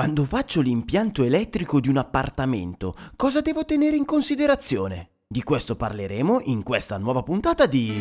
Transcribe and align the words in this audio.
Quando 0.00 0.24
faccio 0.24 0.62
l'impianto 0.62 1.24
elettrico 1.24 1.78
di 1.78 1.90
un 1.90 1.98
appartamento, 1.98 2.94
cosa 3.16 3.42
devo 3.42 3.66
tenere 3.66 3.96
in 3.96 4.06
considerazione? 4.06 5.10
Di 5.28 5.42
questo 5.42 5.76
parleremo 5.76 6.40
in 6.44 6.62
questa 6.62 6.96
nuova 6.96 7.22
puntata 7.22 7.66
di... 7.66 7.92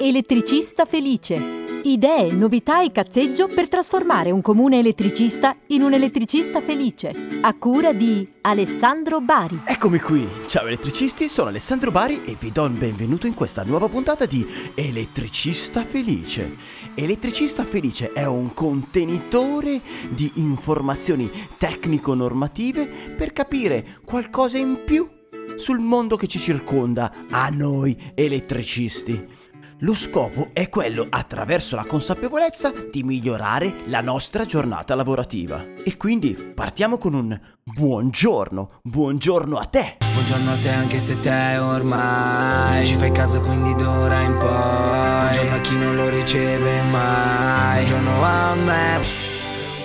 Elettricista 0.00 0.86
felice. 0.86 1.59
Idee, 1.82 2.32
novità 2.32 2.82
e 2.82 2.92
cazzeggio 2.92 3.46
per 3.46 3.66
trasformare 3.66 4.30
un 4.30 4.42
comune 4.42 4.80
elettricista 4.80 5.56
in 5.68 5.80
un 5.80 5.94
elettricista 5.94 6.60
felice. 6.60 7.10
A 7.40 7.54
cura 7.54 7.94
di 7.94 8.28
Alessandro 8.42 9.22
Bari. 9.22 9.62
Eccomi 9.64 9.98
qui! 9.98 10.28
Ciao 10.46 10.66
elettricisti, 10.66 11.26
sono 11.28 11.48
Alessandro 11.48 11.90
Bari 11.90 12.24
e 12.24 12.36
vi 12.38 12.52
do 12.52 12.66
il 12.66 12.72
benvenuto 12.72 13.26
in 13.26 13.32
questa 13.32 13.64
nuova 13.64 13.88
puntata 13.88 14.26
di 14.26 14.46
Elettricista 14.74 15.82
Felice. 15.82 16.54
Elettricista 16.94 17.64
Felice 17.64 18.12
è 18.12 18.26
un 18.26 18.52
contenitore 18.52 19.80
di 20.10 20.32
informazioni 20.34 21.30
tecnico-normative 21.56 23.14
per 23.16 23.32
capire 23.32 24.00
qualcosa 24.04 24.58
in 24.58 24.80
più 24.84 25.08
sul 25.56 25.78
mondo 25.78 26.16
che 26.16 26.26
ci 26.26 26.38
circonda 26.38 27.12
a 27.30 27.48
noi 27.48 27.96
elettricisti. 28.14 29.48
Lo 29.82 29.94
scopo 29.94 30.50
è 30.52 30.68
quello, 30.68 31.06
attraverso 31.08 31.74
la 31.74 31.86
consapevolezza, 31.86 32.70
di 32.90 33.02
migliorare 33.02 33.84
la 33.86 34.02
nostra 34.02 34.44
giornata 34.44 34.94
lavorativa. 34.94 35.64
E 35.82 35.96
quindi 35.96 36.34
partiamo 36.34 36.98
con 36.98 37.14
un 37.14 37.40
buongiorno, 37.62 38.80
buongiorno 38.82 39.56
a 39.56 39.64
te. 39.64 39.96
Buongiorno 40.12 40.52
a 40.52 40.56
te 40.56 40.68
anche 40.68 40.98
se 40.98 41.18
te 41.18 41.56
ormai 41.56 42.84
ci 42.84 42.96
fai 42.96 43.10
caso 43.10 43.40
quindi 43.40 43.74
d'ora 43.74 44.20
in 44.20 44.36
poi. 44.36 44.50
Buongiorno 44.50 45.54
a 45.54 45.60
chi 45.60 45.78
non 45.78 45.96
lo 45.96 46.08
riceve 46.10 46.82
mai. 46.82 47.86
Buongiorno 47.86 48.22
a 48.22 48.54
me. 48.56 49.00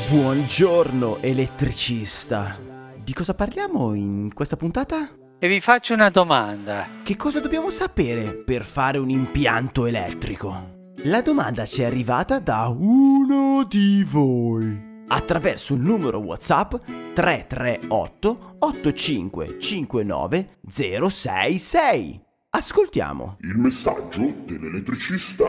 Buongiorno 0.09 1.17
elettricista. 1.21 2.59
Di 3.01 3.13
cosa 3.13 3.33
parliamo 3.33 3.93
in 3.93 4.33
questa 4.33 4.57
puntata? 4.57 5.09
E 5.37 5.49
vi 5.49 5.59
faccio 5.59 5.93
una 5.93 6.09
domanda. 6.09 6.87
Che 7.03 7.17
cosa 7.17 7.41
dobbiamo 7.41 7.69
sapere 7.69 8.33
per 8.33 8.63
fare 8.63 8.99
un 8.99 9.09
impianto 9.09 9.85
elettrico? 9.85 10.93
La 11.03 11.21
domanda 11.21 11.65
ci 11.65 11.81
è 11.81 11.85
arrivata 11.85 12.39
da 12.39 12.69
uno 12.69 13.65
di 13.65 14.05
voi. 14.09 15.03
Attraverso 15.09 15.73
il 15.73 15.81
numero 15.81 16.19
WhatsApp 16.19 16.75
338 17.13 18.55
8559 18.59 20.47
066. 20.69 22.21
Ascoltiamo. 22.51 23.35
Il 23.41 23.57
messaggio 23.57 24.33
dell'elettricista. 24.45 25.43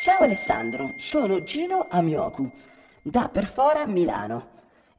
Ciao 0.00 0.20
Alessandro, 0.20 0.94
sono 0.96 1.42
Gino 1.42 1.88
Amioku, 1.90 2.48
da 3.02 3.28
Perfora 3.28 3.84
Milano. 3.84 4.50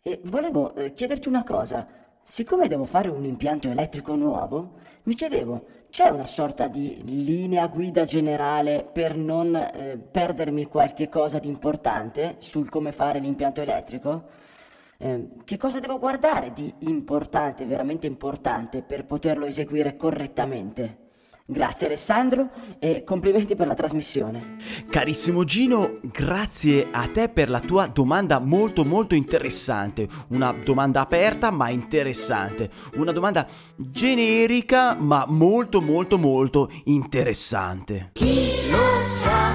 E 0.01 0.19
volevo 0.25 0.75
eh, 0.75 0.93
chiederti 0.93 1.29
una 1.29 1.45
cosa. 1.45 2.02
Siccome 2.25 2.69
devo 2.69 2.85
fare 2.85 3.09
un 3.09 3.25
impianto 3.25 3.69
elettrico 3.69 4.15
nuovo, 4.15 4.75
mi 5.03 5.13
chiedevo, 5.13 5.65
c'è 5.89 6.07
una 6.07 6.25
sorta 6.25 6.67
di 6.67 7.01
linea 7.03 7.67
guida 7.67 8.05
generale 8.05 8.89
per 8.89 9.17
non 9.17 9.53
eh, 9.53 9.97
perdermi 9.97 10.65
qualche 10.65 11.09
cosa 11.09 11.37
di 11.39 11.49
importante 11.49 12.37
sul 12.39 12.69
come 12.69 12.93
fare 12.93 13.19
l'impianto 13.19 13.59
elettrico? 13.59 14.23
Eh, 14.97 15.31
che 15.43 15.57
cosa 15.57 15.81
devo 15.81 15.99
guardare 15.99 16.53
di 16.53 16.73
importante, 16.79 17.65
veramente 17.65 18.07
importante, 18.07 18.83
per 18.83 19.05
poterlo 19.05 19.45
eseguire 19.45 19.97
correttamente? 19.97 21.02
Grazie 21.45 21.87
Alessandro 21.87 22.49
e 22.79 23.03
complimenti 23.03 23.53
per 23.53 23.67
la 23.67 23.73
trasmissione. 23.73 24.55
Carissimo 24.89 25.43
Gino, 25.43 25.99
grazie 26.01 26.87
a 26.89 27.09
te 27.11 27.27
per 27.27 27.49
la 27.49 27.59
tua 27.59 27.87
domanda 27.87 28.39
molto 28.39 28.85
molto 28.85 29.13
interessante. 29.13 30.07
Una 30.29 30.53
domanda 30.53 31.01
aperta 31.01 31.51
ma 31.51 31.67
interessante. 31.67 32.69
Una 32.93 33.11
domanda 33.11 33.45
generica 33.75 34.95
ma 34.95 35.25
molto 35.27 35.81
molto 35.81 36.17
molto 36.17 36.71
interessante. 36.85 38.11
Chi 38.13 38.69
lo 38.71 39.13
sa, 39.13 39.51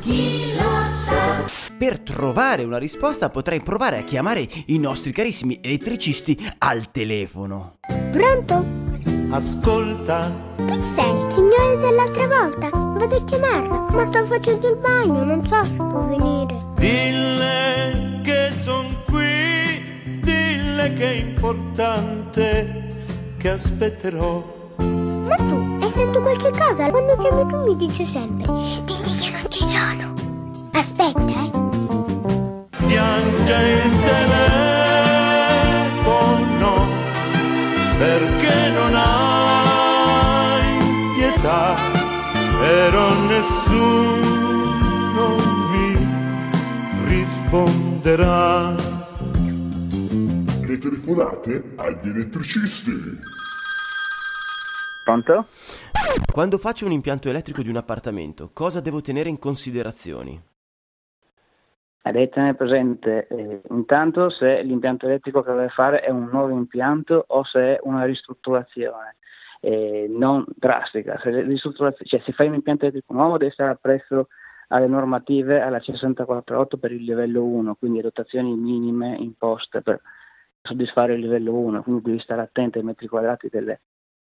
chi 0.00 0.52
lo 0.54 0.96
sa. 0.98 1.72
Per 1.78 2.00
trovare 2.00 2.64
una 2.64 2.78
risposta 2.78 3.30
potrei 3.30 3.62
provare 3.62 3.96
a 3.96 4.02
chiamare 4.02 4.46
i 4.66 4.78
nostri 4.78 5.10
carissimi 5.10 5.58
elettricisti 5.62 6.38
al 6.58 6.90
telefono. 6.90 7.78
Pronto? 8.12 8.93
Ascolta. 9.30 10.30
Chi 10.66 10.80
sei? 10.80 11.10
Il 11.10 11.32
signore 11.32 11.78
dell'altra 11.78 12.26
volta? 12.26 12.68
Vado 12.70 13.16
a 13.16 13.24
chiamarlo. 13.24 13.86
Ma 13.90 14.04
sto 14.04 14.24
facendo 14.26 14.68
il 14.68 14.76
bagno, 14.76 15.24
non 15.24 15.44
so 15.46 15.62
se 15.64 15.72
può 15.72 16.00
venire. 16.06 16.56
Dille 16.76 18.20
che 18.22 18.50
son 18.52 18.86
qui, 19.06 20.20
dille 20.20 20.94
che 20.94 21.04
è 21.04 21.16
importante, 21.16 23.06
che 23.38 23.50
aspetterò. 23.50 24.42
Ma 24.78 25.36
tu 25.36 25.76
hai 25.80 25.90
sentito 25.90 26.20
qualche 26.20 26.50
cosa? 26.50 26.90
Quando 26.90 27.16
chiami 27.16 27.50
tu 27.50 27.56
mi 27.64 27.76
dice 27.76 28.04
sempre. 28.04 28.46
Digli 28.84 29.18
che 29.18 29.30
non 29.30 29.44
ci 29.48 29.60
sono. 29.60 30.12
Aspetta, 30.72 31.20
eh. 31.20 31.50
Piange 32.86 33.82
il 33.84 34.00
telefono 34.00 34.53
nessuno 43.74 45.36
mi 45.70 45.94
risponderà. 47.08 48.70
Le 50.66 50.78
telefonate 50.78 51.72
agli 51.76 52.08
elettricisti. 52.08 52.92
Pronto? 55.04 55.44
Quando 56.32 56.58
faccio 56.58 56.86
un 56.86 56.92
impianto 56.92 57.28
elettrico 57.28 57.62
di 57.62 57.68
un 57.68 57.76
appartamento, 57.76 58.50
cosa 58.52 58.80
devo 58.80 59.00
tenere 59.00 59.28
in 59.28 59.38
considerazione? 59.38 60.42
Eh, 62.02 62.12
devi 62.12 62.28
tenere 62.28 62.54
presente 62.54 63.26
eh, 63.28 63.62
intanto 63.70 64.28
se 64.28 64.62
l'impianto 64.62 65.06
elettrico 65.06 65.42
che 65.42 65.52
deve 65.52 65.68
fare 65.68 66.00
è 66.00 66.10
un 66.10 66.28
nuovo 66.30 66.50
impianto 66.50 67.24
o 67.26 67.44
se 67.44 67.76
è 67.76 67.78
una 67.82 68.04
ristrutturazione 68.04 69.16
eh, 69.64 70.06
non 70.10 70.44
drastica. 70.54 71.18
Se, 71.22 71.32
cioè, 72.04 72.20
se 72.20 72.32
fai 72.32 72.48
un 72.48 72.54
impianto 72.54 72.84
elettrico 72.84 73.14
nuovo 73.14 73.38
devi 73.38 73.50
stare 73.52 73.70
appresso 73.70 74.28
alle 74.68 74.86
normative 74.86 75.60
alla 75.60 75.78
C648 75.78 76.78
per 76.78 76.92
il 76.92 77.02
livello 77.02 77.44
1, 77.44 77.74
quindi 77.76 78.00
dotazioni 78.00 78.54
minime 78.54 79.16
imposte 79.18 79.80
per 79.80 80.00
soddisfare 80.62 81.14
il 81.14 81.20
livello 81.20 81.54
1, 81.54 81.82
quindi 81.82 82.02
devi 82.02 82.20
stare 82.20 82.42
attento 82.42 82.78
ai 82.78 82.84
metri 82.84 83.06
quadrati 83.06 83.48
delle, 83.50 83.80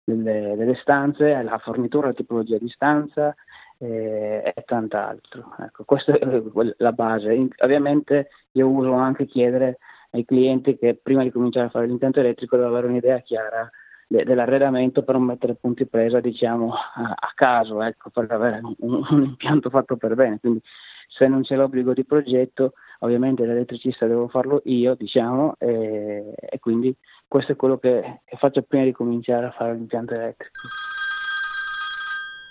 delle, 0.03 0.55
delle 0.55 0.75
stanze, 0.81 1.33
alla 1.33 1.57
fornitura, 1.57 2.07
alla 2.07 2.15
tipologia 2.15 2.57
di 2.57 2.69
stanza, 2.69 3.35
e, 3.77 4.53
e 4.55 4.63
tant'altro. 4.63 5.55
Ecco, 5.59 5.83
questa 5.83 6.13
è 6.13 6.41
la 6.77 6.91
base. 6.93 7.47
Ovviamente 7.57 8.29
io 8.51 8.67
uso 8.67 8.93
anche 8.93 9.25
chiedere 9.25 9.77
ai 10.11 10.23
clienti 10.23 10.77
che 10.77 10.99
prima 11.01 11.23
di 11.23 11.31
cominciare 11.31 11.67
a 11.67 11.69
fare 11.69 11.87
l'impianto 11.87 12.19
elettrico 12.19 12.55
devono 12.55 12.73
avere 12.73 12.91
un'idea 12.91 13.19
chiara 13.19 13.69
dell'arredamento 14.07 15.03
per 15.03 15.15
non 15.15 15.25
mettere 15.25 15.55
punti 15.55 15.85
presa 15.85 16.19
diciamo 16.19 16.73
a, 16.73 17.13
a 17.15 17.31
caso, 17.35 17.81
ecco, 17.81 18.09
per 18.09 18.31
avere 18.31 18.61
un, 18.79 19.03
un, 19.09 19.23
impianto 19.23 19.69
fatto 19.69 19.97
per 19.97 20.15
bene. 20.15 20.39
Quindi 20.39 20.61
se 21.07 21.27
non 21.27 21.41
c'è 21.41 21.55
l'obbligo 21.55 21.93
di 21.93 22.05
progetto, 22.05 22.73
ovviamente 22.99 23.45
l'elettricista 23.45 24.07
devo 24.07 24.27
farlo 24.27 24.61
io, 24.65 24.95
diciamo, 24.95 25.55
e, 25.57 26.33
e 26.35 26.59
quindi 26.59 26.95
questo 27.27 27.53
è 27.53 27.55
quello 27.55 27.77
che, 27.77 28.21
che 28.23 28.37
faccio 28.37 28.61
prima 28.61 28.85
di 28.85 28.91
cominciare 28.91 29.47
a 29.47 29.51
fare 29.51 29.73
l'impianto 29.73 30.13
elettrico. 30.13 30.61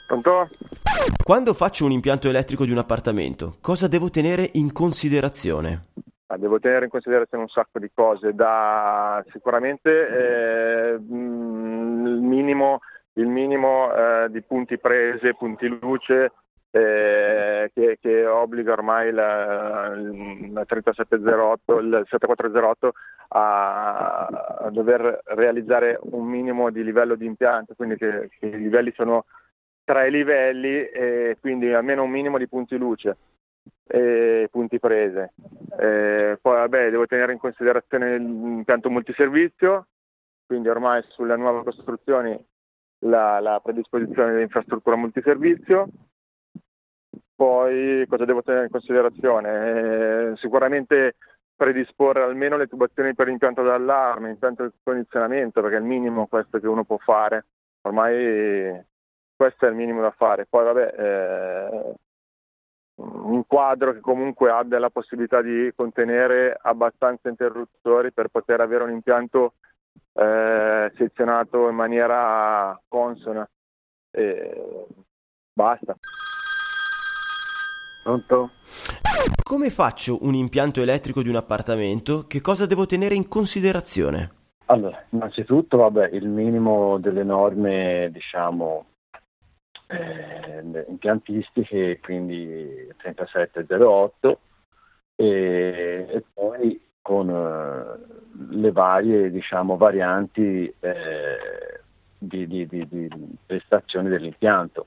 Pronto? 0.06 0.46
Quando 1.22 1.52
faccio 1.52 1.84
un 1.84 1.90
impianto 1.90 2.28
elettrico 2.28 2.64
di 2.64 2.70
un 2.70 2.78
appartamento, 2.78 3.56
cosa 3.60 3.88
devo 3.88 4.08
tenere 4.08 4.50
in 4.52 4.72
considerazione? 4.72 5.80
Devo 6.36 6.58
tenere 6.58 6.86
in 6.86 6.90
considerazione 6.90 7.44
un 7.44 7.48
sacco 7.48 7.78
di 7.78 7.90
cose, 7.94 8.34
da 8.34 9.24
sicuramente 9.30 9.90
eh, 9.90 10.92
il 10.94 12.18
minimo, 12.20 12.80
il 13.14 13.26
minimo 13.28 13.94
eh, 13.94 14.26
di 14.30 14.42
punti 14.42 14.78
prese, 14.78 15.34
punti 15.34 15.68
luce 15.68 16.32
eh, 16.70 17.70
che, 17.72 17.98
che, 18.00 18.26
obbliga 18.26 18.72
ormai 18.72 19.12
la 19.12 19.94
3708, 20.66 21.78
il 21.78 22.02
7408 22.08 22.92
a, 23.28 24.26
a, 24.26 24.70
dover 24.70 25.20
realizzare 25.26 25.98
un 26.02 26.26
minimo 26.26 26.70
di 26.70 26.82
livello 26.82 27.14
di 27.14 27.24
impianto, 27.24 27.74
quindi 27.74 27.96
che, 27.96 28.28
che 28.38 28.46
i 28.46 28.58
livelli 28.58 28.92
sono 28.96 29.24
tre 29.84 30.10
livelli 30.10 30.84
e 30.88 31.36
quindi 31.40 31.72
almeno 31.72 32.02
un 32.02 32.10
minimo 32.10 32.36
di 32.38 32.48
punti 32.48 32.76
luce 32.76 33.16
e 33.86 34.48
punti 34.50 34.78
prese. 34.78 35.32
E 35.78 36.38
poi 36.40 36.56
vabbè, 36.56 36.90
devo 36.90 37.06
tenere 37.06 37.32
in 37.32 37.38
considerazione 37.38 38.18
l'impianto 38.18 38.90
multiservizio, 38.90 39.86
quindi 40.46 40.68
ormai 40.68 41.02
sulle 41.08 41.36
nuove 41.36 41.62
costruzioni 41.62 42.38
la, 43.00 43.40
la 43.40 43.60
predisposizione 43.62 44.32
dell'infrastruttura 44.32 44.96
multiservizio. 44.96 45.88
Poi 47.34 48.06
cosa 48.08 48.24
devo 48.24 48.42
tenere 48.42 48.64
in 48.64 48.70
considerazione? 48.70 50.30
Eh, 50.30 50.36
sicuramente 50.36 51.16
predisporre 51.54 52.22
almeno 52.22 52.56
le 52.56 52.66
tubazioni 52.66 53.14
per 53.14 53.26
l'impianto 53.26 53.62
d'allarme, 53.62 54.30
impianto 54.30 54.64
di 54.64 54.72
condizionamento, 54.82 55.60
perché 55.60 55.76
è 55.76 55.80
il 55.80 55.84
minimo 55.84 56.26
questo 56.26 56.58
che 56.58 56.66
uno 56.66 56.84
può 56.84 56.96
fare. 56.98 57.44
Ormai 57.82 58.82
questo 59.36 59.66
è 59.66 59.68
il 59.68 59.74
minimo 59.74 60.00
da 60.00 60.10
fare. 60.12 60.46
Poi 60.46 60.64
vabbè, 60.64 60.94
eh, 60.96 61.94
un 62.96 63.44
quadro 63.46 63.92
che 63.92 64.00
comunque 64.00 64.50
abbia 64.50 64.78
la 64.78 64.90
possibilità 64.90 65.42
di 65.42 65.70
contenere 65.74 66.56
abbastanza 66.60 67.28
interruttori 67.28 68.12
per 68.12 68.28
poter 68.28 68.60
avere 68.60 68.84
un 68.84 68.90
impianto 68.90 69.54
eh, 70.14 70.90
sezionato 70.96 71.68
in 71.68 71.74
maniera 71.74 72.80
consona. 72.88 73.48
E 74.10 74.86
basta. 75.52 75.96
Pronto? 78.04 78.48
Come 79.42 79.70
faccio 79.70 80.18
un 80.22 80.34
impianto 80.34 80.80
elettrico 80.80 81.22
di 81.22 81.28
un 81.28 81.36
appartamento? 81.36 82.26
Che 82.26 82.40
cosa 82.40 82.66
devo 82.66 82.86
tenere 82.86 83.14
in 83.14 83.28
considerazione? 83.28 84.30
Allora, 84.66 85.04
innanzitutto, 85.10 85.76
vabbè, 85.76 86.08
il 86.12 86.28
minimo 86.28 86.98
delle 86.98 87.22
norme, 87.22 88.10
diciamo, 88.12 88.86
eh, 89.86 90.84
impiantistiche, 90.88 92.00
quindi 92.00 92.88
3708, 92.98 94.40
e, 95.16 96.06
e 96.08 96.24
poi 96.32 96.80
con 97.00 97.30
eh, 97.30 98.54
le 98.54 98.72
varie, 98.72 99.30
diciamo, 99.30 99.76
varianti 99.76 100.72
eh, 100.80 101.80
di, 102.18 102.46
di, 102.46 102.66
di, 102.66 102.88
di 102.88 103.08
prestazioni 103.46 104.08
dell'impianto 104.08 104.86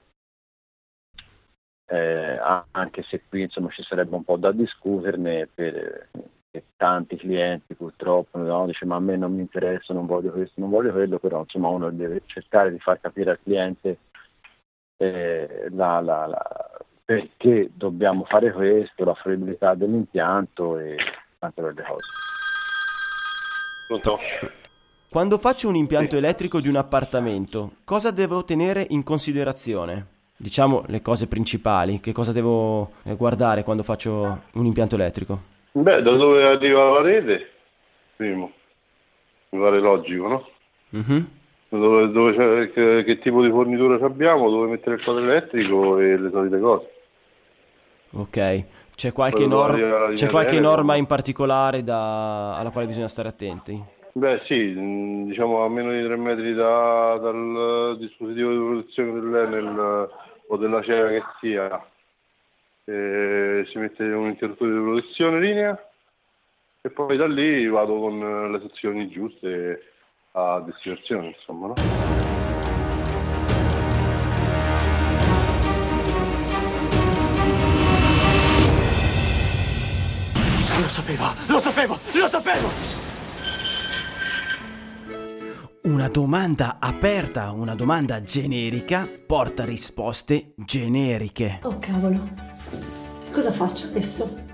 eh, 1.90 2.40
anche 2.72 3.04
se 3.04 3.24
qui 3.28 3.42
insomma 3.42 3.70
ci 3.70 3.82
sarebbe 3.82 4.16
un 4.16 4.24
po' 4.24 4.38
da 4.38 4.52
discuterne 4.52 5.50
per, 5.52 6.10
per 6.52 6.64
tanti 6.78 7.16
clienti 7.16 7.74
purtroppo 7.74 8.38
no? 8.38 8.68
dice 8.68 8.86
ma 8.86 8.96
a 8.96 9.00
me 9.00 9.18
non 9.18 9.34
mi 9.34 9.42
interessa, 9.42 9.94
non 9.94 10.06
voglio 10.06 10.32
questo, 10.32 10.60
non 10.62 10.70
voglio 10.70 10.92
quello, 10.92 11.18
però 11.18 11.40
insomma 11.40 11.70
uno 11.70 11.90
deve 11.90 12.22
cercare 12.28 12.72
di 12.72 12.80
far 12.80 13.02
capire 13.02 13.32
al 13.32 13.40
cliente 13.42 13.98
eh, 15.00 15.68
la, 15.72 16.00
la, 16.00 16.28
la, 16.28 16.70
perché 17.04 17.72
dobbiamo 17.74 18.26
fare 18.26 18.52
questo, 18.52 19.04
la 19.04 19.16
fruibilità 19.16 19.74
dell'impianto 19.74 20.78
e 20.78 20.96
tante 21.40 21.62
belle 21.62 21.84
cose. 21.84 22.08
Pronto? 23.88 24.18
Quando 25.10 25.38
faccio 25.40 25.68
un 25.68 25.76
impianto 25.76 26.12
sì. 26.12 26.18
elettrico 26.18 26.62
di 26.62 26.68
un 26.68 26.76
appartamento, 26.76 27.72
cosa 27.84 28.12
devo 28.12 28.44
tenere 28.44 28.86
in 28.90 29.04
considerazione? 29.04 30.18
diciamo 30.40 30.86
le 30.88 31.02
cose 31.02 31.28
principali, 31.28 32.00
che 32.00 32.14
cosa 32.14 32.32
devo 32.32 32.92
eh, 33.04 33.16
guardare 33.16 33.64
quando 33.64 33.84
faccio 33.84 34.44
un 34.54 34.66
impianto 34.66 34.96
elettrico? 34.96 35.42
Beh, 35.74 36.02
da 36.02 36.16
dove 36.16 36.46
arriva 36.46 36.92
la 36.92 37.02
rete, 37.02 37.50
primo, 38.16 38.52
mi 39.50 39.60
pare 39.60 39.80
logico, 39.80 40.28
no? 40.28 40.50
Mm-hmm. 40.96 41.24
Dove, 41.70 42.10
dove 42.10 42.72
che, 42.72 43.04
che, 43.04 43.20
tipo 43.20 43.44
di 43.44 43.50
fornitura 43.52 44.04
abbiamo, 44.04 44.50
dove 44.50 44.70
mettere 44.70 44.96
il 44.96 45.04
quadro 45.04 45.24
elettrico 45.24 46.00
e 46.00 46.18
le 46.18 46.30
solite 46.32 46.60
cose. 46.60 46.90
Ok, 48.12 48.64
c'è 48.96 49.12
qualche, 49.12 49.46
nor- 49.46 50.14
c'è 50.14 50.30
qualche 50.30 50.60
norma 50.60 50.96
in 50.96 51.06
particolare 51.06 51.84
da- 51.84 52.58
alla 52.58 52.72
quale 52.72 52.88
bisogna 52.88 53.08
stare 53.08 53.28
attenti? 53.28 53.80
Beh 54.14 54.42
sì, 54.46 54.74
diciamo 55.28 55.64
a 55.64 55.70
meno 55.70 55.92
di 55.92 56.04
3 56.04 56.16
metri 56.16 56.54
da, 56.56 57.20
dal 57.22 57.98
dispositivo 58.00 58.50
di 58.50 58.58
protezione 58.58 59.14
dell'Enel 59.14 60.10
o 60.48 60.58
della 60.58 60.82
cera 60.82 61.10
che 61.10 61.22
sia, 61.40 61.86
e 62.86 63.68
si 63.72 63.78
mette 63.78 64.04
un 64.04 64.30
interruttore 64.30 64.72
di 64.72 64.80
protezione 64.80 65.40
linea 65.40 65.90
e 66.82 66.90
poi 66.90 67.16
da 67.18 67.28
lì 67.28 67.68
vado 67.68 68.00
con 68.00 68.52
le 68.52 68.60
sezioni 68.62 69.08
giuste 69.10 69.89
a 70.40 70.62
destinazione, 70.62 71.36
insomma. 71.38 71.68
No? 71.68 71.74
Lo 80.80 80.88
sapevo, 80.88 81.26
lo 81.48 81.60
sapevo, 81.60 82.00
lo 82.14 82.28
sapevo! 82.28 82.70
Una 85.82 86.08
domanda 86.08 86.78
aperta, 86.80 87.52
una 87.52 87.76
domanda 87.76 88.22
generica 88.22 89.08
porta 89.26 89.66
risposte 89.66 90.54
generiche. 90.56 91.60
Oh 91.64 91.80
cavolo, 91.80 92.30
cosa 93.32 93.52
faccio 93.52 93.88
adesso? 93.88 94.46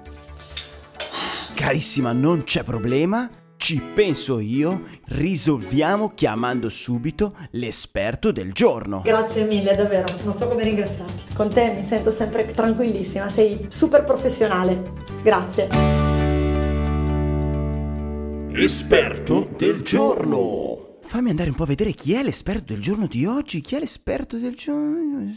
Carissima, 1.53 2.11
non 2.11 2.43
c'è 2.43 2.63
problema, 2.63 3.29
ci 3.65 3.81
penso 3.81 4.39
io, 4.39 4.83
risolviamo 5.05 6.13
chiamando 6.13 6.69
subito 6.69 7.35
l'esperto 7.53 8.31
del 8.31 8.53
giorno. 8.53 9.01
Grazie 9.03 9.43
mille, 9.45 9.75
davvero, 9.75 10.05
non 10.23 10.35
so 10.35 10.47
come 10.47 10.63
ringraziarti. 10.63 11.33
Con 11.33 11.49
te 11.49 11.73
mi 11.75 11.81
sento 11.81 12.11
sempre 12.11 12.45
tranquillissima, 12.53 13.27
sei 13.27 13.65
super 13.69 14.03
professionale. 14.03 14.83
Grazie. 15.23 15.69
Esperto 18.51 19.49
del 19.57 19.81
giorno. 19.81 20.97
Fammi 21.01 21.31
andare 21.31 21.49
un 21.49 21.55
po' 21.55 21.63
a 21.63 21.65
vedere 21.65 21.93
chi 21.93 22.13
è 22.13 22.21
l'esperto 22.21 22.71
del 22.71 22.83
giorno 22.83 23.07
di 23.07 23.25
oggi. 23.25 23.61
Chi 23.61 23.73
è 23.73 23.79
l'esperto 23.79 24.37
del 24.37 24.53
giorno? 24.53 25.27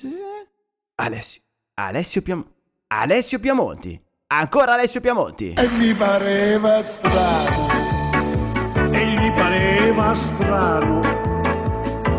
Alessio. 0.96 1.40
Alessio 1.76 2.20
Piamonti. 2.20 2.52
Alessio 2.88 3.38
Piamonti. 3.38 3.98
Ancora 4.26 4.74
Alessio 4.74 5.00
Piamonti. 5.00 5.54
E 5.54 5.68
mi 5.68 5.94
pareva 5.94 6.82
strano. 6.82 7.77
Pareva 9.48 10.14
strano. 10.14 11.00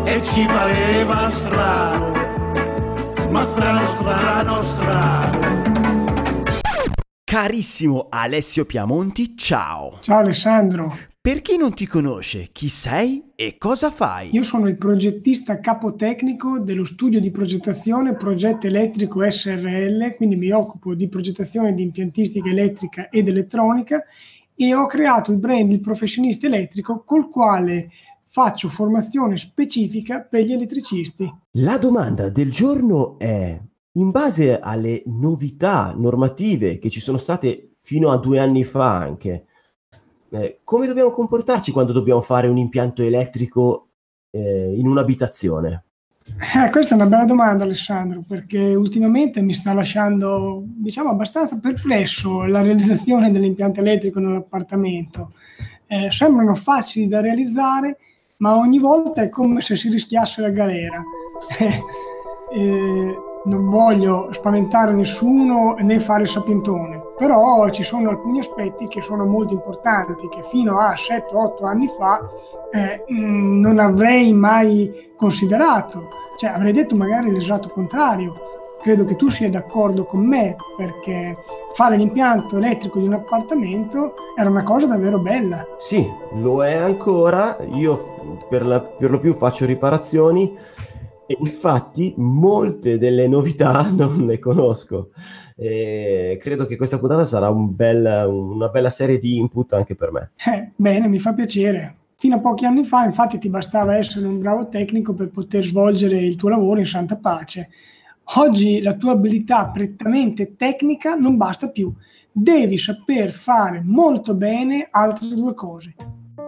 E 0.04 0.20
ci 0.20 0.44
pareva 0.46 1.30
strano. 1.30 2.10
Ma 3.30 3.44
strano, 3.44 3.86
strano, 3.94 4.60
strano. 4.60 6.04
Carissimo 7.22 8.08
Alessio 8.10 8.64
Piamonti, 8.64 9.36
ciao. 9.36 9.98
Ciao 10.00 10.18
Alessandro. 10.18 10.98
Per 11.20 11.40
chi 11.40 11.56
non 11.56 11.72
ti 11.72 11.86
conosce, 11.86 12.48
chi 12.50 12.68
sei 12.68 13.30
e 13.36 13.58
cosa 13.58 13.92
fai? 13.92 14.30
Io 14.32 14.42
sono 14.42 14.66
il 14.66 14.76
progettista 14.76 15.60
capotecnico 15.60 16.58
dello 16.58 16.84
studio 16.84 17.20
di 17.20 17.30
progettazione 17.30 18.16
Progetto 18.16 18.66
Elettrico 18.66 19.22
SRL, 19.22 20.16
quindi 20.16 20.34
mi 20.34 20.50
occupo 20.50 20.94
di 20.94 21.08
progettazione 21.08 21.74
di 21.74 21.82
impiantistica 21.82 22.50
elettrica 22.50 23.08
ed 23.08 23.28
elettronica 23.28 24.02
e 24.62 24.74
ho 24.74 24.84
creato 24.84 25.32
il 25.32 25.38
brand 25.38 25.72
Il 25.72 25.80
Professionista 25.80 26.46
Elettrico 26.46 27.02
col 27.02 27.30
quale 27.30 27.88
faccio 28.26 28.68
formazione 28.68 29.38
specifica 29.38 30.20
per 30.20 30.44
gli 30.44 30.52
elettricisti. 30.52 31.32
La 31.52 31.78
domanda 31.78 32.28
del 32.28 32.50
giorno 32.50 33.18
è, 33.18 33.58
in 33.92 34.10
base 34.10 34.60
alle 34.60 35.02
novità 35.06 35.94
normative 35.96 36.78
che 36.78 36.90
ci 36.90 37.00
sono 37.00 37.16
state 37.16 37.72
fino 37.78 38.10
a 38.10 38.18
due 38.18 38.38
anni 38.38 38.62
fa 38.62 38.98
anche, 38.98 39.46
eh, 40.28 40.60
come 40.62 40.86
dobbiamo 40.86 41.10
comportarci 41.10 41.72
quando 41.72 41.92
dobbiamo 41.92 42.20
fare 42.20 42.46
un 42.46 42.58
impianto 42.58 43.02
elettrico 43.02 43.88
eh, 44.30 44.74
in 44.76 44.86
un'abitazione? 44.86 45.84
Eh, 46.38 46.70
questa 46.70 46.92
è 46.92 46.96
una 46.96 47.06
bella 47.06 47.24
domanda 47.24 47.64
Alessandro, 47.64 48.22
perché 48.26 48.74
ultimamente 48.74 49.40
mi 49.40 49.54
sta 49.54 49.72
lasciando, 49.72 50.62
diciamo, 50.64 51.10
abbastanza 51.10 51.58
perplesso 51.58 52.44
la 52.46 52.62
realizzazione 52.62 53.30
dell'impianto 53.30 53.80
elettrico 53.80 54.20
nell'appartamento. 54.20 55.32
Eh, 55.86 56.10
sembrano 56.10 56.54
facili 56.54 57.08
da 57.08 57.20
realizzare, 57.20 57.98
ma 58.38 58.56
ogni 58.56 58.78
volta 58.78 59.22
è 59.22 59.28
come 59.28 59.60
se 59.60 59.76
si 59.76 59.88
rischiasse 59.88 60.40
la 60.40 60.50
galera. 60.50 61.02
eh, 61.58 63.18
non 63.44 63.70
voglio 63.70 64.32
spaventare 64.32 64.92
nessuno 64.92 65.76
né 65.78 65.98
fare 65.98 66.26
sapientone, 66.26 66.99
però 67.20 67.68
ci 67.68 67.82
sono 67.82 68.08
alcuni 68.08 68.38
aspetti 68.38 68.88
che 68.88 69.02
sono 69.02 69.26
molto 69.26 69.52
importanti 69.52 70.26
che 70.30 70.42
fino 70.42 70.78
a 70.78 70.94
7-8 70.94 71.66
anni 71.66 71.86
fa 71.86 72.26
eh, 72.72 73.04
mm, 73.12 73.60
non 73.60 73.78
avrei 73.78 74.32
mai 74.32 75.12
considerato, 75.18 76.08
cioè 76.38 76.48
avrei 76.48 76.72
detto 76.72 76.96
magari 76.96 77.30
l'esatto 77.30 77.68
contrario. 77.68 78.48
Credo 78.80 79.04
che 79.04 79.16
tu 79.16 79.28
sia 79.28 79.50
d'accordo 79.50 80.06
con 80.06 80.24
me 80.24 80.56
perché 80.78 81.36
fare 81.74 81.98
l'impianto 81.98 82.56
elettrico 82.56 82.98
di 82.98 83.06
un 83.06 83.12
appartamento 83.12 84.14
era 84.34 84.48
una 84.48 84.62
cosa 84.62 84.86
davvero 84.86 85.18
bella. 85.18 85.66
Sì, 85.76 86.10
lo 86.36 86.64
è 86.64 86.74
ancora. 86.74 87.58
Io 87.74 88.38
per, 88.48 88.64
la, 88.64 88.80
per 88.80 89.10
lo 89.10 89.18
più 89.18 89.34
faccio 89.34 89.66
riparazioni 89.66 90.56
e 91.26 91.36
infatti 91.38 92.14
molte 92.16 92.96
delle 92.96 93.28
novità 93.28 93.86
non 93.92 94.24
le 94.24 94.38
conosco. 94.38 95.10
E 95.62 96.38
credo 96.40 96.64
che 96.64 96.78
questa 96.78 96.98
puntata 96.98 97.26
sarà 97.26 97.50
un 97.50 97.76
bel, 97.76 98.26
una 98.26 98.68
bella 98.68 98.88
serie 98.88 99.18
di 99.18 99.36
input 99.36 99.74
anche 99.74 99.94
per 99.94 100.10
me. 100.10 100.30
Eh, 100.36 100.70
bene, 100.74 101.06
mi 101.06 101.18
fa 101.18 101.34
piacere. 101.34 101.96
Fino 102.16 102.36
a 102.36 102.40
pochi 102.40 102.64
anni 102.64 102.82
fa, 102.82 103.04
infatti, 103.04 103.38
ti 103.38 103.50
bastava 103.50 103.96
essere 103.96 104.26
un 104.26 104.38
bravo 104.38 104.68
tecnico 104.68 105.12
per 105.12 105.28
poter 105.28 105.62
svolgere 105.62 106.18
il 106.18 106.36
tuo 106.36 106.48
lavoro 106.48 106.80
in 106.80 106.86
santa 106.86 107.16
pace. 107.16 107.68
Oggi 108.36 108.80
la 108.80 108.94
tua 108.94 109.12
abilità 109.12 109.66
prettamente 109.66 110.56
tecnica 110.56 111.14
non 111.14 111.36
basta 111.36 111.68
più, 111.68 111.92
devi 112.32 112.78
saper 112.78 113.32
fare 113.32 113.82
molto 113.84 114.34
bene 114.34 114.88
altre 114.90 115.28
due 115.28 115.52
cose. 115.52 115.94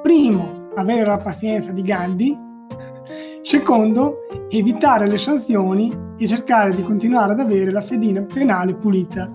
Primo, 0.03 0.71
avere 0.75 1.05
la 1.05 1.19
pazienza 1.19 1.71
di 1.73 1.83
Gandhi. 1.83 2.52
Secondo, 3.43 4.29
evitare 4.49 5.09
le 5.09 5.19
sanzioni 5.19 5.93
e 6.17 6.27
cercare 6.29 6.75
di 6.75 6.83
continuare 6.83 7.33
ad 7.33 7.41
avere 7.41 7.73
la 7.73 7.81
fedina 7.81 8.23
penale 8.23 8.75
pulita. 8.75 9.29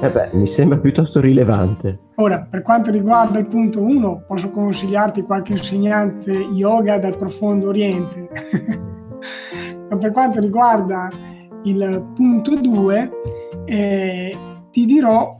Eh 0.00 0.10
beh, 0.10 0.30
mi 0.32 0.46
sembra 0.46 0.78
piuttosto 0.78 1.20
rilevante. 1.20 1.98
Ora, 2.16 2.46
per 2.48 2.62
quanto 2.62 2.90
riguarda 2.90 3.38
il 3.38 3.46
punto 3.46 3.82
1, 3.82 4.24
posso 4.26 4.50
consigliarti 4.50 5.22
qualche 5.22 5.52
insegnante 5.52 6.32
yoga 6.32 6.98
dal 6.98 7.16
profondo 7.18 7.68
oriente. 7.68 8.28
Ma 9.90 9.96
per 9.98 10.10
quanto 10.10 10.40
riguarda 10.40 11.10
il 11.64 12.12
punto 12.14 12.54
2, 12.54 13.10
eh, 13.66 14.36
ti 14.70 14.86
dirò 14.86 15.38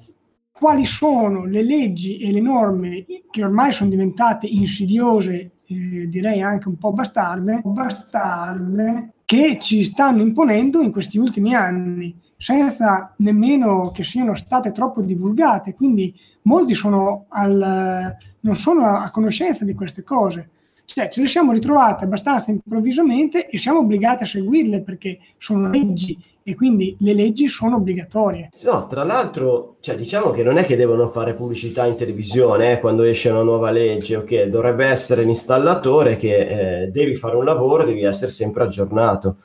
quali 0.57 0.87
sono 0.87 1.47
le 1.47 1.65
leggi 1.65 2.19
e 2.19 2.31
le 2.31 2.41
norme 2.41 3.05
che 3.29 3.43
ormai 3.43 3.73
sono 3.73 3.91
diventate 3.91 4.47
insidiose, 4.47 5.51
eh, 5.67 6.09
direi 6.09 6.43
anche 6.43 6.69
un 6.69 6.79
po' 6.79 6.93
bastarde, 6.93 7.61
bastarde, 7.65 9.15
che 9.25 9.59
ci 9.61 9.83
stanno 9.83 10.23
imponendo 10.23 10.81
in 10.81 10.93
questi 10.93 11.19
ultimi 11.19 11.57
anni, 11.57 12.17
senza 12.37 13.13
nemmeno 13.19 13.91
che 13.91 14.05
siano 14.05 14.37
state 14.37 14.71
troppo 14.71 15.03
divulgate. 15.03 15.75
Quindi 15.75 16.15
molti 16.43 16.75
sono 16.75 17.25
al, 17.31 18.17
non 18.41 18.55
sono 18.55 18.87
a 18.87 19.11
conoscenza 19.11 19.65
di 19.65 19.75
queste 19.75 20.05
cose. 20.05 20.51
Cioè, 20.85 21.09
ce 21.09 21.21
le 21.21 21.27
siamo 21.27 21.51
ritrovate 21.51 22.05
abbastanza 22.05 22.53
improvvisamente 22.53 23.49
e 23.49 23.59
siamo 23.59 23.81
obbligati 23.81 24.23
a 24.23 24.27
seguirle 24.27 24.83
perché 24.83 25.19
sono 25.37 25.69
leggi 25.69 26.17
e 26.47 26.55
quindi 26.55 26.95
le 27.01 27.15
leggi 27.15 27.49
sono 27.49 27.77
obbligatorie. 27.77 28.51
No, 28.65 28.87
tra 28.87 29.03
l'altro, 29.03 29.79
cioè, 29.81 29.97
diciamo 29.97 30.31
che 30.31 30.43
non 30.43 30.59
è 30.59 30.65
che 30.65 30.77
devono 30.77 31.09
fare 31.09 31.33
pubblicità 31.33 31.87
in 31.87 31.97
televisione 31.97 32.73
eh, 32.73 32.81
quando 32.81 33.03
esce 33.03 33.31
una 33.31 33.43
nuova 33.43 33.71
legge, 33.71 34.17
ok? 34.17 34.43
Dovrebbe 34.43 34.85
essere 34.85 35.25
l'installatore 35.25 36.19
che 36.19 36.83
eh, 36.83 36.87
devi 36.89 37.15
fare 37.15 37.37
un 37.37 37.45
lavoro, 37.45 37.85
devi 37.85 38.03
essere 38.03 38.31
sempre 38.31 38.65
aggiornato. 38.65 39.39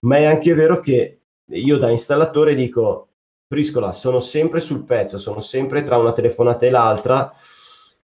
Ma 0.00 0.18
è 0.18 0.24
anche 0.26 0.54
vero 0.54 0.78
che 0.78 1.22
io 1.44 1.76
da 1.76 1.90
installatore 1.90 2.54
dico, 2.54 3.08
Priscola, 3.48 3.90
sono 3.90 4.20
sempre 4.20 4.60
sul 4.60 4.84
pezzo, 4.84 5.18
sono 5.18 5.40
sempre 5.40 5.82
tra 5.82 5.96
una 5.96 6.12
telefonata 6.12 6.66
e 6.66 6.70
l'altra 6.70 7.32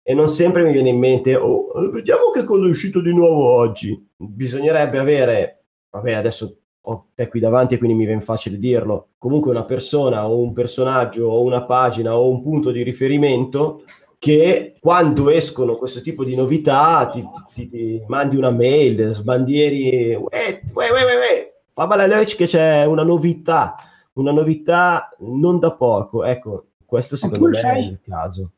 e 0.01 0.13
non 0.15 0.27
sempre 0.27 0.63
mi 0.63 0.71
viene 0.71 0.89
in 0.89 0.97
mente, 0.97 1.35
oh, 1.35 1.67
vediamo 1.91 2.31
che 2.33 2.43
cosa 2.43 2.65
è 2.65 2.69
uscito 2.69 2.99
di 2.99 3.13
nuovo 3.13 3.47
oggi. 3.47 4.09
Bisognerebbe 4.15 4.97
avere, 4.97 5.65
vabbè, 5.91 6.13
adesso 6.13 6.62
ho 6.85 7.07
te 7.13 7.27
qui 7.29 7.39
davanti 7.39 7.75
e 7.75 7.77
quindi 7.77 7.95
mi 7.95 8.05
viene 8.05 8.21
facile 8.21 8.57
dirlo, 8.57 9.09
comunque 9.17 9.51
una 9.51 9.63
persona 9.63 10.27
o 10.27 10.39
un 10.39 10.51
personaggio 10.51 11.27
o 11.27 11.41
una 11.43 11.63
pagina 11.63 12.17
o 12.17 12.29
un 12.29 12.41
punto 12.41 12.71
di 12.71 12.83
riferimento 12.83 13.83
che 14.19 14.75
quando 14.79 15.29
escono 15.29 15.75
questo 15.75 16.01
tipo 16.01 16.23
di 16.23 16.35
novità 16.35 17.09
ti, 17.09 17.27
ti, 17.53 17.67
ti 17.67 18.03
mandi 18.07 18.35
una 18.35 18.51
mail, 18.51 19.11
sbandieri, 19.11 20.15
uè, 20.15 20.61
uè, 20.73 20.91
uè, 20.91 21.03
uè, 21.03 21.53
fa 21.73 22.05
legge 22.05 22.35
che 22.35 22.45
c'è 22.45 22.85
una 22.85 23.03
novità, 23.03 23.75
una 24.13 24.31
novità 24.31 25.09
non 25.19 25.59
da 25.59 25.73
poco, 25.73 26.23
ecco, 26.23 26.67
questo 26.85 27.15
secondo 27.15 27.47
me 27.47 27.59
sai, 27.59 27.83
è 27.83 27.89
il 27.89 27.99
caso. 28.01 28.51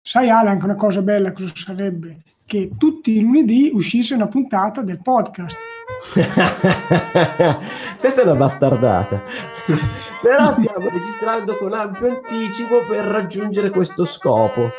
Sai 0.00 0.30
Ale, 0.30 0.50
anche 0.50 0.64
una 0.64 0.76
cosa 0.76 1.02
bella 1.02 1.32
cosa 1.32 1.52
sarebbe? 1.54 2.22
Che 2.44 2.72
tutti 2.76 3.16
i 3.16 3.20
lunedì 3.20 3.70
uscisse 3.72 4.14
una 4.14 4.28
puntata 4.28 4.82
del 4.82 5.00
podcast 5.00 5.56
Questa 7.98 8.20
è 8.20 8.24
una 8.24 8.34
bastardata. 8.34 9.22
Però 10.22 10.52
stiamo 10.52 10.88
registrando 10.88 11.56
con 11.56 11.72
ampio 11.72 12.08
anticipo 12.08 12.84
per 12.86 13.04
raggiungere 13.04 13.70
questo 13.70 14.04
scopo. 14.04 14.70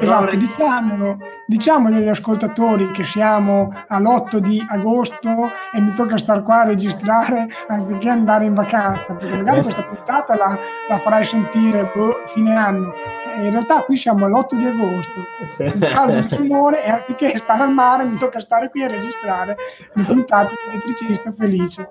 Esatto, 0.00 0.34
diciamolo, 0.34 1.18
diciamolo 1.46 1.96
agli 1.96 2.08
ascoltatori 2.08 2.90
che 2.90 3.04
siamo 3.04 3.72
all'8 3.88 4.38
di 4.38 4.62
agosto 4.68 5.50
e 5.72 5.80
mi 5.80 5.92
tocca 5.92 6.18
star 6.18 6.42
qua 6.42 6.60
a 6.60 6.64
registrare 6.64 7.46
anziché 7.68 8.08
andare 8.08 8.44
in 8.44 8.54
vacanza, 8.54 9.14
perché 9.14 9.36
magari 9.36 9.62
questa 9.62 9.84
puntata 9.84 10.34
la, 10.36 10.58
la 10.88 10.98
farai 10.98 11.24
sentire 11.24 11.90
boh, 11.94 12.22
fine 12.26 12.56
anno. 12.56 12.92
In 13.36 13.50
realtà 13.50 13.82
qui 13.82 13.96
siamo 13.96 14.26
all'8 14.26 14.54
di 14.54 14.64
agosto, 14.64 15.20
un 15.58 15.78
caldo 15.80 16.20
di 16.20 16.34
Simone 16.34 16.84
e 16.84 16.90
anziché 16.90 17.36
stare 17.36 17.64
al 17.64 17.72
mare 17.72 18.04
mi 18.04 18.16
tocca 18.16 18.38
stare 18.38 18.70
qui 18.70 18.84
a 18.84 18.88
registrare 18.88 19.56
le 19.92 20.04
puntate 20.04 20.54
di 20.54 20.70
elettricista 20.70 21.32
felice. 21.32 21.90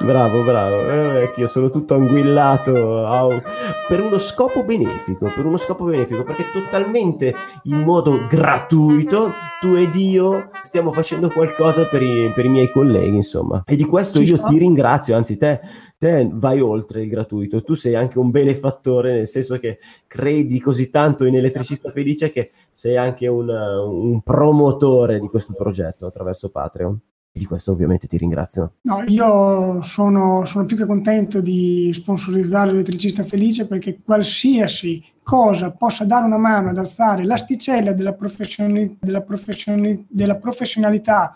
Bravo, 0.00 0.42
bravo, 0.42 0.88
eh, 0.88 1.30
io 1.36 1.46
sono 1.46 1.68
tutto 1.68 1.94
anguillato 1.94 2.72
oh, 2.72 3.42
per 3.86 4.00
uno 4.00 4.18
scopo 4.18 4.64
benefico, 4.64 5.30
per 5.34 5.44
uno 5.44 5.58
scopo 5.58 5.84
benefico, 5.84 6.24
perché 6.24 6.50
totalmente 6.50 7.34
in 7.64 7.78
modo 7.78 8.26
gratuito 8.28 9.32
tu 9.60 9.74
ed 9.74 9.94
io 9.94 10.50
stiamo 10.62 10.92
facendo 10.92 11.30
qualcosa 11.30 11.86
per 11.86 12.02
i, 12.02 12.30
per 12.34 12.44
i 12.44 12.48
miei 12.48 12.70
colleghi, 12.70 13.16
insomma. 13.16 13.62
E 13.66 13.76
di 13.76 13.84
questo 13.84 14.20
io 14.20 14.40
ti 14.40 14.58
ringrazio, 14.58 15.16
anzi 15.16 15.36
te 15.36 15.60
te 15.98 16.28
vai 16.32 16.60
oltre 16.60 17.02
il 17.02 17.08
gratuito, 17.08 17.62
tu 17.62 17.74
sei 17.74 17.96
anche 17.96 18.20
un 18.20 18.30
benefattore, 18.30 19.14
nel 19.14 19.26
senso 19.26 19.58
che 19.58 19.78
credi 20.06 20.60
così 20.60 20.90
tanto 20.90 21.24
in 21.24 21.34
Elettricista 21.34 21.90
Felice 21.90 22.30
che 22.30 22.52
sei 22.70 22.96
anche 22.96 23.26
un, 23.26 23.48
un 23.48 24.22
promotore 24.22 25.18
di 25.18 25.26
questo 25.26 25.54
progetto 25.54 26.06
attraverso 26.06 26.50
Patreon. 26.50 27.00
Di 27.30 27.44
questo 27.44 27.70
ovviamente 27.70 28.06
ti 28.06 28.16
ringrazio. 28.16 28.74
No, 28.82 29.04
io 29.06 29.80
sono, 29.82 30.44
sono 30.44 30.64
più 30.64 30.76
che 30.76 30.86
contento 30.86 31.40
di 31.40 31.90
sponsorizzare 31.94 32.72
l'Elettricista 32.72 33.22
Felice 33.22 33.66
perché 33.66 34.00
qualsiasi 34.02 35.04
cosa 35.22 35.70
possa 35.70 36.04
dare 36.04 36.24
una 36.24 36.38
mano 36.38 36.70
ad 36.70 36.78
alzare 36.78 37.24
l'asticella 37.24 37.92
della, 37.92 38.14
professionali- 38.14 38.96
della, 38.98 39.20
professionali- 39.20 40.04
della 40.08 40.36
professionalità 40.36 41.32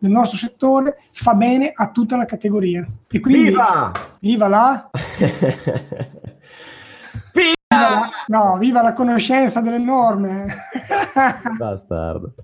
del 0.00 0.10
nostro 0.10 0.38
settore 0.38 0.98
fa 1.12 1.34
bene 1.34 1.70
a 1.74 1.90
tutta 1.90 2.16
la 2.16 2.24
categoria. 2.24 2.86
E 3.08 3.20
quindi, 3.20 3.48
viva! 3.48 3.92
Viva 4.18 4.48
la... 4.48 4.90
viva! 7.34 7.54
la... 7.68 8.10
No, 8.28 8.56
viva 8.58 8.82
la 8.82 8.94
conoscenza 8.94 9.60
delle 9.60 9.78
norme! 9.78 10.46
Bastardo. 11.56 12.34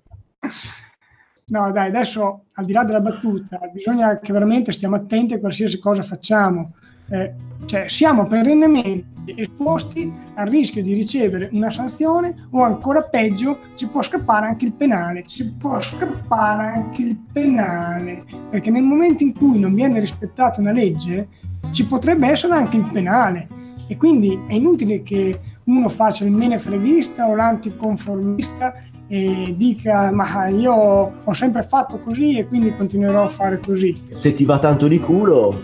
No, 1.49 1.71
dai, 1.71 1.87
adesso 1.87 2.47
al 2.55 2.65
di 2.65 2.73
là 2.73 2.83
della 2.83 2.99
battuta, 2.99 3.61
bisogna 3.73 4.19
che 4.19 4.33
veramente 4.33 4.73
stiamo 4.73 4.97
attenti 4.97 5.35
a 5.35 5.38
qualsiasi 5.38 5.79
cosa 5.79 6.03
facciamo. 6.03 6.73
Eh, 7.09 7.35
cioè 7.67 7.88
siamo 7.88 8.26
perennemente 8.26 9.33
esposti 9.37 10.12
al 10.35 10.49
rischio 10.49 10.83
di 10.83 10.93
ricevere 10.93 11.49
una 11.53 11.71
sanzione 11.71 12.49
o 12.50 12.62
ancora 12.62 13.03
peggio 13.03 13.61
ci 13.76 13.87
può 13.87 14.03
scappare 14.03 14.47
anche 14.47 14.65
il 14.65 14.73
penale, 14.73 15.25
ci 15.25 15.49
può 15.53 15.81
scappare 15.81 16.67
anche 16.67 17.03
il 17.03 17.17
penale, 17.33 18.25
perché 18.50 18.73
nel 18.73 18.83
momento 18.83 19.23
in 19.23 19.33
cui 19.33 19.61
non 19.61 19.73
viene 19.73 20.00
rispettata 20.00 20.61
una 20.61 20.73
legge 20.73 21.29
ci 21.71 21.87
potrebbe 21.87 22.26
essere 22.26 22.55
anche 22.55 22.76
il 22.76 22.91
penale. 22.93 23.47
E 23.87 23.97
quindi 23.97 24.37
è 24.49 24.55
inutile 24.55 25.00
che 25.05 25.41
uno 25.67 25.88
faccia 25.88 26.25
il 26.25 26.33
menefreghista 26.33 27.29
o 27.29 27.37
l'anticonformista 27.37 28.75
e 29.08 29.54
dica 29.56 30.10
ma 30.10 30.48
io 30.48 30.72
ho 31.22 31.32
sempre 31.32 31.62
fatto 31.62 31.98
così 31.98 32.38
e 32.38 32.46
quindi 32.46 32.75
continuerò 32.75 33.25
a 33.25 33.28
fare 33.28 33.60
così. 33.64 34.08
Se 34.10 34.34
ti 34.34 34.44
va 34.44 34.58
tanto 34.58 34.88
di 34.88 34.98
culo, 34.98 35.54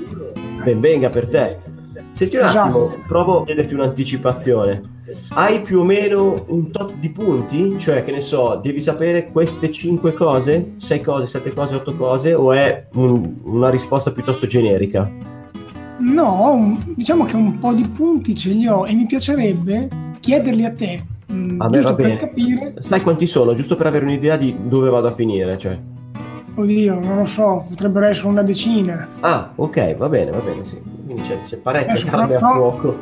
ben 0.62 0.80
venga 0.80 1.08
per 1.08 1.28
te. 1.28 1.70
Senti 2.12 2.37
un 2.37 2.44
esatto. 2.44 2.87
attimo, 2.87 3.04
provo 3.06 3.40
a 3.40 3.44
chiederti 3.44 3.75
un'anticipazione. 3.75 4.90
Hai 5.30 5.61
più 5.62 5.80
o 5.80 5.84
meno 5.84 6.44
un 6.49 6.70
tot 6.70 6.94
di 6.94 7.11
punti? 7.11 7.76
Cioè, 7.78 8.04
che 8.04 8.12
ne 8.12 8.20
so, 8.20 8.61
devi 8.62 8.80
sapere 8.80 9.30
queste 9.30 9.70
5 9.70 10.12
cose, 10.12 10.75
6 10.76 11.00
cose, 11.00 11.26
7 11.26 11.52
cose, 11.52 11.75
8 11.75 11.96
cose, 11.96 12.34
o 12.34 12.52
è 12.52 12.87
un, 12.94 13.37
una 13.44 13.70
risposta 13.70 14.12
piuttosto 14.12 14.46
generica? 14.46 15.11
No, 15.99 16.78
diciamo 16.94 17.25
che 17.25 17.37
un 17.37 17.58
po' 17.58 17.72
di 17.72 17.87
punti 17.88 18.34
ce 18.34 18.50
li 18.50 18.66
ho 18.66 18.87
e 18.87 18.92
mi 18.94 19.06
piacerebbe 19.06 19.88
chiederli 20.20 20.64
a 20.64 20.72
te. 20.72 21.04
Mm, 21.33 21.61
a 21.61 21.69
me 21.69 21.81
va 21.81 21.93
bene. 21.93 22.17
Capire... 22.17 22.75
Sai 22.79 23.01
quanti 23.01 23.27
sono? 23.27 23.55
Giusto 23.55 23.75
per 23.77 23.87
avere 23.87 24.05
un'idea 24.05 24.37
di 24.37 24.55
dove 24.65 24.91
vado 24.91 25.09
a 25.09 25.12
finire, 25.12 25.57
cioè. 25.57 25.79
Oddio, 26.55 27.01
non 27.01 27.17
lo 27.17 27.25
so, 27.25 27.65
potrebbero 27.67 28.07
essere 28.07 28.29
una 28.29 28.43
decina. 28.43 29.09
Ah, 29.21 29.53
ok, 29.55 29.97
va 29.97 30.09
bene, 30.11 30.31
va 30.31 30.41
bene, 30.41 30.65
sì. 30.67 30.79
Quindi 31.05 31.23
c'è, 31.23 31.39
c'è 31.47 31.57
parecchia 31.57 31.93
Adesso, 31.93 32.07
carne 32.07 32.39
no, 32.39 32.47
a 32.47 32.53
fuoco. 32.53 32.97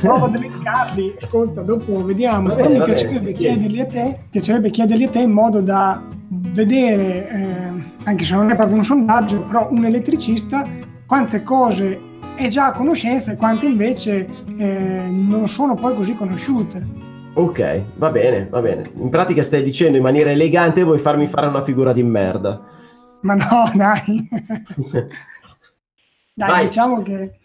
Prova 0.00 0.26
ad 0.26 0.34
elencarli, 0.34 1.14
ascolta, 1.20 1.62
dopo 1.62 2.04
vediamo. 2.04 2.48
Va 2.48 2.54
Però 2.54 2.68
bene, 2.68 2.78
mi 2.80 2.84
piacerebbe 2.84 3.32
chiederli 3.32 3.80
a 3.80 3.86
te, 3.86 4.18
piacerebbe 4.30 4.70
chiederli 4.70 5.04
a 5.04 5.08
te 5.08 5.20
in 5.20 5.30
modo 5.30 5.62
da 5.62 6.02
vedere, 6.28 7.30
eh, 7.30 7.84
anche 8.04 8.24
se 8.24 8.34
non 8.34 8.50
è 8.50 8.56
proprio 8.56 8.76
un 8.76 8.84
sondaggio, 8.84 9.40
però 9.40 9.68
un 9.70 9.84
elettricista, 9.84 10.66
quante 11.06 11.42
cose 11.42 11.98
è 12.36 12.48
già 12.48 12.66
a 12.66 12.72
conoscenza 12.72 13.32
e 13.32 13.36
quante 13.36 13.66
invece 13.66 14.28
eh, 14.56 15.06
non 15.10 15.48
sono 15.48 15.74
poi 15.74 15.94
così 15.94 16.14
conosciute. 16.14 17.10
Ok, 17.34 17.82
va 17.96 18.10
bene, 18.10 18.46
va 18.50 18.60
bene. 18.60 18.90
In 18.96 19.08
pratica 19.08 19.42
stai 19.42 19.62
dicendo 19.62 19.96
in 19.96 20.02
maniera 20.02 20.30
elegante 20.30 20.82
vuoi 20.82 20.98
farmi 20.98 21.26
fare 21.26 21.46
una 21.46 21.62
figura 21.62 21.94
di 21.94 22.02
merda. 22.02 22.62
Ma 23.22 23.34
no, 23.34 23.70
dai. 23.74 24.28
dai, 26.34 26.50
Vai. 26.50 26.66
diciamo 26.66 27.00
che 27.00 27.38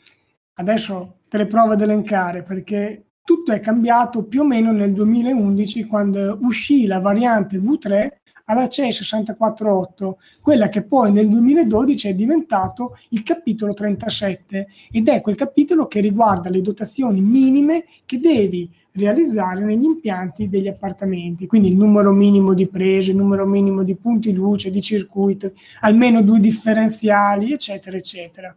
adesso 0.55 1.19
te 1.29 1.37
le 1.37 1.47
provo 1.47 1.71
ad 1.71 1.81
elencare 1.81 2.41
perché 2.41 3.11
tutto 3.23 3.53
è 3.53 3.61
cambiato 3.61 4.25
più 4.25 4.41
o 4.41 4.45
meno 4.45 4.73
nel 4.73 4.91
2011 4.91 5.85
quando 5.85 6.37
uscì 6.41 6.85
la 6.85 6.99
variante 6.99 7.57
V3 7.57 8.09
alla 8.49 8.67
CE 8.69 8.91
648, 8.91 10.19
quella 10.41 10.69
che 10.69 10.83
poi 10.83 11.11
nel 11.11 11.27
2012 11.27 12.09
è 12.09 12.13
diventato 12.13 12.97
il 13.09 13.23
capitolo 13.23 13.73
37 13.73 14.67
ed 14.91 15.07
è 15.09 15.19
quel 15.19 15.35
capitolo 15.35 15.87
che 15.87 15.99
riguarda 15.99 16.49
le 16.49 16.61
dotazioni 16.61 17.19
minime 17.19 17.85
che 18.05 18.19
devi 18.19 18.73
realizzare 18.97 19.63
negli 19.63 19.83
impianti 19.83 20.49
degli 20.49 20.67
appartamenti, 20.67 21.47
quindi 21.47 21.69
il 21.69 21.77
numero 21.77 22.11
minimo 22.11 22.53
di 22.53 22.67
prese, 22.67 23.11
il 23.11 23.17
numero 23.17 23.45
minimo 23.45 23.83
di 23.83 23.95
punti 23.95 24.33
luce, 24.33 24.71
di 24.71 24.81
circuito, 24.81 25.51
almeno 25.81 26.21
due 26.21 26.39
differenziali, 26.39 27.53
eccetera, 27.53 27.95
eccetera. 27.95 28.55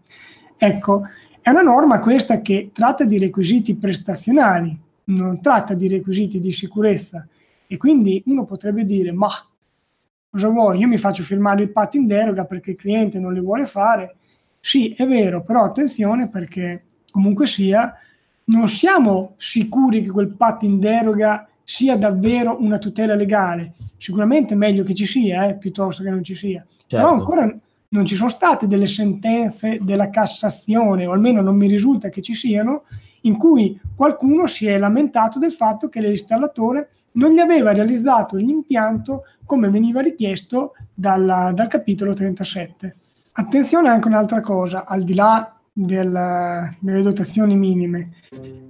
Ecco, 0.57 1.03
è 1.41 1.51
una 1.51 1.63
norma 1.63 2.01
questa 2.01 2.41
che 2.41 2.71
tratta 2.73 3.05
di 3.05 3.19
requisiti 3.19 3.75
prestazionali, 3.75 4.77
non 5.05 5.41
tratta 5.41 5.75
di 5.75 5.89
requisiti 5.89 6.41
di 6.41 6.53
sicurezza 6.53 7.27
e 7.67 7.77
quindi 7.77 8.23
uno 8.27 8.45
potrebbe 8.45 8.85
dire 8.85 9.13
ma 9.13 9.29
cosa 10.31 10.49
vuoi? 10.49 10.79
Io 10.79 10.89
mi 10.89 10.99
faccio 10.99 11.23
firmare 11.23 11.63
il 11.63 11.71
patto 11.71 11.97
in 11.97 12.07
deroga 12.07 12.45
perché 12.45 12.71
il 12.71 12.77
cliente 12.77 13.19
non 13.19 13.33
le 13.33 13.41
vuole 13.41 13.67
fare. 13.67 14.17
Sì, 14.61 14.93
è 14.93 15.07
vero, 15.07 15.43
però 15.43 15.63
attenzione 15.63 16.29
perché 16.29 16.85
comunque 17.11 17.47
sia 17.47 17.95
non 18.51 18.69
siamo 18.69 19.35
sicuri 19.37 20.03
che 20.03 20.11
quel 20.11 20.35
patto 20.35 20.65
in 20.65 20.79
deroga 20.79 21.49
sia 21.63 21.97
davvero 21.97 22.57
una 22.61 22.79
tutela 22.79 23.15
legale. 23.15 23.75
Sicuramente 23.97 24.55
è 24.55 24.57
meglio 24.57 24.83
che 24.83 24.95
ci 24.95 25.07
sia, 25.07 25.47
eh, 25.47 25.57
piuttosto 25.57 26.03
che 26.03 26.11
non 26.11 26.25
ci 26.25 26.35
sia. 26.35 26.65
Certo. 26.87 26.97
Però 26.97 27.11
ancora 27.11 27.59
non 27.89 28.05
ci 28.05 28.17
sono 28.17 28.29
state 28.29 28.67
delle 28.67 28.87
sentenze 28.87 29.79
della 29.81 30.11
Cassazione, 30.11 31.07
o 31.07 31.13
almeno 31.13 31.41
non 31.43 31.57
mi 31.57 31.69
risulta 31.69 32.09
che 32.09 32.23
ci 32.23 32.35
siano, 32.35 32.85
in 33.23 33.37
cui 33.37 33.79
qualcuno 33.95 34.47
si 34.47 34.67
è 34.67 34.79
lamentato 34.79 35.39
del 35.39 35.53
fatto 35.53 35.89
che 35.89 36.01
l'installatore 36.01 36.91
non 37.13 37.33
gli 37.33 37.39
aveva 37.39 37.73
realizzato 37.73 38.37
l'impianto 38.37 39.25
come 39.45 39.69
veniva 39.69 40.01
richiesto 40.01 40.73
dalla, 40.93 41.53
dal 41.55 41.69
capitolo 41.69 42.15
37. 42.15 42.97
Attenzione 43.33 43.89
anche 43.89 44.09
un'altra 44.09 44.41
cosa, 44.41 44.87
al 44.87 45.05
di 45.05 45.15
là 45.15 45.60
del, 45.85 46.77
delle 46.79 47.03
dotazioni 47.03 47.57
minime, 47.57 48.11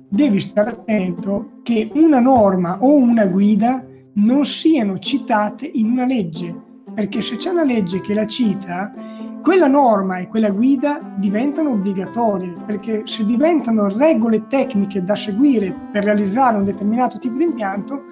devi 0.09 0.41
stare 0.41 0.71
attento 0.71 1.61
che 1.63 1.91
una 1.95 2.21
norma 2.21 2.79
o 2.81 2.95
una 2.95 3.27
guida 3.27 3.85
non 4.15 4.45
siano 4.45 4.99
citate 4.99 5.71
in 5.73 5.91
una 5.91 6.05
legge 6.05 6.69
perché 6.95 7.21
se 7.21 7.37
c'è 7.37 7.51
una 7.51 7.65
legge 7.65 8.01
che 8.01 8.15
la 8.15 8.27
cita, 8.27 8.93
quella 9.43 9.69
norma 9.69 10.19
e 10.19 10.29
quella 10.29 10.51
guida 10.51 11.01
diventano 11.17 11.71
obbligatorie, 11.71 12.57
perché 12.67 13.03
se 13.05 13.25
diventano 13.25 13.89
regole 13.89 14.47
tecniche 14.49 15.03
da 15.03 15.15
seguire 15.15 15.75
per 15.91 16.05
realizzare 16.05 16.59
un 16.59 16.65
determinato 16.65 17.19
tipo 17.19 17.37
di 17.37 17.45
impianto, 17.45 18.03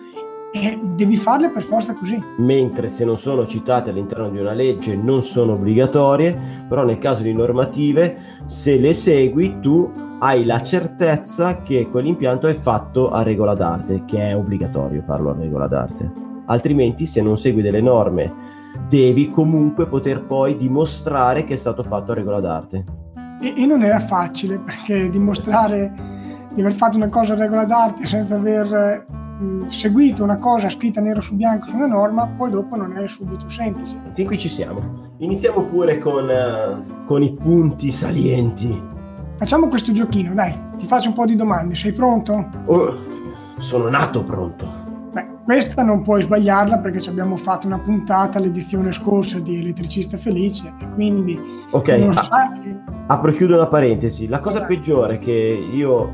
eh, 0.50 0.80
devi 0.82 1.16
farle 1.16 1.50
per 1.50 1.62
forza 1.62 1.94
così. 1.94 2.22
Mentre 2.38 2.88
se 2.88 3.04
non 3.04 3.18
sono 3.18 3.46
citate 3.46 3.90
all'interno 3.90 4.30
di 4.30 4.38
una 4.38 4.52
legge 4.52 4.96
non 4.96 5.22
sono 5.22 5.52
obbligatorie, 5.52 6.66
però 6.68 6.84
nel 6.84 6.98
caso 6.98 7.22
di 7.22 7.32
normative, 7.32 8.16
se 8.46 8.78
le 8.78 8.94
segui 8.94 9.60
tu 9.60 9.90
hai 10.20 10.44
la 10.44 10.60
certezza 10.62 11.62
che 11.62 11.88
quell'impianto 11.90 12.48
è 12.48 12.54
fatto 12.54 13.10
a 13.10 13.22
regola 13.22 13.54
d'arte, 13.54 14.04
che 14.04 14.30
è 14.30 14.36
obbligatorio 14.36 15.02
farlo 15.02 15.30
a 15.30 15.36
regola 15.38 15.66
d'arte. 15.66 16.10
Altrimenti 16.46 17.06
se 17.06 17.20
non 17.20 17.36
segui 17.36 17.62
delle 17.62 17.82
norme 17.82 18.56
devi 18.88 19.28
comunque 19.28 19.86
poter 19.86 20.24
poi 20.24 20.56
dimostrare 20.56 21.44
che 21.44 21.54
è 21.54 21.56
stato 21.56 21.82
fatto 21.82 22.12
a 22.12 22.14
regola 22.14 22.40
d'arte. 22.40 22.84
E, 23.40 23.54
e 23.62 23.66
non 23.66 23.82
era 23.82 24.00
facile 24.00 24.58
perché 24.58 25.10
dimostrare 25.10 25.92
di 26.54 26.60
aver 26.60 26.72
fatto 26.72 26.96
una 26.96 27.08
cosa 27.08 27.34
a 27.34 27.36
regola 27.36 27.64
d'arte 27.64 28.06
senza 28.06 28.34
aver 28.34 29.06
mh, 29.38 29.66
seguito 29.66 30.22
una 30.22 30.36
cosa 30.36 30.68
scritta 30.68 31.00
nero 31.00 31.20
su 31.20 31.36
bianco 31.36 31.66
su 31.68 31.76
una 31.76 31.86
norma, 31.86 32.26
poi 32.26 32.50
dopo 32.50 32.76
non 32.76 32.96
è 32.96 33.06
subito 33.08 33.48
semplice. 33.48 33.96
Fin 34.12 34.26
qui 34.26 34.38
ci 34.38 34.48
siamo. 34.48 34.80
Iniziamo 35.18 35.62
pure 35.62 35.98
con, 35.98 36.28
uh, 36.28 37.04
con 37.04 37.22
i 37.22 37.32
punti 37.32 37.90
salienti. 37.90 38.96
Facciamo 39.36 39.68
questo 39.68 39.92
giochino, 39.92 40.34
dai, 40.34 40.54
ti 40.76 40.86
faccio 40.86 41.08
un 41.08 41.14
po' 41.14 41.24
di 41.24 41.36
domande, 41.36 41.74
sei 41.74 41.92
pronto? 41.92 42.48
Oh, 42.66 42.94
sono 43.58 43.88
nato 43.88 44.22
pronto. 44.22 44.86
Questa 45.48 45.82
non 45.82 46.02
puoi 46.02 46.20
sbagliarla 46.20 46.76
perché 46.76 47.00
ci 47.00 47.08
abbiamo 47.08 47.34
fatto 47.36 47.66
una 47.66 47.78
puntata 47.78 48.38
l'edizione 48.38 48.92
scorsa 48.92 49.38
di 49.38 49.58
Elettricista 49.58 50.18
Felice 50.18 50.70
e 50.78 50.86
quindi... 50.92 51.40
Ok, 51.70 51.88
a- 51.88 52.22
sai... 52.22 52.78
apro 53.06 53.30
e 53.30 53.34
chiudo 53.34 53.54
una 53.54 53.66
parentesi. 53.66 54.28
La 54.28 54.40
cosa 54.40 54.64
peggiore 54.64 55.18
che 55.18 55.32
io 55.32 56.10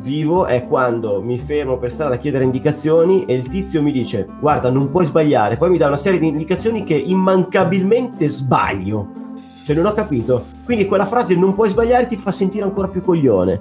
vivo 0.00 0.46
è 0.46 0.66
quando 0.66 1.20
mi 1.22 1.38
fermo 1.38 1.78
per 1.78 1.92
strada 1.92 2.14
a 2.14 2.18
chiedere 2.18 2.44
indicazioni 2.44 3.24
e 3.24 3.34
il 3.34 3.48
tizio 3.48 3.82
mi 3.82 3.92
dice 3.92 4.26
guarda 4.40 4.70
non 4.70 4.90
puoi 4.90 5.04
sbagliare, 5.04 5.56
poi 5.56 5.70
mi 5.70 5.78
dà 5.78 5.86
una 5.86 5.96
serie 5.96 6.18
di 6.18 6.28
indicazioni 6.28 6.84
che 6.84 6.94
immancabilmente 6.94 8.28
sbaglio. 8.28 9.20
Cioè 9.64 9.76
non 9.76 9.86
ho 9.86 9.92
capito. 9.92 10.46
Quindi 10.64 10.86
quella 10.86 11.06
frase 11.06 11.36
non 11.36 11.54
puoi 11.54 11.68
sbagliare 11.68 12.06
ti 12.06 12.16
fa 12.16 12.32
sentire 12.32 12.64
ancora 12.64 12.88
più 12.88 13.02
coglione. 13.02 13.60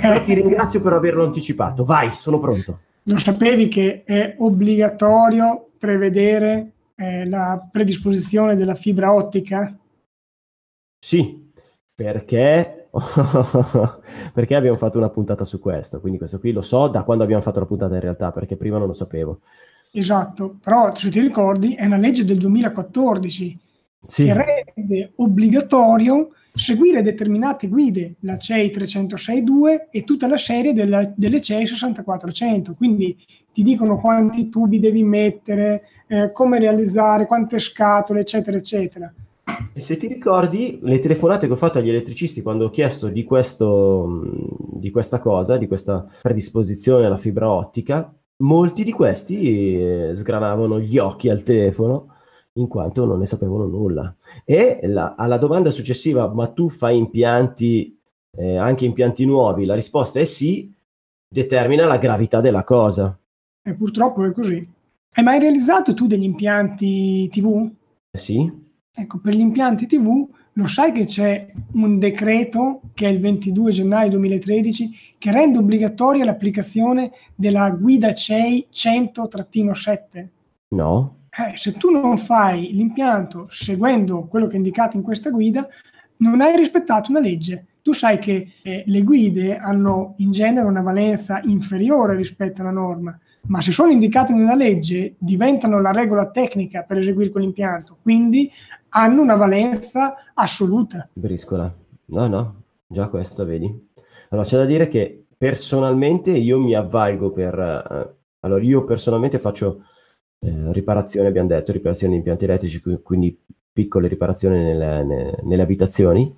Però 0.00 0.22
ti 0.22 0.34
ringrazio 0.34 0.80
per 0.80 0.92
averlo 0.92 1.24
anticipato. 1.24 1.82
Vai, 1.82 2.12
sono 2.12 2.38
pronto. 2.38 2.80
Lo 3.04 3.18
sapevi 3.18 3.68
che 3.68 4.02
è 4.04 4.34
obbligatorio 4.38 5.70
prevedere 5.78 6.72
eh, 6.94 7.26
la 7.26 7.66
predisposizione 7.70 8.54
della 8.54 8.74
fibra 8.74 9.14
ottica? 9.14 9.74
Sì, 10.98 11.50
perché 11.94 12.79
perché 14.32 14.54
abbiamo 14.54 14.76
fatto 14.76 14.98
una 14.98 15.10
puntata 15.10 15.44
su 15.44 15.60
questo, 15.60 16.00
quindi 16.00 16.18
questo 16.18 16.38
qui 16.38 16.52
lo 16.52 16.60
so 16.60 16.88
da 16.88 17.02
quando 17.04 17.24
abbiamo 17.24 17.42
fatto 17.42 17.60
la 17.60 17.66
puntata 17.66 17.94
in 17.94 18.00
realtà, 18.00 18.32
perché 18.32 18.56
prima 18.56 18.78
non 18.78 18.86
lo 18.86 18.92
sapevo. 18.92 19.40
Esatto, 19.92 20.56
però 20.62 20.94
se 20.94 21.10
ti 21.10 21.20
ricordi 21.20 21.74
è 21.74 21.84
una 21.86 21.96
legge 21.96 22.24
del 22.24 22.38
2014 22.38 23.58
sì. 24.06 24.24
che 24.24 24.32
rende 24.32 25.12
obbligatorio 25.16 26.30
seguire 26.52 27.02
determinate 27.02 27.68
guide, 27.68 28.16
la 28.20 28.36
CEI 28.36 28.70
306.2 28.70 29.86
e 29.90 30.04
tutta 30.04 30.26
la 30.26 30.36
serie 30.36 30.72
della, 30.72 31.10
delle 31.14 31.40
CEI 31.40 31.66
6400. 31.66 32.74
Quindi 32.74 33.16
ti 33.52 33.62
dicono 33.62 33.98
quanti 33.98 34.48
tubi 34.48 34.78
devi 34.78 35.02
mettere, 35.02 35.84
eh, 36.06 36.32
come 36.32 36.58
realizzare, 36.58 37.26
quante 37.26 37.58
scatole, 37.58 38.20
eccetera, 38.20 38.56
eccetera. 38.56 39.12
E 39.72 39.80
se 39.80 39.96
ti 39.96 40.06
ricordi, 40.06 40.78
le 40.82 40.98
telefonate 40.98 41.46
che 41.46 41.52
ho 41.52 41.56
fatto 41.56 41.78
agli 41.78 41.88
elettricisti 41.88 42.42
quando 42.42 42.66
ho 42.66 42.70
chiesto 42.70 43.08
di, 43.08 43.24
questo, 43.24 44.22
di 44.72 44.90
questa 44.90 45.20
cosa, 45.20 45.56
di 45.56 45.66
questa 45.66 46.04
predisposizione 46.22 47.06
alla 47.06 47.16
fibra 47.16 47.50
ottica, 47.50 48.12
molti 48.38 48.84
di 48.84 48.92
questi 48.92 49.78
eh, 49.78 50.12
sgranavano 50.14 50.80
gli 50.80 50.98
occhi 50.98 51.28
al 51.28 51.42
telefono 51.42 52.14
in 52.54 52.66
quanto 52.66 53.04
non 53.04 53.18
ne 53.18 53.26
sapevano 53.26 53.66
nulla. 53.66 54.14
E 54.44 54.80
la, 54.84 55.14
alla 55.16 55.38
domanda 55.38 55.70
successiva, 55.70 56.28
ma 56.28 56.48
tu 56.48 56.68
fai 56.68 56.96
impianti, 56.96 57.98
eh, 58.36 58.56
anche 58.56 58.84
impianti 58.84 59.24
nuovi? 59.24 59.64
La 59.64 59.74
risposta 59.74 60.18
è 60.18 60.24
sì, 60.24 60.72
determina 61.28 61.86
la 61.86 61.98
gravità 61.98 62.40
della 62.40 62.64
cosa. 62.64 63.16
E 63.62 63.74
purtroppo 63.74 64.24
è 64.24 64.32
così. 64.32 64.66
Hai 65.12 65.24
mai 65.24 65.38
realizzato 65.38 65.94
tu 65.94 66.06
degli 66.06 66.24
impianti 66.24 67.28
TV? 67.28 67.70
Sì. 68.12 68.68
Ecco, 69.00 69.18
per 69.18 69.34
gli 69.34 69.40
impianti 69.40 69.86
TV 69.86 70.28
lo 70.54 70.66
sai 70.66 70.92
che 70.92 71.04
c'è 71.04 71.50
un 71.72 71.98
decreto 71.98 72.80
che 72.92 73.06
è 73.06 73.10
il 73.10 73.20
22 73.20 73.70
gennaio 73.70 74.10
2013 74.10 75.14
che 75.18 75.32
rende 75.32 75.58
obbligatoria 75.58 76.24
l'applicazione 76.24 77.12
della 77.34 77.70
guida 77.70 78.12
CEI 78.12 78.66
100-7? 78.72 80.26
No 80.68 81.18
eh, 81.30 81.56
se 81.56 81.72
tu 81.74 81.90
non 81.90 82.18
fai 82.18 82.72
l'impianto 82.72 83.46
seguendo 83.48 84.26
quello 84.26 84.46
che 84.46 84.54
è 84.54 84.56
indicato 84.56 84.96
in 84.96 85.02
questa 85.02 85.30
guida, 85.30 85.66
non 86.18 86.40
hai 86.40 86.56
rispettato 86.56 87.10
una 87.10 87.20
legge. 87.20 87.66
Tu 87.82 87.92
sai 87.92 88.18
che 88.18 88.52
eh, 88.62 88.82
le 88.86 89.02
guide 89.02 89.56
hanno 89.56 90.14
in 90.18 90.32
genere 90.32 90.66
una 90.66 90.82
valenza 90.82 91.40
inferiore 91.44 92.16
rispetto 92.16 92.60
alla 92.60 92.72
norma, 92.72 93.18
ma 93.48 93.62
se 93.62 93.72
sono 93.72 93.90
indicate 93.90 94.32
nella 94.32 94.54
legge 94.54 95.14
diventano 95.18 95.80
la 95.80 95.92
regola 95.92 96.30
tecnica 96.30 96.82
per 96.82 96.98
eseguire 96.98 97.30
quell'impianto, 97.30 97.96
quindi 98.02 98.50
hanno 98.90 99.22
una 99.22 99.36
valenza 99.36 100.16
assoluta. 100.34 101.08
Briscola. 101.12 101.72
No, 102.06 102.26
no, 102.26 102.62
già 102.86 103.08
questo 103.08 103.44
vedi. 103.44 103.88
Allora 104.30 104.46
c'è 104.46 104.56
da 104.56 104.64
dire 104.64 104.88
che 104.88 105.24
personalmente 105.36 106.30
io 106.30 106.60
mi 106.60 106.74
avvalgo 106.74 107.30
per... 107.30 107.58
Eh, 107.58 108.18
allora 108.40 108.62
io 108.62 108.84
personalmente 108.84 109.38
faccio 109.38 109.84
eh, 110.38 110.72
riparazione, 110.72 111.28
abbiamo 111.28 111.48
detto, 111.48 111.72
riparazione 111.72 112.12
di 112.12 112.18
impianti 112.18 112.44
elettrici, 112.44 112.82
quindi 113.02 113.38
piccole 113.72 114.08
riparazioni 114.08 114.62
nelle, 114.62 115.04
nelle, 115.04 115.38
nelle 115.42 115.62
abitazioni. 115.62 116.34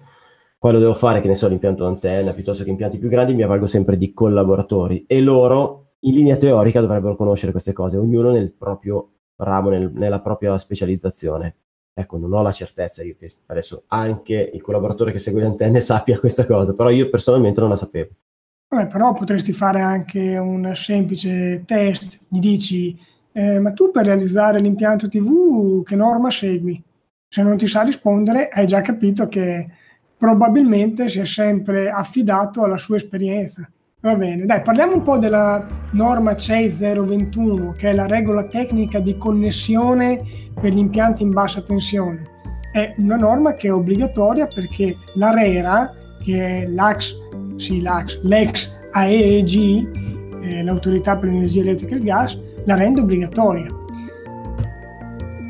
Quando 0.58 0.78
devo 0.78 0.94
fare, 0.94 1.20
che 1.20 1.28
ne 1.28 1.34
so, 1.34 1.48
l'impianto 1.48 1.86
antenna 1.86 2.32
piuttosto 2.32 2.62
che 2.62 2.70
impianti 2.70 2.98
più 2.98 3.08
grandi, 3.08 3.34
mi 3.34 3.42
avvalgo 3.42 3.66
sempre 3.66 3.96
di 3.96 4.12
collaboratori 4.12 5.04
e 5.08 5.20
loro, 5.20 5.81
in 6.04 6.14
linea 6.14 6.36
teorica, 6.36 6.80
dovrebbero 6.80 7.16
conoscere 7.16 7.52
queste 7.52 7.72
cose, 7.72 7.96
ognuno 7.96 8.30
nel 8.30 8.52
proprio 8.52 9.10
ramo, 9.36 9.70
nel, 9.70 9.90
nella 9.92 10.20
propria 10.20 10.56
specializzazione. 10.58 11.56
Ecco, 11.94 12.16
non 12.16 12.32
ho 12.32 12.42
la 12.42 12.52
certezza 12.52 13.02
io 13.02 13.16
che 13.18 13.30
adesso 13.46 13.84
anche 13.88 14.50
il 14.52 14.62
collaboratore 14.62 15.12
che 15.12 15.18
segue 15.18 15.42
le 15.42 15.48
antenne 15.48 15.80
sappia 15.80 16.18
questa 16.18 16.46
cosa, 16.46 16.74
però 16.74 16.90
io 16.90 17.10
personalmente 17.10 17.60
non 17.60 17.68
la 17.68 17.76
sapevo. 17.76 18.10
Vabbè, 18.68 18.86
però 18.86 19.12
potresti 19.12 19.52
fare 19.52 19.82
anche 19.82 20.38
un 20.38 20.72
semplice 20.74 21.62
test, 21.66 22.18
gli 22.28 22.38
dici, 22.38 22.98
eh, 23.32 23.58
ma 23.58 23.72
tu 23.72 23.90
per 23.90 24.06
realizzare 24.06 24.60
l'impianto 24.60 25.08
TV 25.08 25.82
che 25.82 25.94
norma 25.94 26.30
segui? 26.30 26.82
Se 27.28 27.42
non 27.42 27.58
ti 27.58 27.66
sa 27.66 27.82
rispondere, 27.82 28.48
hai 28.48 28.66
già 28.66 28.80
capito 28.80 29.28
che 29.28 29.68
probabilmente 30.16 31.10
si 31.10 31.20
è 31.20 31.26
sempre 31.26 31.90
affidato 31.90 32.62
alla 32.62 32.78
sua 32.78 32.96
esperienza. 32.96 33.70
Va 34.04 34.16
bene, 34.16 34.46
dai, 34.46 34.60
parliamo 34.62 34.94
un 34.94 35.02
po' 35.04 35.16
della 35.16 35.64
norma 35.92 36.34
CEI 36.34 36.68
021, 36.70 37.70
che 37.78 37.90
è 37.90 37.94
la 37.94 38.08
regola 38.08 38.42
tecnica 38.42 38.98
di 38.98 39.16
connessione 39.16 40.24
per 40.60 40.72
gli 40.72 40.78
impianti 40.78 41.22
in 41.22 41.30
bassa 41.30 41.62
tensione. 41.62 42.20
È 42.72 42.94
una 42.96 43.14
norma 43.14 43.54
che 43.54 43.68
è 43.68 43.72
obbligatoria 43.72 44.48
perché 44.48 44.96
l'ARERA, 45.14 45.94
che 46.20 46.36
è 46.36 46.66
l'AX, 46.66 47.14
sì, 47.54 47.80
l'AX, 47.80 48.20
l'ex 48.24 48.76
AEG, 48.90 50.42
eh, 50.42 50.64
l'autorità 50.64 51.16
per 51.16 51.28
l'energia 51.28 51.60
elettrica 51.60 51.94
e 51.94 51.98
il 51.98 52.02
gas, 52.02 52.40
la 52.64 52.74
rende 52.74 53.02
obbligatoria. 53.02 53.68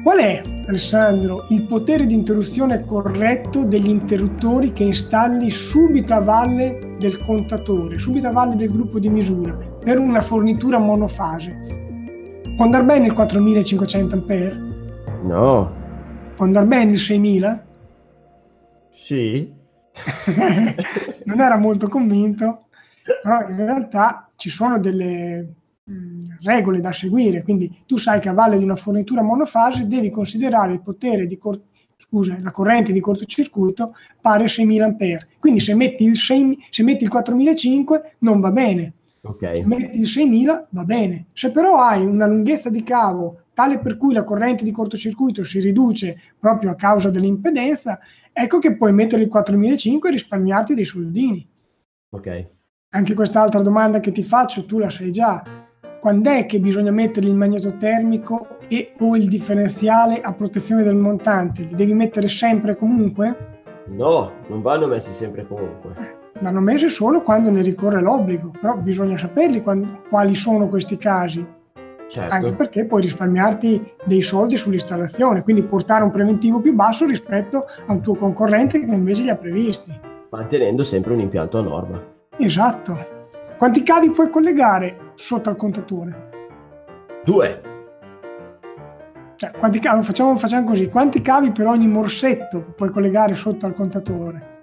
Qual 0.02 0.18
è, 0.18 0.42
Alessandro, 0.66 1.46
il 1.48 1.62
potere 1.62 2.04
di 2.04 2.12
interruzione 2.12 2.82
corretto 2.82 3.64
degli 3.64 3.88
interruttori 3.88 4.74
che 4.74 4.84
installi 4.84 5.48
subito 5.48 6.12
a 6.12 6.20
valle 6.20 6.91
del 7.02 7.22
contatore, 7.22 7.98
subito 7.98 8.28
a 8.28 8.30
valle 8.30 8.54
del 8.54 8.70
gruppo 8.70 9.00
di 9.00 9.08
misura, 9.08 9.56
per 9.56 9.98
una 9.98 10.22
fornitura 10.22 10.78
monofase? 10.78 12.40
Può 12.54 12.64
andare 12.64 12.84
bene 12.84 13.06
il 13.06 13.12
4500 13.12 14.14
A? 14.14 15.24
No. 15.24 15.74
Può 16.36 16.44
andare 16.44 16.66
bene 16.66 16.92
il 16.92 16.98
6000? 16.98 17.66
Sì. 18.90 19.52
non 21.24 21.40
era 21.40 21.58
molto 21.58 21.88
convinto, 21.88 22.66
però 23.22 23.48
in 23.48 23.56
realtà 23.56 24.30
ci 24.36 24.48
sono 24.48 24.78
delle 24.78 25.54
regole 26.42 26.80
da 26.80 26.92
seguire, 26.92 27.42
quindi 27.42 27.82
tu 27.84 27.96
sai 27.96 28.20
che 28.20 28.28
a 28.28 28.32
valle 28.32 28.58
di 28.58 28.64
una 28.64 28.76
fornitura 28.76 29.22
monofase 29.22 29.86
devi 29.88 30.10
considerare 30.10 30.74
il 30.74 30.82
potere 30.82 31.26
di 31.26 31.36
cor- 31.36 31.60
scusa, 32.02 32.38
la 32.42 32.50
corrente 32.50 32.92
di 32.92 33.00
cortocircuito 33.00 33.94
pari 34.20 34.44
a 34.44 34.48
6000 34.48 34.86
A. 34.86 34.96
Quindi 35.38 35.60
se 35.60 35.74
metti 35.74 36.04
il, 36.04 36.16
6, 36.16 36.66
se 36.70 36.82
metti 36.82 37.04
il 37.04 37.10
4005 37.10 38.16
non 38.18 38.40
va 38.40 38.50
bene. 38.50 38.92
Okay. 39.22 39.60
Se 39.60 39.66
metti 39.66 39.98
il 40.00 40.06
6000 40.06 40.66
va 40.70 40.84
bene. 40.84 41.26
Se 41.32 41.52
però 41.52 41.80
hai 41.80 42.04
una 42.04 42.26
lunghezza 42.26 42.70
di 42.70 42.82
cavo 42.82 43.42
tale 43.54 43.78
per 43.78 43.96
cui 43.96 44.14
la 44.14 44.24
corrente 44.24 44.64
di 44.64 44.72
cortocircuito 44.72 45.44
si 45.44 45.60
riduce 45.60 46.18
proprio 46.38 46.70
a 46.70 46.74
causa 46.74 47.10
dell'impedenza, 47.10 48.00
ecco 48.32 48.58
che 48.58 48.76
puoi 48.76 48.92
mettere 48.92 49.22
il 49.22 49.28
4005 49.28 50.08
e 50.08 50.12
risparmiarti 50.12 50.74
dei 50.74 50.84
soldini. 50.84 51.46
Ok. 52.10 52.48
Anche 52.94 53.14
quest'altra 53.14 53.62
domanda 53.62 54.00
che 54.00 54.10
ti 54.10 54.22
faccio, 54.22 54.66
tu 54.66 54.78
la 54.78 54.90
sai 54.90 55.12
già 55.12 55.70
quando 56.02 56.30
è 56.30 56.46
che 56.46 56.58
bisogna 56.58 56.90
mettere 56.90 57.28
il 57.28 57.36
magnetotermico 57.36 58.58
e 58.66 58.92
o 58.98 59.14
il 59.14 59.28
differenziale 59.28 60.20
a 60.20 60.32
protezione 60.32 60.82
del 60.82 60.96
montante? 60.96 61.62
Li 61.62 61.76
devi 61.76 61.94
mettere 61.94 62.26
sempre 62.26 62.72
e 62.72 62.76
comunque? 62.76 63.62
No, 63.90 64.32
non 64.48 64.62
vanno 64.62 64.88
messi 64.88 65.12
sempre 65.12 65.42
e 65.42 65.46
comunque. 65.46 65.94
Vanno 66.40 66.58
messi 66.58 66.88
solo 66.88 67.22
quando 67.22 67.50
ne 67.50 67.62
ricorre 67.62 68.00
l'obbligo, 68.00 68.50
però 68.50 68.76
bisogna 68.78 69.16
saperli 69.16 69.62
quando, 69.62 70.02
quali 70.08 70.34
sono 70.34 70.66
questi 70.66 70.96
casi. 70.96 71.46
Certo. 72.08 72.34
Anche 72.34 72.52
perché 72.54 72.84
puoi 72.84 73.02
risparmiarti 73.02 73.92
dei 74.04 74.22
soldi 74.22 74.56
sull'installazione, 74.56 75.44
quindi 75.44 75.62
portare 75.62 76.02
un 76.02 76.10
preventivo 76.10 76.58
più 76.58 76.74
basso 76.74 77.06
rispetto 77.06 77.64
a 77.86 77.92
un 77.92 78.00
tuo 78.00 78.16
concorrente 78.16 78.84
che 78.84 78.92
invece 78.92 79.22
li 79.22 79.30
ha 79.30 79.36
previsti. 79.36 79.96
Mantenendo 80.30 80.82
sempre 80.82 81.12
un 81.12 81.20
impianto 81.20 81.58
a 81.58 81.62
norma. 81.62 82.02
Esatto. 82.38 83.12
Quanti 83.62 83.85
cavi 83.85 84.11
puoi 84.11 84.29
collegare 84.29 85.12
sotto 85.14 85.48
al 85.48 85.55
contatore? 85.55 86.31
Due. 87.25 87.61
Cioè, 89.37 89.53
quanti 89.53 89.79
cavi, 89.79 90.03
facciamo, 90.03 90.35
facciamo 90.35 90.66
così, 90.66 90.88
quanti 90.88 91.22
cavi 91.22 91.53
per 91.53 91.68
ogni 91.68 91.87
morsetto 91.87 92.72
puoi 92.75 92.90
collegare 92.90 93.37
sotto 93.37 93.66
al 93.66 93.75
contatore? 93.75 94.59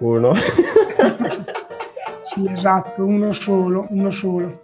Uno. 0.00 0.34
sì, 2.34 2.46
esatto, 2.46 3.06
uno 3.06 3.32
solo, 3.32 3.86
uno 3.88 4.10
solo. 4.10 4.60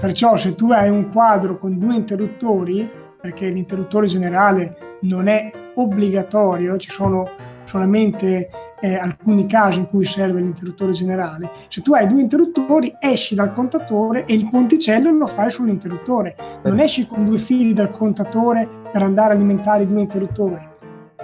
Perciò 0.00 0.36
se 0.36 0.56
tu 0.56 0.72
hai 0.72 0.90
un 0.90 1.12
quadro 1.12 1.56
con 1.56 1.78
due 1.78 1.94
interruttori, 1.94 2.90
perché 3.20 3.48
l'interruttore 3.48 4.08
generale 4.08 4.98
non 5.02 5.28
è 5.28 5.52
obbligatorio, 5.74 6.76
ci 6.78 6.90
sono 6.90 7.30
solamente 7.64 8.50
eh, 8.80 8.94
alcuni 8.96 9.46
casi 9.46 9.78
in 9.78 9.88
cui 9.88 10.04
serve 10.04 10.40
l'interruttore 10.40 10.92
generale. 10.92 11.50
Se 11.68 11.80
tu 11.80 11.94
hai 11.94 12.08
due 12.08 12.20
interruttori, 12.20 12.94
esci 12.98 13.34
dal 13.34 13.52
contatore 13.52 14.24
e 14.24 14.34
il 14.34 14.48
ponticello 14.50 15.12
lo 15.12 15.26
fai 15.28 15.50
sull'interruttore. 15.50 16.36
Non 16.64 16.80
esci 16.80 17.06
con 17.06 17.24
due 17.24 17.38
fili 17.38 17.72
dal 17.72 17.90
contatore 17.90 18.68
per 18.90 19.02
andare 19.02 19.32
a 19.32 19.36
alimentare 19.36 19.84
i 19.84 19.86
due 19.86 20.00
interruttori. 20.00 20.70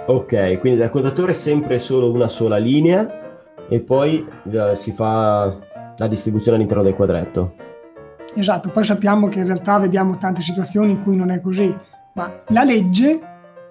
Ok, 0.07 0.59
quindi 0.59 0.79
dal 0.79 0.89
contatore 0.89 1.33
sempre 1.33 1.77
solo 1.77 2.11
una 2.11 2.27
sola 2.27 2.57
linea 2.57 3.67
e 3.67 3.81
poi 3.81 4.25
eh, 4.49 4.75
si 4.75 4.91
fa 4.91 5.55
la 5.97 6.07
distribuzione 6.07 6.55
all'interno 6.55 6.83
del 6.83 6.95
quadretto. 6.95 7.53
Esatto, 8.33 8.69
poi 8.69 8.83
sappiamo 8.83 9.27
che 9.27 9.39
in 9.39 9.45
realtà 9.45 9.77
vediamo 9.79 10.17
tante 10.17 10.41
situazioni 10.41 10.91
in 10.91 11.03
cui 11.03 11.15
non 11.15 11.29
è 11.29 11.41
così, 11.41 11.75
ma 12.13 12.41
la 12.47 12.63
legge 12.63 13.19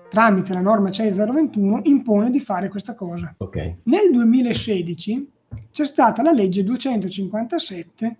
tramite 0.08 0.52
la 0.52 0.60
norma 0.60 0.90
CEI 0.90 1.10
021 1.10 1.80
impone 1.84 2.30
di 2.30 2.40
fare 2.40 2.68
questa 2.68 2.94
cosa. 2.94 3.34
Okay. 3.36 3.76
Nel 3.84 4.10
2016 4.12 5.30
c'è 5.70 5.84
stata 5.84 6.22
la 6.22 6.32
legge 6.32 6.64
257 6.64 8.16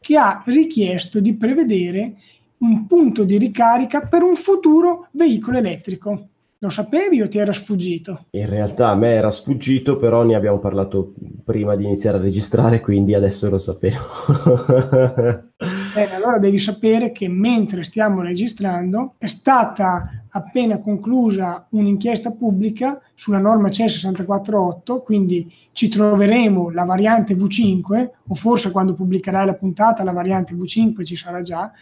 che 0.00 0.16
ha 0.16 0.42
richiesto 0.46 1.20
di 1.20 1.34
prevedere 1.34 2.14
un 2.58 2.86
punto 2.86 3.24
di 3.24 3.38
ricarica 3.38 4.00
per 4.00 4.22
un 4.22 4.34
futuro 4.34 5.08
veicolo 5.12 5.58
elettrico. 5.58 6.26
Lo 6.58 6.70
sapevi 6.70 7.20
o 7.20 7.26
ti 7.26 7.38
era 7.38 7.52
sfuggito? 7.52 8.26
In 8.30 8.48
realtà 8.48 8.90
a 8.90 8.94
me 8.94 9.14
era 9.14 9.30
sfuggito, 9.30 9.96
però 9.96 10.22
ne 10.22 10.36
abbiamo 10.36 10.60
parlato 10.60 11.12
prima 11.44 11.74
di 11.74 11.84
iniziare 11.84 12.18
a 12.18 12.20
registrare, 12.20 12.80
quindi 12.80 13.14
adesso 13.14 13.50
lo 13.50 13.58
sapevo. 13.58 13.98
Bene, 15.92 16.14
allora 16.14 16.38
devi 16.38 16.58
sapere 16.58 17.10
che 17.10 17.28
mentre 17.28 17.82
stiamo 17.82 18.22
registrando 18.22 19.14
è 19.18 19.26
stata 19.26 20.21
appena 20.34 20.78
conclusa 20.78 21.66
un'inchiesta 21.70 22.30
pubblica 22.32 23.00
sulla 23.14 23.38
norma 23.38 23.70
CE 23.70 23.88
648, 23.88 25.02
quindi 25.02 25.52
ci 25.72 25.88
troveremo 25.88 26.70
la 26.70 26.84
variante 26.84 27.34
V5, 27.34 28.10
o 28.28 28.34
forse 28.34 28.70
quando 28.70 28.94
pubblicherai 28.94 29.46
la 29.46 29.54
puntata 29.54 30.04
la 30.04 30.12
variante 30.12 30.54
V5 30.54 31.04
ci 31.04 31.16
sarà 31.16 31.42
già, 31.42 31.72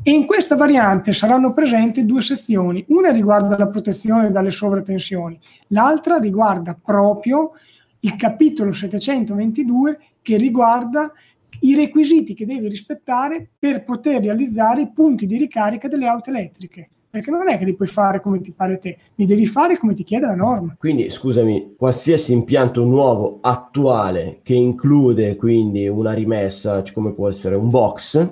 e 0.00 0.12
in 0.12 0.26
questa 0.26 0.54
variante 0.54 1.12
saranno 1.12 1.52
presenti 1.52 2.06
due 2.06 2.22
sezioni, 2.22 2.84
una 2.88 3.10
riguarda 3.10 3.58
la 3.58 3.66
protezione 3.66 4.30
dalle 4.30 4.52
sovratensioni, 4.52 5.38
l'altra 5.68 6.18
riguarda 6.18 6.78
proprio 6.80 7.52
il 8.00 8.14
capitolo 8.14 8.70
722 8.70 9.98
che 10.22 10.36
riguarda 10.36 11.12
i 11.60 11.74
requisiti 11.74 12.34
che 12.34 12.46
devi 12.46 12.68
rispettare 12.68 13.48
per 13.58 13.82
poter 13.82 14.22
realizzare 14.22 14.82
i 14.82 14.92
punti 14.92 15.26
di 15.26 15.36
ricarica 15.36 15.88
delle 15.88 16.06
auto 16.06 16.30
elettriche. 16.30 16.90
Perché 17.10 17.30
non 17.30 17.48
è 17.48 17.56
che 17.58 17.64
li 17.64 17.74
puoi 17.74 17.88
fare 17.88 18.20
come 18.20 18.40
ti 18.40 18.52
pare 18.52 18.78
te, 18.78 18.98
li 19.14 19.26
devi 19.26 19.46
fare 19.46 19.78
come 19.78 19.94
ti 19.94 20.04
chiede 20.04 20.26
la 20.26 20.34
norma. 20.34 20.76
Quindi, 20.78 21.08
scusami, 21.08 21.74
qualsiasi 21.76 22.32
impianto 22.32 22.84
nuovo, 22.84 23.38
attuale, 23.40 24.40
che 24.42 24.54
include 24.54 25.36
quindi 25.36 25.88
una 25.88 26.12
rimessa, 26.12 26.82
come 26.92 27.12
può 27.12 27.28
essere 27.28 27.54
un 27.54 27.70
box, 27.70 28.28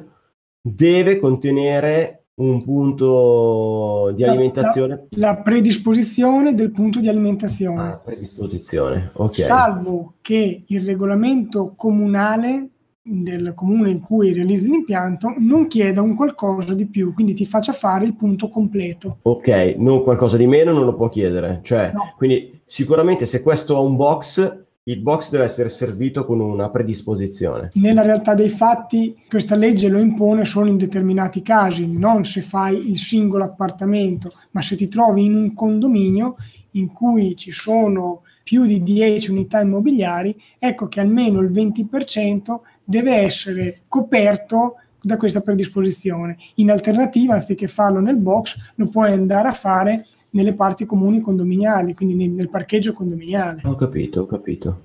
deve 0.60 1.18
contenere 1.18 2.26
un 2.36 2.62
punto 2.62 4.12
di 4.14 4.24
alimentazione. 4.24 5.06
La, 5.10 5.28
la, 5.28 5.36
predisposizione 5.42 6.54
del 6.54 6.70
punto 6.70 7.00
di 7.00 7.08
alimentazione. 7.08 7.80
Ah, 7.80 7.96
predisposizione, 7.96 9.10
ok. 9.14 9.34
Salvo 9.36 10.14
che 10.20 10.64
il 10.66 10.84
regolamento 10.84 11.72
comunale 11.76 12.70
del 13.06 13.52
comune 13.54 13.90
in 13.90 14.00
cui 14.00 14.32
realizzi 14.32 14.68
l'impianto 14.68 15.34
non 15.38 15.68
chieda 15.68 16.02
un 16.02 16.16
qualcosa 16.16 16.74
di 16.74 16.86
più, 16.86 17.14
quindi 17.14 17.34
ti 17.34 17.46
faccia 17.46 17.72
fare 17.72 18.04
il 18.04 18.16
punto 18.16 18.48
completo. 18.48 19.18
Ok, 19.22 19.76
non 19.78 20.02
qualcosa 20.02 20.36
di 20.36 20.46
meno 20.46 20.72
non 20.72 20.84
lo 20.84 20.94
può 20.94 21.08
chiedere. 21.08 21.60
Cioè, 21.62 21.92
no. 21.94 22.14
quindi 22.16 22.60
sicuramente 22.64 23.24
se 23.24 23.42
questo 23.42 23.76
ha 23.76 23.80
un 23.80 23.94
box, 23.94 24.64
il 24.88 25.00
box 25.00 25.30
deve 25.30 25.44
essere 25.44 25.68
servito 25.68 26.24
con 26.24 26.40
una 26.40 26.70
predisposizione. 26.70 27.70
Nella 27.74 28.02
realtà 28.02 28.34
dei 28.34 28.48
fatti 28.48 29.16
questa 29.28 29.56
legge 29.56 29.88
lo 29.88 29.98
impone 29.98 30.44
solo 30.44 30.68
in 30.68 30.76
determinati 30.76 31.42
casi, 31.42 31.90
non 31.90 32.24
se 32.24 32.40
fai 32.40 32.90
il 32.90 32.96
singolo 32.96 33.44
appartamento, 33.44 34.32
ma 34.50 34.62
se 34.62 34.76
ti 34.76 34.88
trovi 34.88 35.24
in 35.24 35.34
un 35.34 35.54
condominio 35.54 36.36
in 36.72 36.92
cui 36.92 37.36
ci 37.36 37.50
sono 37.50 38.22
più 38.46 38.64
di 38.64 38.80
10 38.80 39.32
unità 39.32 39.60
immobiliari, 39.60 40.40
ecco 40.60 40.86
che 40.86 41.00
almeno 41.00 41.40
il 41.40 41.50
20% 41.50 42.60
deve 42.84 43.16
essere 43.16 43.80
coperto 43.88 44.76
da 45.02 45.16
questa 45.16 45.40
predisposizione. 45.40 46.36
In 46.56 46.70
alternativa, 46.70 47.34
anziché 47.34 47.66
farlo 47.66 47.98
nel 47.98 48.14
box, 48.14 48.56
lo 48.76 48.86
puoi 48.86 49.10
andare 49.10 49.48
a 49.48 49.52
fare 49.52 50.06
nelle 50.30 50.54
parti 50.54 50.84
comuni 50.84 51.20
condominiali, 51.20 51.92
quindi 51.92 52.28
nel 52.28 52.48
parcheggio 52.48 52.92
condominiale. 52.92 53.62
Ho 53.64 53.74
capito, 53.74 54.20
ho 54.20 54.26
capito. 54.26 54.80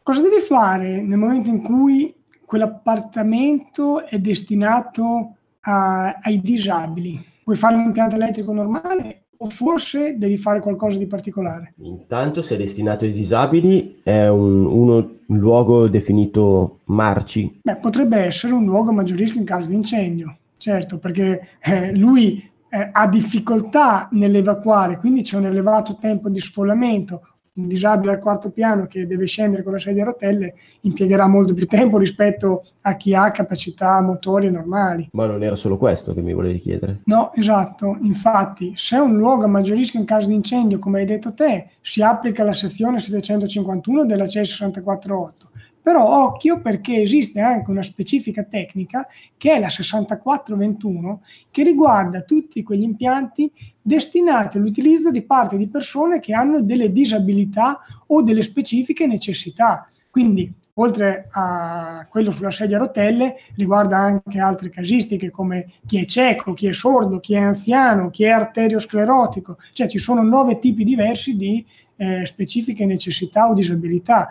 Cosa 0.00 0.22
devi 0.22 0.38
fare 0.38 1.02
nel 1.02 1.18
momento 1.18 1.48
in 1.48 1.60
cui 1.60 2.14
quell'appartamento 2.44 4.06
è 4.06 4.20
destinato 4.20 5.34
a, 5.62 6.16
ai 6.22 6.40
disabili? 6.40 7.20
Puoi 7.42 7.56
fare 7.56 7.74
un 7.74 7.86
impianto 7.86 8.14
elettrico 8.14 8.52
normale 8.52 9.24
o 9.40 9.48
forse 9.50 10.16
devi 10.18 10.36
fare 10.36 10.60
qualcosa 10.60 10.98
di 10.98 11.06
particolare? 11.06 11.74
Intanto, 11.82 12.42
se 12.42 12.54
è 12.54 12.58
destinato 12.58 13.04
ai 13.04 13.12
disabili, 13.12 14.00
è 14.02 14.26
un, 14.26 14.66
uno, 14.66 14.96
un 15.26 15.38
luogo 15.38 15.88
definito 15.88 16.80
marci. 16.84 17.60
Beh, 17.62 17.76
potrebbe 17.76 18.18
essere 18.18 18.52
un 18.52 18.64
luogo 18.64 18.90
a 18.90 18.94
maggior 18.94 19.16
rischio 19.16 19.40
in 19.40 19.46
caso 19.46 19.68
di 19.68 19.74
incendio, 19.74 20.36
certo, 20.56 20.98
perché 20.98 21.48
eh, 21.60 21.96
lui 21.96 22.42
eh, 22.68 22.88
ha 22.92 23.06
difficoltà 23.08 24.08
nell'evacuare, 24.12 24.98
quindi 24.98 25.22
c'è 25.22 25.36
un 25.36 25.46
elevato 25.46 25.96
tempo 26.00 26.28
di 26.28 26.40
sfollamento. 26.40 27.22
Un 27.58 27.66
disabile 27.66 28.12
al 28.12 28.20
quarto 28.20 28.50
piano 28.50 28.86
che 28.86 29.06
deve 29.06 29.26
scendere 29.26 29.64
con 29.64 29.72
la 29.72 29.80
sedia 29.80 30.02
a 30.02 30.06
rotelle 30.06 30.54
impiegherà 30.82 31.26
molto 31.26 31.54
più 31.54 31.66
tempo 31.66 31.98
rispetto 31.98 32.64
a 32.82 32.94
chi 32.94 33.14
ha 33.14 33.32
capacità 33.32 34.00
motorie 34.00 34.48
normali. 34.48 35.08
Ma 35.12 35.26
non 35.26 35.42
era 35.42 35.56
solo 35.56 35.76
questo 35.76 36.14
che 36.14 36.20
mi 36.20 36.32
volevi 36.32 36.60
chiedere. 36.60 37.00
No, 37.06 37.32
esatto. 37.34 37.98
Infatti, 38.02 38.74
se 38.76 38.96
è 38.96 39.00
un 39.00 39.16
luogo 39.16 39.44
a 39.44 39.48
maggior 39.48 39.76
rischio 39.76 39.98
in 39.98 40.06
caso 40.06 40.28
di 40.28 40.34
incendio, 40.34 40.78
come 40.78 41.00
hai 41.00 41.06
detto 41.06 41.34
te, 41.34 41.70
si 41.80 42.00
applica 42.00 42.44
la 42.44 42.52
sezione 42.52 43.00
751 43.00 44.06
della 44.06 44.28
CEI 44.28 44.44
648 44.44 45.48
però 45.88 46.22
occhio 46.26 46.60
perché 46.60 47.00
esiste 47.00 47.40
anche 47.40 47.70
una 47.70 47.80
specifica 47.80 48.42
tecnica 48.42 49.08
che 49.38 49.54
è 49.54 49.58
la 49.58 49.70
6421 49.70 51.22
che 51.50 51.62
riguarda 51.62 52.20
tutti 52.20 52.62
quegli 52.62 52.82
impianti 52.82 53.50
destinati 53.80 54.58
all'utilizzo 54.58 55.10
di 55.10 55.22
parte 55.22 55.56
di 55.56 55.66
persone 55.66 56.20
che 56.20 56.34
hanno 56.34 56.60
delle 56.60 56.92
disabilità 56.92 57.80
o 58.08 58.20
delle 58.20 58.42
specifiche 58.42 59.06
necessità. 59.06 59.90
Quindi 60.10 60.52
oltre 60.74 61.26
a 61.30 62.06
quello 62.10 62.32
sulla 62.32 62.50
sedia 62.50 62.76
a 62.76 62.80
rotelle, 62.80 63.36
riguarda 63.56 63.96
anche 63.96 64.38
altre 64.40 64.68
casistiche 64.68 65.30
come 65.30 65.70
chi 65.86 66.02
è 66.02 66.04
cieco, 66.04 66.52
chi 66.52 66.66
è 66.66 66.74
sordo, 66.74 67.18
chi 67.18 67.32
è 67.32 67.38
anziano, 67.38 68.10
chi 68.10 68.24
è 68.24 68.28
arteriosclerotico, 68.28 69.56
cioè 69.72 69.88
ci 69.88 69.98
sono 69.98 70.22
nove 70.22 70.58
tipi 70.58 70.84
diversi 70.84 71.34
di 71.34 71.64
eh, 71.96 72.26
specifiche 72.26 72.84
necessità 72.84 73.48
o 73.48 73.54
disabilità 73.54 74.28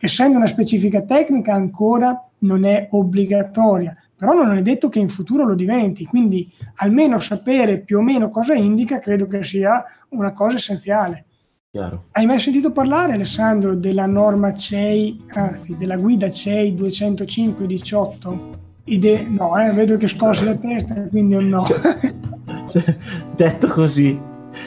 essendo 0.00 0.38
una 0.38 0.46
specifica 0.46 1.02
tecnica 1.02 1.52
ancora 1.52 2.18
non 2.38 2.64
è 2.64 2.88
obbligatoria, 2.90 3.94
però 4.16 4.32
non 4.32 4.56
è 4.56 4.62
detto 4.62 4.88
che 4.88 4.98
in 4.98 5.10
futuro 5.10 5.44
lo 5.44 5.54
diventi, 5.54 6.06
quindi 6.06 6.50
almeno 6.76 7.18
sapere 7.18 7.80
più 7.80 7.98
o 7.98 8.02
meno 8.02 8.30
cosa 8.30 8.54
indica 8.54 8.98
credo 8.98 9.26
che 9.26 9.44
sia 9.44 9.84
una 10.10 10.32
cosa 10.32 10.56
essenziale. 10.56 11.26
Chiaro. 11.70 12.06
Hai 12.12 12.26
mai 12.26 12.40
sentito 12.40 12.72
parlare, 12.72 13.12
Alessandro, 13.12 13.76
della 13.76 14.06
norma 14.06 14.52
CEI, 14.52 15.26
anzi 15.28 15.76
della 15.76 15.96
guida 15.96 16.30
CEI 16.30 16.74
205-18? 16.74 18.38
Ide- 18.84 19.22
no, 19.28 19.56
eh, 19.56 19.70
vedo 19.70 19.96
che 19.96 20.08
scossi 20.08 20.44
la 20.44 20.56
testa, 20.56 20.94
quindi 21.08 21.34
un 21.34 21.48
no. 21.48 21.64
Detto 23.36 23.68
così. 23.68 24.18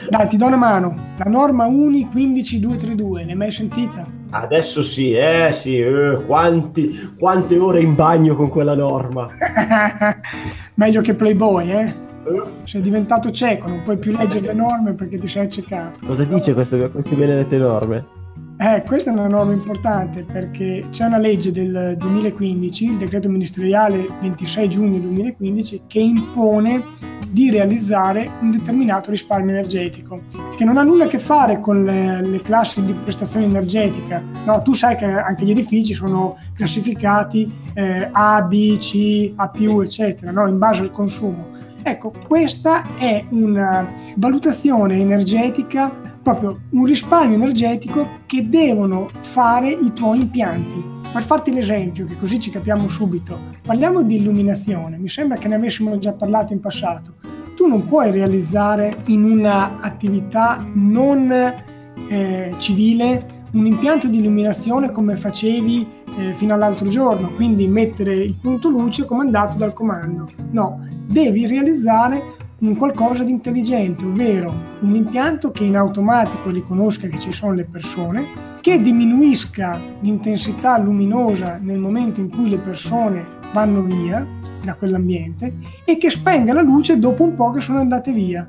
Dai, 0.08 0.28
ti 0.28 0.38
do 0.38 0.46
una 0.46 0.56
mano. 0.56 0.94
La 1.18 1.30
norma 1.30 1.66
UNI 1.66 2.08
15232, 2.10 3.24
l'hai 3.26 3.34
mai 3.34 3.52
sentita? 3.52 4.06
Adesso 4.34 4.82
sì, 4.82 5.12
eh 5.12 5.50
sì, 5.52 5.78
eh, 5.78 6.24
quanti, 6.26 7.14
quante 7.16 7.56
ore 7.56 7.80
in 7.80 7.94
bagno 7.94 8.34
con 8.34 8.48
quella 8.48 8.74
norma. 8.74 9.28
Meglio 10.74 11.00
che 11.02 11.14
Playboy, 11.14 11.70
eh? 11.70 11.94
Sei 12.64 12.80
diventato 12.80 13.30
cieco, 13.30 13.68
non 13.68 13.82
puoi 13.84 13.96
più 13.96 14.10
leggere 14.10 14.46
le 14.46 14.54
norme 14.54 14.94
perché 14.94 15.18
ti 15.18 15.28
sei 15.28 15.44
accecato. 15.44 16.04
Cosa 16.04 16.24
dice 16.24 16.52
questo, 16.52 16.90
queste 16.90 17.14
benedette 17.14 17.58
norme? 17.58 18.22
Eh, 18.56 18.82
questa 18.84 19.10
è 19.10 19.12
una 19.12 19.28
norma 19.28 19.52
importante 19.52 20.22
perché 20.22 20.86
c'è 20.90 21.06
una 21.06 21.18
legge 21.18 21.52
del 21.52 21.96
2015, 21.96 22.84
il 22.86 22.96
decreto 22.96 23.28
ministeriale 23.28 24.06
26 24.20 24.68
giugno 24.68 24.98
2015, 24.98 25.82
che 25.86 26.00
impone 26.00 26.82
di 27.34 27.50
realizzare 27.50 28.30
un 28.40 28.52
determinato 28.52 29.10
risparmio 29.10 29.50
energetico, 29.50 30.22
che 30.56 30.64
non 30.64 30.76
ha 30.76 30.84
nulla 30.84 31.06
a 31.06 31.08
che 31.08 31.18
fare 31.18 31.58
con 31.58 31.82
le, 31.82 32.24
le 32.24 32.40
classi 32.40 32.84
di 32.84 32.92
prestazione 32.92 33.44
energetica. 33.44 34.22
No, 34.44 34.62
tu 34.62 34.72
sai 34.72 34.94
che 34.94 35.04
anche 35.04 35.44
gli 35.44 35.50
edifici 35.50 35.94
sono 35.94 36.36
classificati 36.54 37.52
eh, 37.74 38.08
A, 38.12 38.40
B, 38.42 38.78
C, 38.78 39.32
A+, 39.34 39.50
eccetera, 39.82 40.30
no? 40.30 40.46
in 40.46 40.58
base 40.58 40.82
al 40.82 40.92
consumo. 40.92 41.50
Ecco, 41.82 42.12
questa 42.28 42.96
è 42.98 43.24
una 43.30 43.92
valutazione 44.14 45.00
energetica, 45.00 45.90
proprio 46.22 46.60
un 46.70 46.84
risparmio 46.84 47.34
energetico 47.34 48.20
che 48.26 48.48
devono 48.48 49.08
fare 49.22 49.70
i 49.70 49.92
tuoi 49.92 50.20
impianti. 50.20 50.92
Per 51.12 51.22
farti 51.22 51.52
l'esempio, 51.52 52.06
che 52.06 52.16
così 52.16 52.38
ci 52.38 52.50
capiamo 52.50 52.88
subito, 52.88 53.38
parliamo 53.62 54.02
di 54.02 54.16
illuminazione, 54.16 54.98
mi 54.98 55.08
sembra 55.08 55.36
che 55.36 55.48
ne 55.48 55.56
avessimo 55.56 55.98
già 55.98 56.12
parlato 56.12 56.52
in 56.52 56.60
passato. 56.60 57.23
Tu 57.54 57.66
non 57.66 57.86
puoi 57.86 58.10
realizzare 58.10 59.02
in 59.06 59.24
un'attività 59.24 60.66
non 60.72 61.30
eh, 62.08 62.54
civile 62.58 63.42
un 63.52 63.66
impianto 63.66 64.08
di 64.08 64.18
illuminazione 64.18 64.90
come 64.90 65.16
facevi 65.16 65.86
eh, 66.16 66.32
fino 66.34 66.54
all'altro 66.54 66.88
giorno, 66.88 67.30
quindi 67.30 67.66
mettere 67.68 68.14
il 68.14 68.34
punto 68.34 68.68
luce 68.68 69.04
comandato 69.04 69.56
dal 69.56 69.72
comando. 69.72 70.28
No, 70.50 70.86
devi 71.06 71.46
realizzare 71.46 72.42
un 72.58 72.76
qualcosa 72.76 73.24
di 73.24 73.30
intelligente, 73.30 74.04
ovvero 74.04 74.52
un 74.80 74.94
impianto 74.94 75.50
che 75.50 75.64
in 75.64 75.76
automatico 75.76 76.50
riconosca 76.50 77.08
che 77.08 77.18
ci 77.18 77.32
sono 77.32 77.52
le 77.52 77.64
persone, 77.64 78.26
che 78.60 78.80
diminuisca 78.80 79.78
l'intensità 80.00 80.78
luminosa 80.78 81.58
nel 81.60 81.78
momento 81.78 82.20
in 82.20 82.30
cui 82.30 82.48
le 82.48 82.58
persone 82.58 83.24
vanno 83.52 83.82
via 83.82 84.26
da 84.64 84.74
quell'ambiente 84.74 85.54
e 85.84 85.96
che 85.98 86.10
spenga 86.10 86.52
la 86.52 86.62
luce 86.62 86.98
dopo 86.98 87.22
un 87.22 87.34
po' 87.34 87.50
che 87.50 87.60
sono 87.60 87.78
andate 87.78 88.12
via. 88.12 88.48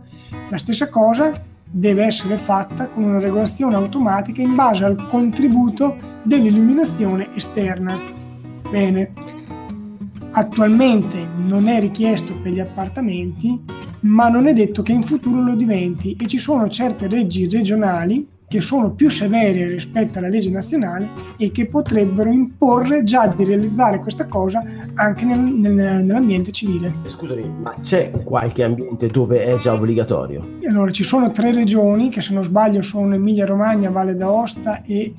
La 0.49 0.57
stessa 0.57 0.89
cosa 0.89 1.31
deve 1.69 2.05
essere 2.05 2.37
fatta 2.37 2.87
con 2.87 3.03
una 3.03 3.19
regolazione 3.19 3.75
automatica 3.75 4.41
in 4.41 4.55
base 4.55 4.85
al 4.85 5.07
contributo 5.09 5.97
dell'illuminazione 6.23 7.29
esterna. 7.35 7.99
Bene, 8.69 9.11
attualmente 10.31 11.27
non 11.37 11.67
è 11.67 11.79
richiesto 11.79 12.33
per 12.41 12.51
gli 12.51 12.59
appartamenti, 12.59 13.61
ma 14.01 14.29
non 14.29 14.47
è 14.47 14.53
detto 14.53 14.81
che 14.81 14.91
in 14.91 15.03
futuro 15.03 15.41
lo 15.41 15.55
diventi 15.55 16.15
e 16.19 16.27
ci 16.27 16.37
sono 16.37 16.69
certe 16.69 17.07
leggi 17.07 17.49
regionali 17.49 18.27
che 18.55 18.61
sono 18.61 18.91
più 18.91 19.09
severe 19.09 19.67
rispetto 19.67 20.17
alla 20.17 20.29
legge 20.29 20.49
nazionale 20.49 21.09
e 21.35 21.51
che 21.51 21.65
potrebbero 21.65 22.31
imporre 22.31 23.03
già 23.03 23.27
di 23.27 23.43
realizzare 23.43 23.99
questa 23.99 24.27
cosa 24.27 24.63
anche 24.93 25.25
nel, 25.25 25.39
nel, 25.39 25.73
nell'ambiente 25.73 26.53
civile. 26.53 26.93
Scusami, 27.03 27.51
ma 27.61 27.75
c'è 27.81 28.11
qualche 28.23 28.63
ambiente 28.63 29.07
dove 29.07 29.43
è 29.43 29.57
già 29.57 29.73
obbligatorio? 29.73 30.51
Allora, 30.69 30.89
ci 30.91 31.03
sono 31.03 31.31
tre 31.31 31.51
regioni 31.51 32.07
che 32.07 32.21
se 32.21 32.33
non 32.33 32.45
sbaglio 32.45 32.81
sono 32.81 33.13
Emilia 33.13 33.45
Romagna, 33.45 33.89
Valle 33.89 34.15
d'Aosta 34.15 34.83
e 34.83 35.13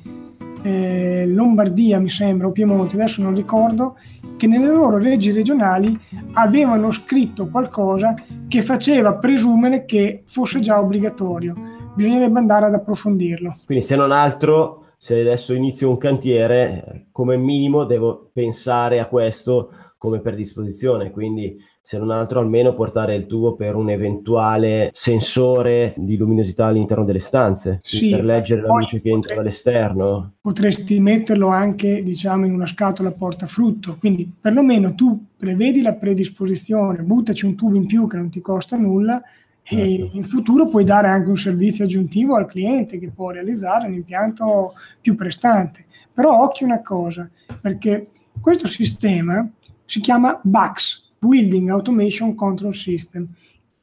eh, 0.63 1.27
Lombardia, 1.27 1.99
mi 1.99 2.09
sembra, 2.09 2.47
o 2.47 2.51
Piemonte, 2.51 2.95
adesso 2.95 3.21
non 3.21 3.35
ricordo, 3.35 3.99
che 4.35 4.47
nelle 4.47 4.65
loro 4.65 4.97
leggi 4.97 5.31
regionali 5.31 5.95
avevano 6.33 6.89
scritto 6.89 7.49
qualcosa 7.49 8.15
che 8.47 8.63
faceva 8.63 9.13
presumere 9.13 9.85
che 9.85 10.23
fosse 10.25 10.59
già 10.59 10.79
obbligatorio 10.79 11.76
bisognerebbe 11.97 12.37
andare 12.37 12.67
ad 12.67 12.75
approfondirlo. 12.75 13.57
Quindi 13.65 13.83
se 13.83 13.95
non 13.95 14.11
altro, 14.11 14.85
se 14.97 15.19
adesso 15.19 15.53
inizio 15.53 15.89
un 15.89 15.97
cantiere, 15.97 17.07
come 17.11 17.35
minimo 17.35 17.83
devo 17.83 18.29
pensare 18.31 18.99
a 18.99 19.07
questo 19.07 19.71
come 19.97 20.19
predisposizione, 20.19 21.09
quindi 21.09 21.57
se 21.81 21.97
non 21.97 22.11
altro 22.11 22.39
almeno 22.39 22.73
portare 22.73 23.15
il 23.15 23.25
tubo 23.25 23.55
per 23.55 23.73
un 23.75 23.89
eventuale 23.89 24.91
sensore 24.93 25.93
di 25.95 26.17
luminosità 26.17 26.65
all'interno 26.65 27.05
delle 27.05 27.19
stanze, 27.19 27.79
sì, 27.81 28.09
per 28.09 28.25
leggere 28.25 28.61
la 28.61 28.75
luce 28.75 29.01
che 29.01 29.09
entra 29.09 29.33
dall'esterno. 29.35 30.33
Potresti 30.41 30.99
metterlo 30.99 31.47
anche, 31.47 32.03
diciamo, 32.03 32.45
in 32.45 32.53
una 32.53 32.65
scatola 32.65 33.11
portafrutto, 33.11 33.95
quindi 33.99 34.31
perlomeno 34.39 34.93
tu 34.95 35.27
prevedi 35.37 35.81
la 35.81 35.93
predisposizione, 35.93 37.01
buttaci 37.01 37.45
un 37.45 37.55
tubo 37.55 37.77
in 37.77 37.85
più 37.85 38.05
che 38.05 38.17
non 38.17 38.29
ti 38.29 38.41
costa 38.41 38.75
nulla 38.75 39.21
e 39.69 39.97
certo. 39.97 40.17
in 40.17 40.23
futuro 40.23 40.67
puoi 40.67 40.85
dare 40.85 41.09
anche 41.09 41.27
un 41.27 41.35
servizio 41.35 41.83
aggiuntivo 41.83 42.35
al 42.35 42.47
cliente 42.47 42.97
che 42.99 43.09
può 43.09 43.31
realizzare 43.31 43.87
un 43.87 43.93
impianto 43.93 44.73
più 45.01 45.15
prestante. 45.15 45.85
Però 46.13 46.41
occhio 46.41 46.65
una 46.65 46.81
cosa, 46.81 47.29
perché 47.59 48.07
questo 48.39 48.67
sistema 48.67 49.47
si 49.85 49.99
chiama 49.99 50.39
BACS, 50.41 51.11
Building 51.19 51.69
Automation 51.69 52.33
Control 52.33 52.73
System, 52.73 53.27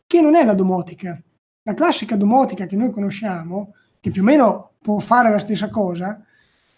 che 0.06 0.20
non 0.20 0.34
è 0.34 0.44
la 0.44 0.54
domotica. 0.54 1.20
La 1.62 1.74
classica 1.74 2.16
domotica 2.16 2.66
che 2.66 2.76
noi 2.76 2.90
conosciamo, 2.90 3.74
che 4.00 4.10
più 4.10 4.22
o 4.22 4.24
meno 4.24 4.70
può 4.80 4.98
fare 5.00 5.30
la 5.30 5.38
stessa 5.38 5.68
cosa, 5.68 6.24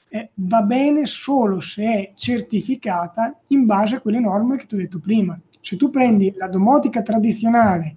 eh, 0.09 0.31
va 0.35 0.63
bene 0.63 1.07
solo 1.07 1.61
se 1.61 1.83
è 1.85 2.13
certificata 2.15 3.39
in 3.49 3.67
base 3.67 3.97
a 3.97 4.01
quelle 4.01 4.21
norme 4.21 4.57
che 4.57 4.67
ti 4.67 4.75
ho 4.75 4.79
detto 4.79 4.99
prima. 4.99 5.39
Se 5.61 5.77
tu 5.77 5.91
prendi 5.91 6.33
la 6.37 6.49
domotica 6.49 7.03
tradizionale, 7.03 7.97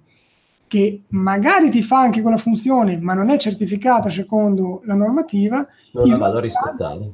che 0.70 1.02
magari 1.08 1.68
ti 1.68 1.82
fa 1.82 1.98
anche 1.98 2.22
quella 2.22 2.36
funzione, 2.36 2.96
ma 3.00 3.12
non 3.12 3.28
è 3.28 3.36
certificata 3.38 4.08
secondo 4.08 4.82
la 4.84 4.94
normativa, 4.94 5.66
non 5.94 6.08
la 6.08 6.16
vado 6.16 6.38
a 6.38 6.40
rispettare. 6.40 7.10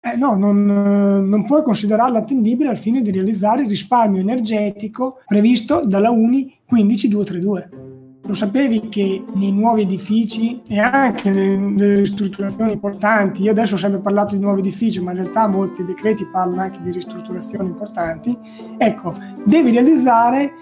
Eh, 0.00 0.16
no, 0.16 0.36
non, 0.36 0.64
non, 0.64 1.44
puoi 1.44 1.64
considerarla 1.64 2.20
attendibile 2.20 2.70
al 2.70 2.78
fine 2.78 3.02
di 3.02 3.10
realizzare 3.10 3.62
il 3.62 3.68
risparmio 3.68 4.20
energetico 4.20 5.18
previsto 5.26 5.82
dalla 5.84 6.10
UNI 6.10 6.56
15232. 6.66 7.70
Lo 8.22 8.34
sapevi 8.34 8.88
che 8.88 9.24
nei 9.34 9.50
nuovi 9.50 9.82
edifici 9.82 10.62
e 10.68 10.78
anche 10.78 11.30
nelle 11.30 11.96
ristrutturazioni 11.96 12.72
importanti, 12.72 13.42
io 13.42 13.50
adesso 13.50 13.74
ho 13.74 13.78
sempre 13.78 13.98
parlato 13.98 14.36
di 14.36 14.40
nuovi 14.40 14.60
edifici, 14.60 15.00
ma 15.00 15.10
in 15.10 15.16
realtà 15.16 15.48
molti 15.48 15.84
decreti 15.84 16.24
parlano 16.26 16.60
anche 16.60 16.78
di 16.80 16.92
ristrutturazioni 16.92 17.66
importanti, 17.66 18.38
ecco, 18.78 19.16
devi 19.44 19.72
realizzare 19.72 20.52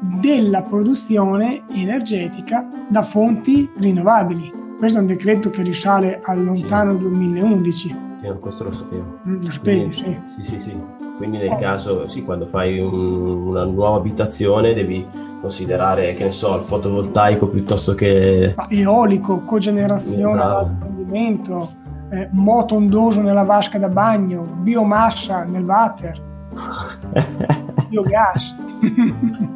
della 0.00 0.62
produzione 0.62 1.62
energetica 1.70 2.66
da 2.88 3.02
fonti 3.02 3.68
rinnovabili. 3.78 4.52
Questo 4.78 4.98
è 4.98 5.00
un 5.00 5.06
decreto 5.06 5.50
che 5.50 5.62
risale 5.62 6.20
al 6.22 6.44
lontano 6.44 6.94
2011. 6.94 7.96
Sì, 8.20 8.32
questo 8.40 8.64
lo 8.64 8.70
sapevo. 8.70 9.18
Mm, 9.26 9.42
lo 9.42 9.50
sapevi, 9.50 9.92
sì. 9.92 10.18
Sì, 10.24 10.42
sì, 10.42 10.60
sì. 10.60 10.76
Quindi 11.16 11.38
nel 11.38 11.56
caso, 11.56 12.06
sì, 12.08 12.24
quando 12.24 12.44
fai 12.46 12.78
un, 12.78 12.92
una 12.92 13.64
nuova 13.64 13.96
abitazione 13.96 14.74
devi 14.74 15.06
considerare, 15.40 16.14
che 16.14 16.24
ne 16.24 16.30
so, 16.30 16.54
il 16.56 16.62
fotovoltaico 16.62 17.48
piuttosto 17.48 17.94
che... 17.94 18.54
Eolico, 18.68 19.40
cogenerazione, 19.40 20.42
apprendimento, 20.42 21.72
eh, 22.10 22.28
moto 22.32 22.74
ondoso 22.74 23.22
nella 23.22 23.44
vasca 23.44 23.78
da 23.78 23.88
bagno, 23.88 24.42
biomassa 24.42 25.44
nel 25.44 25.64
water, 25.64 26.20
biogas. 27.88 28.54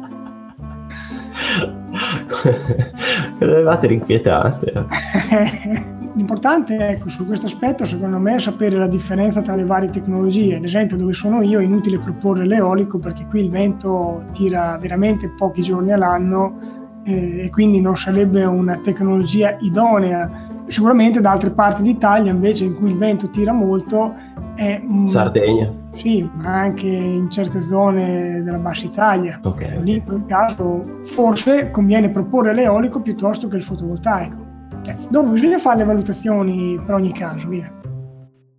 Quello 3.37 3.59
water 3.63 3.91
inquietante. 3.91 4.71
L'importante 6.13 6.89
ecco, 6.89 7.07
su 7.07 7.25
questo 7.25 7.45
aspetto 7.45 7.85
secondo 7.85 8.19
me 8.19 8.35
è 8.35 8.39
sapere 8.39 8.77
la 8.77 8.87
differenza 8.87 9.41
tra 9.41 9.55
le 9.55 9.65
varie 9.65 9.89
tecnologie. 9.89 10.57
Ad 10.57 10.65
esempio 10.65 10.97
dove 10.97 11.13
sono 11.13 11.41
io 11.41 11.59
è 11.59 11.63
inutile 11.63 11.99
proporre 11.99 12.45
l'eolico 12.45 12.99
perché 12.99 13.25
qui 13.27 13.43
il 13.43 13.49
vento 13.49 14.25
tira 14.33 14.77
veramente 14.77 15.29
pochi 15.29 15.61
giorni 15.61 15.93
all'anno 15.93 16.80
eh, 17.03 17.45
e 17.45 17.49
quindi 17.49 17.79
non 17.81 17.95
sarebbe 17.95 18.43
una 18.45 18.77
tecnologia 18.77 19.57
idonea. 19.59 20.49
Sicuramente 20.67 21.19
da 21.19 21.31
altre 21.31 21.51
parti 21.51 21.81
d'Italia 21.81 22.31
invece 22.31 22.63
in 22.63 22.75
cui 22.75 22.91
il 22.91 22.97
vento 22.97 23.29
tira 23.29 23.51
molto 23.51 24.13
è... 24.55 24.81
Sardegna. 25.03 25.71
Sì, 25.93 26.29
ma 26.35 26.59
anche 26.59 26.87
in 26.87 27.29
certe 27.29 27.59
zone 27.59 28.41
della 28.43 28.59
Bassa 28.59 28.85
Italia. 28.85 29.39
Ok. 29.43 29.79
Lì 29.81 29.95
in 29.95 30.03
quel 30.03 30.23
caso 30.25 30.99
forse 31.01 31.69
conviene 31.71 32.09
proporre 32.09 32.53
l'eolico 32.53 33.01
piuttosto 33.01 33.47
che 33.47 33.57
il 33.57 33.63
fotovoltaico. 33.63 34.49
Eh, 34.85 34.95
dopo 35.09 35.29
bisogna 35.29 35.57
fare 35.57 35.79
le 35.79 35.83
valutazioni 35.85 36.79
per 36.85 36.95
ogni 36.95 37.11
caso, 37.11 37.49
via. 37.49 37.71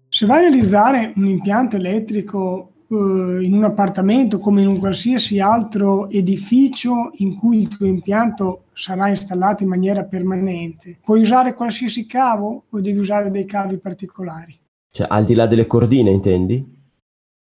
Se 0.08 0.26
vai 0.26 0.38
a 0.38 0.40
realizzare 0.42 1.12
un 1.16 1.26
impianto 1.26 1.76
elettrico 1.76 2.71
in 2.96 3.54
un 3.54 3.64
appartamento 3.64 4.38
come 4.38 4.62
in 4.62 4.68
un 4.68 4.78
qualsiasi 4.78 5.40
altro 5.40 6.08
edificio 6.10 7.10
in 7.16 7.36
cui 7.36 7.58
il 7.58 7.68
tuo 7.68 7.86
impianto 7.86 8.64
sarà 8.72 9.08
installato 9.08 9.62
in 9.62 9.68
maniera 9.68 10.04
permanente, 10.04 10.98
puoi 11.02 11.20
usare 11.20 11.54
qualsiasi 11.54 12.06
cavo 12.06 12.64
o 12.68 12.80
devi 12.80 12.98
usare 12.98 13.30
dei 13.30 13.44
cavi 13.44 13.78
particolari? 13.78 14.58
Cioè, 14.90 15.06
al 15.08 15.24
di 15.24 15.34
là 15.34 15.46
delle 15.46 15.66
cordine, 15.66 16.10
intendi? 16.10 16.80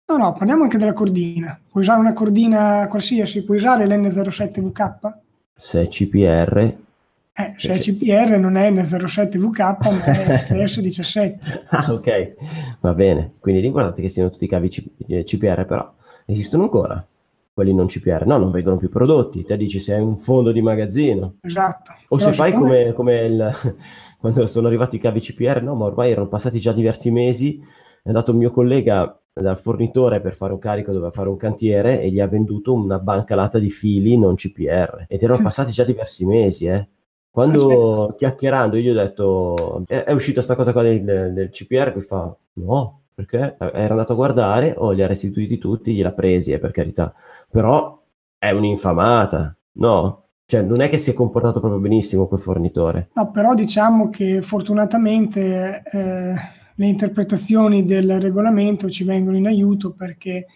No, 0.10 0.18
no, 0.18 0.34
parliamo 0.34 0.64
anche 0.64 0.78
della 0.78 0.94
cordina. 0.94 1.60
Puoi 1.70 1.84
usare 1.84 2.00
una 2.00 2.14
cordina 2.14 2.88
qualsiasi, 2.88 3.44
puoi 3.44 3.58
usare 3.58 3.86
l'N07VK? 3.86 5.14
Se 5.56 5.82
è 5.82 5.88
CPR, 5.88 6.76
eh, 7.40 7.54
se 7.56 7.70
è 7.70 7.80
CPR 7.80 8.38
non 8.38 8.58
è 8.58 8.70
N07VK 8.70 9.78
ma 9.82 10.04
è 10.04 10.48
FS17. 10.66 11.64
ah, 11.70 11.94
ok, 11.94 12.34
va 12.82 12.94
bene. 12.94 13.36
Quindi 13.40 13.62
ricordate 13.62 14.02
che 14.02 14.10
siano 14.10 14.30
tutti 14.30 14.46
cavi 14.46 14.68
CPR, 14.68 15.60
eh, 15.60 15.66
però 15.66 15.94
esistono 16.26 16.64
ancora 16.64 17.06
quelli 17.54 17.74
non 17.74 17.88
CPR. 17.88 18.26
No, 18.26 18.38
non 18.38 18.52
vengono 18.52 18.78
più 18.78 18.90
prodotti. 18.90 19.44
Te 19.44 19.56
dici 19.56 19.80
se 19.80 19.94
hai 19.94 20.02
un 20.02 20.18
fondo 20.18 20.52
di 20.52 20.62
magazzino. 20.62 21.36
Esatto. 21.42 21.92
O 22.10 22.18
però 22.18 22.30
se 22.30 22.36
fai 22.36 22.52
come, 22.52 22.94
come 22.94 23.20
il, 23.26 23.52
quando 24.20 24.46
sono 24.46 24.68
arrivati 24.68 24.98
i 24.98 25.00
cavi 25.00 25.22
CPR, 25.22 25.62
no, 25.62 25.76
ma 25.76 25.86
ormai 25.86 26.12
erano 26.12 26.28
passati 26.28 26.60
già 26.60 26.74
diversi 26.74 27.10
mesi. 27.12 27.58
È 28.02 28.08
andato 28.08 28.32
un 28.32 28.38
mio 28.38 28.52
collega 28.52 29.18
dal 29.34 29.58
fornitore 29.58 30.20
per 30.20 30.34
fare 30.34 30.52
un 30.52 30.60
carico, 30.60 30.92
doveva 30.92 31.12
fare 31.12 31.30
un 31.30 31.38
cantiere 31.38 32.02
e 32.02 32.10
gli 32.12 32.20
ha 32.20 32.28
venduto 32.28 32.74
una 32.74 33.00
bancalata 33.00 33.60
di 33.60 33.70
fili 33.70 34.18
non 34.18 34.36
CPR. 34.36 35.06
Ed 35.08 35.22
erano 35.24 35.42
passati 35.42 35.72
già 35.72 35.84
diversi 35.84 36.26
mesi, 36.26 36.66
eh. 36.66 36.88
Quando 37.40 38.16
chiacchierando 38.20 38.76
io 38.76 38.92
ho 38.92 38.96
detto 38.96 39.84
è, 39.88 40.04
è 40.04 40.12
uscita 40.12 40.42
sta 40.42 40.56
cosa 40.56 40.74
qua 40.74 40.82
del, 40.82 41.32
del 41.34 41.50
CPR 41.50 41.94
che 41.94 42.02
fa 42.02 42.36
no, 42.54 43.04
perché 43.14 43.56
era 43.58 43.92
andato 43.92 44.12
a 44.12 44.16
guardare, 44.16 44.74
o 44.76 44.88
oh, 44.88 44.92
li 44.92 45.02
ha 45.02 45.08
restituiti 45.08 45.58
tutti, 45.58 45.94
gliel'ha 45.94 46.12
presi, 46.12 46.52
eh, 46.52 46.60
per 46.60 46.72
carità. 46.72 47.14
Però 47.50 48.04
è 48.38 48.52
un'infamata, 48.52 49.56
no? 49.74 50.24
Cioè, 50.46 50.64
non 50.64 50.82
è 50.82 50.90
che 50.90 50.98
si 50.98 51.12
è 51.12 51.14
comportato 51.14 51.62
proprio 51.62 51.80
benissimo 51.80 52.28
quel 52.28 52.42
fornitore. 52.42 53.10
No, 53.14 53.32
però 53.32 53.54
diciamo 53.54 54.10
che 54.10 54.42
fortunatamente 54.42 55.82
eh, 55.84 56.34
le 56.76 56.86
interpretazioni 56.86 57.86
del 57.86 58.20
regolamento 58.20 58.90
ci 58.90 59.06
vengono 59.06 59.38
in 59.38 59.48
aiuto 59.48 59.92
perché 59.92 60.48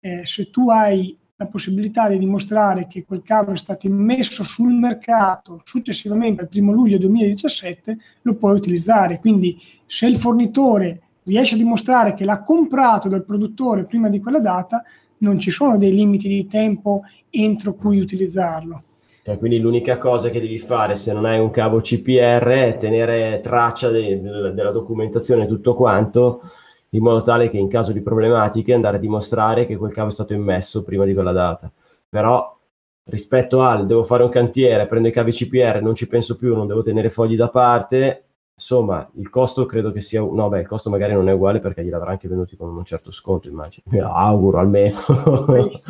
eh, 0.00 0.22
se 0.24 0.50
tu 0.50 0.70
hai 0.70 1.16
la 1.36 1.46
possibilità 1.46 2.08
di 2.08 2.18
dimostrare 2.18 2.86
che 2.86 3.04
quel 3.04 3.22
cavo 3.22 3.52
è 3.52 3.56
stato 3.56 3.86
immesso 3.86 4.44
sul 4.44 4.72
mercato 4.72 5.60
successivamente 5.64 6.42
al 6.42 6.48
1 6.52 6.72
luglio 6.72 6.98
2017, 6.98 7.96
lo 8.22 8.34
puoi 8.34 8.54
utilizzare. 8.54 9.18
Quindi 9.18 9.60
se 9.86 10.06
il 10.06 10.16
fornitore 10.16 11.00
riesce 11.24 11.54
a 11.54 11.58
dimostrare 11.58 12.14
che 12.14 12.24
l'ha 12.24 12.42
comprato 12.42 13.08
dal 13.08 13.24
produttore 13.24 13.84
prima 13.84 14.08
di 14.08 14.20
quella 14.20 14.40
data, 14.40 14.82
non 15.18 15.38
ci 15.38 15.50
sono 15.50 15.78
dei 15.78 15.92
limiti 15.92 16.28
di 16.28 16.46
tempo 16.46 17.02
entro 17.30 17.74
cui 17.74 18.00
utilizzarlo. 18.00 18.82
Cioè, 19.24 19.38
quindi 19.38 19.60
l'unica 19.60 19.98
cosa 19.98 20.30
che 20.30 20.40
devi 20.40 20.58
fare 20.58 20.96
se 20.96 21.12
non 21.12 21.24
hai 21.24 21.38
un 21.38 21.50
cavo 21.50 21.80
CPR 21.80 22.44
è 22.44 22.76
tenere 22.76 23.38
traccia 23.40 23.88
de- 23.88 24.20
de- 24.20 24.52
della 24.52 24.72
documentazione 24.72 25.44
e 25.44 25.46
tutto 25.46 25.74
quanto 25.74 26.40
in 26.94 27.02
modo 27.02 27.22
tale 27.22 27.48
che 27.48 27.58
in 27.58 27.68
caso 27.68 27.92
di 27.92 28.00
problematiche 28.00 28.74
andare 28.74 28.96
a 28.96 29.00
dimostrare 29.00 29.66
che 29.66 29.76
quel 29.76 29.92
cavo 29.92 30.08
è 30.08 30.12
stato 30.12 30.32
immesso 30.32 30.82
prima 30.82 31.04
di 31.04 31.14
quella 31.14 31.32
data. 31.32 31.70
Però 32.08 32.58
rispetto 33.04 33.62
al 33.62 33.86
devo 33.86 34.04
fare 34.04 34.22
un 34.22 34.28
cantiere, 34.28 34.86
prendo 34.86 35.08
i 35.08 35.12
cavi 35.12 35.32
CPR, 35.32 35.80
non 35.82 35.94
ci 35.94 36.06
penso 36.06 36.36
più, 36.36 36.54
non 36.54 36.66
devo 36.66 36.82
tenere 36.82 37.08
fogli 37.08 37.34
da 37.34 37.48
parte, 37.48 38.24
insomma, 38.54 39.08
il 39.14 39.30
costo 39.30 39.64
credo 39.64 39.90
che 39.90 40.00
sia, 40.00 40.20
no, 40.20 40.48
beh, 40.48 40.60
il 40.60 40.66
costo 40.66 40.90
magari 40.90 41.14
non 41.14 41.28
è 41.28 41.32
uguale 41.32 41.58
perché 41.58 41.82
gliel'avrà 41.82 42.10
anche 42.10 42.28
venuti 42.28 42.56
con 42.56 42.68
un 42.68 42.84
certo 42.84 43.10
sconto, 43.10 43.48
immagino. 43.48 43.86
Me 43.90 44.00
lo 44.00 44.12
auguro 44.12 44.58
almeno. 44.58 44.96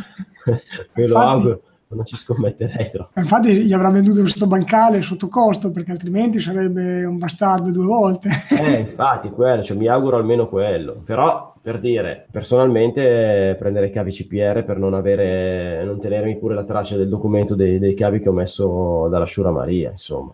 Me 0.94 1.06
lo 1.06 1.18
auguro 1.18 1.62
non 1.94 2.04
ci 2.04 2.16
scommetterei 2.16 2.90
troppo. 2.90 3.18
Infatti 3.18 3.64
gli 3.64 3.72
avrà 3.72 3.90
venduto 3.90 4.20
questo 4.20 4.46
bancale 4.46 5.02
sotto 5.02 5.28
costo 5.28 5.70
perché 5.70 5.92
altrimenti 5.92 6.40
sarebbe 6.40 7.04
un 7.04 7.18
bastardo 7.18 7.70
due 7.70 7.86
volte. 7.86 8.28
eh, 8.50 8.80
infatti, 8.80 9.30
quello, 9.30 9.62
cioè, 9.62 9.76
mi 9.76 9.88
auguro 9.88 10.16
almeno 10.16 10.48
quello. 10.48 11.02
Però, 11.04 11.54
per 11.60 11.80
dire, 11.80 12.26
personalmente 12.30 13.54
prendere 13.58 13.86
i 13.86 13.90
cavi 13.90 14.10
CPR 14.10 14.64
per 14.64 14.78
non 14.78 14.94
avere, 14.94 15.84
non 15.84 16.00
tenermi 16.00 16.38
pure 16.38 16.54
la 16.54 16.64
traccia 16.64 16.96
del 16.96 17.08
documento 17.08 17.54
dei, 17.54 17.78
dei 17.78 17.94
cavi 17.94 18.18
che 18.18 18.28
ho 18.28 18.32
messo 18.32 19.08
dalla 19.08 19.26
Sciura 19.26 19.50
Maria, 19.50 19.90
insomma. 19.90 20.32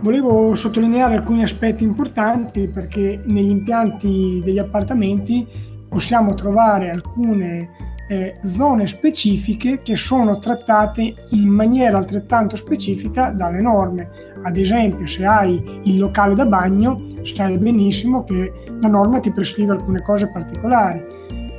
Volevo 0.00 0.54
sottolineare 0.54 1.16
alcuni 1.16 1.42
aspetti 1.42 1.82
importanti 1.82 2.68
perché 2.68 3.20
negli 3.24 3.50
impianti 3.50 4.40
degli 4.44 4.58
appartamenti 4.58 5.46
possiamo 5.88 6.34
trovare 6.34 6.90
alcune 6.90 7.96
eh, 8.08 8.38
zone 8.42 8.86
specifiche 8.86 9.82
che 9.82 9.94
sono 9.94 10.38
trattate 10.38 11.26
in 11.30 11.48
maniera 11.48 11.98
altrettanto 11.98 12.56
specifica 12.56 13.30
dalle 13.30 13.60
norme. 13.60 14.08
Ad 14.42 14.56
esempio, 14.56 15.06
se 15.06 15.24
hai 15.24 15.80
il 15.84 15.98
locale 15.98 16.34
da 16.34 16.46
bagno, 16.46 17.04
sai 17.22 17.58
benissimo 17.58 18.24
che 18.24 18.52
la 18.80 18.88
norma 18.88 19.20
ti 19.20 19.30
prescrive 19.30 19.72
alcune 19.72 20.02
cose 20.02 20.30
particolari. 20.30 21.04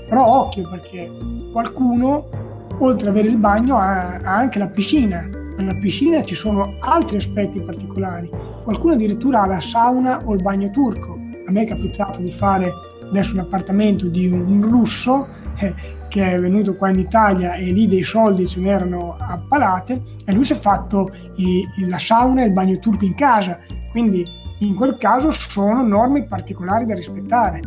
Però 0.09 0.25
occhio 0.25 0.67
perché 0.69 1.11
qualcuno, 1.51 2.27
oltre 2.79 3.09
ad 3.09 3.15
avere 3.15 3.29
il 3.29 3.37
bagno, 3.37 3.77
ha, 3.77 4.15
ha 4.15 4.35
anche 4.35 4.57
la 4.57 4.67
piscina. 4.67 5.29
Nella 5.55 5.75
piscina 5.75 6.23
ci 6.23 6.35
sono 6.35 6.77
altri 6.79 7.17
aspetti 7.17 7.61
particolari. 7.61 8.29
Qualcuno 8.63 8.93
addirittura 8.93 9.41
ha 9.41 9.47
la 9.47 9.59
sauna 9.59 10.19
o 10.25 10.33
il 10.33 10.41
bagno 10.41 10.71
turco. 10.71 11.13
A 11.45 11.51
me 11.51 11.63
è 11.63 11.67
capitato 11.67 12.21
di 12.21 12.31
fare 12.31 12.71
adesso 13.07 13.33
un 13.33 13.39
appartamento 13.39 14.07
di 14.07 14.27
un 14.27 14.61
russo 14.61 15.27
eh, 15.57 15.97
che 16.09 16.33
è 16.33 16.39
venuto 16.39 16.75
qua 16.75 16.89
in 16.89 16.99
Italia 16.99 17.53
e 17.53 17.71
lì 17.71 17.87
dei 17.87 18.03
soldi 18.03 18.45
ce 18.45 18.59
n'erano 18.59 19.15
a 19.17 19.39
palate 19.47 20.01
e 20.25 20.33
lui 20.33 20.43
si 20.43 20.53
è 20.53 20.55
fatto 20.57 21.09
i, 21.35 21.63
la 21.87 21.99
sauna 21.99 22.41
e 22.41 22.45
il 22.47 22.51
bagno 22.51 22.77
turco 22.79 23.05
in 23.05 23.15
casa, 23.15 23.59
quindi 23.91 24.25
in 24.59 24.75
quel 24.75 24.97
caso 24.97 25.31
sono 25.31 25.81
norme 25.87 26.25
particolari 26.25 26.85
da 26.85 26.95
rispettare. 26.95 27.61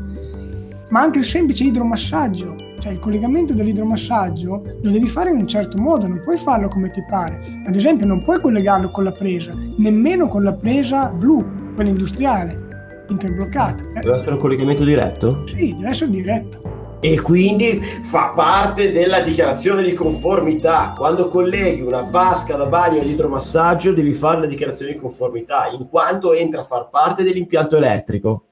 ma 0.90 1.00
anche 1.00 1.20
il 1.20 1.24
semplice 1.24 1.64
idromassaggio, 1.64 2.54
cioè 2.80 2.92
il 2.92 2.98
collegamento 2.98 3.54
dell'idromassaggio 3.54 4.62
lo 4.82 4.90
devi 4.90 5.06
fare 5.08 5.30
in 5.30 5.36
un 5.38 5.46
certo 5.46 5.78
modo, 5.80 6.06
non 6.06 6.20
puoi 6.22 6.36
farlo 6.36 6.68
come 6.68 6.90
ti 6.90 7.02
pare. 7.08 7.40
Ad 7.66 7.74
esempio 7.76 8.06
non 8.06 8.22
puoi 8.22 8.40
collegarlo 8.40 8.90
con 8.90 9.04
la 9.04 9.12
presa, 9.12 9.54
nemmeno 9.78 10.28
con 10.28 10.42
la 10.42 10.52
presa 10.52 11.06
blu, 11.08 11.42
quella 11.74 11.88
industriale, 11.90 13.04
interbloccata. 13.08 13.82
Eh, 13.94 14.00
Deve 14.00 14.16
essere 14.16 14.34
un 14.34 14.40
collegamento 14.40 14.84
diretto? 14.84 15.44
sì, 15.46 15.74
deve 15.78 15.88
essere 15.88 16.10
diretto. 16.10 16.60
E 17.04 17.20
quindi 17.20 17.80
fa 18.00 18.28
parte 18.28 18.92
della 18.92 19.18
dichiarazione 19.18 19.82
di 19.82 19.92
conformità. 19.92 20.94
Quando 20.96 21.26
colleghi 21.26 21.80
una 21.80 22.02
vasca 22.02 22.54
da 22.54 22.66
bagno 22.66 23.00
all'idromassaggio 23.00 23.92
devi 23.92 24.12
fare 24.12 24.42
la 24.42 24.46
dichiarazione 24.46 24.92
di 24.92 25.00
conformità, 25.00 25.66
in 25.66 25.88
quanto 25.88 26.32
entra 26.32 26.60
a 26.60 26.64
far 26.64 26.90
parte 26.90 27.24
dell'impianto 27.24 27.76
elettrico. 27.76 28.44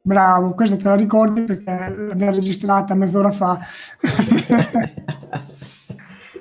Bravo, 0.00 0.54
questa 0.54 0.76
te 0.76 0.84
la 0.84 0.94
ricordi 0.94 1.42
perché 1.42 1.70
l'abbiamo 1.94 2.32
registrata 2.32 2.94
mezz'ora 2.94 3.30
fa. 3.30 3.60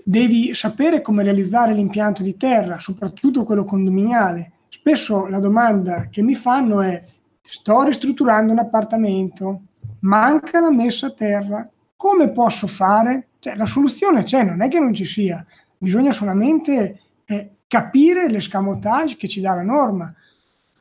Devi 0.05 0.53
sapere 0.53 1.01
come 1.01 1.21
realizzare 1.21 1.73
l'impianto 1.73 2.23
di 2.23 2.37
terra, 2.37 2.79
soprattutto 2.79 3.43
quello 3.43 3.65
condominiale. 3.65 4.53
Spesso 4.69 5.27
la 5.27 5.39
domanda 5.39 6.07
che 6.09 6.21
mi 6.21 6.33
fanno 6.33 6.79
è: 6.79 7.03
sto 7.41 7.83
ristrutturando 7.83 8.53
un 8.53 8.59
appartamento, 8.59 9.63
manca 10.01 10.59
la 10.59 10.71
messa 10.71 11.07
a 11.07 11.13
terra, 11.13 11.69
come 11.95 12.31
posso 12.31 12.67
fare? 12.67 13.29
Cioè, 13.39 13.55
la 13.55 13.65
soluzione 13.65 14.23
c'è, 14.23 14.43
non 14.43 14.61
è 14.61 14.67
che 14.67 14.79
non 14.79 14.93
ci 14.93 15.05
sia, 15.05 15.45
bisogna 15.77 16.11
solamente 16.11 16.99
eh, 17.25 17.51
capire 17.67 18.29
l'escamotage 18.29 19.15
che 19.15 19.27
ci 19.27 19.41
dà 19.41 19.55
la 19.55 19.63
norma. 19.63 20.13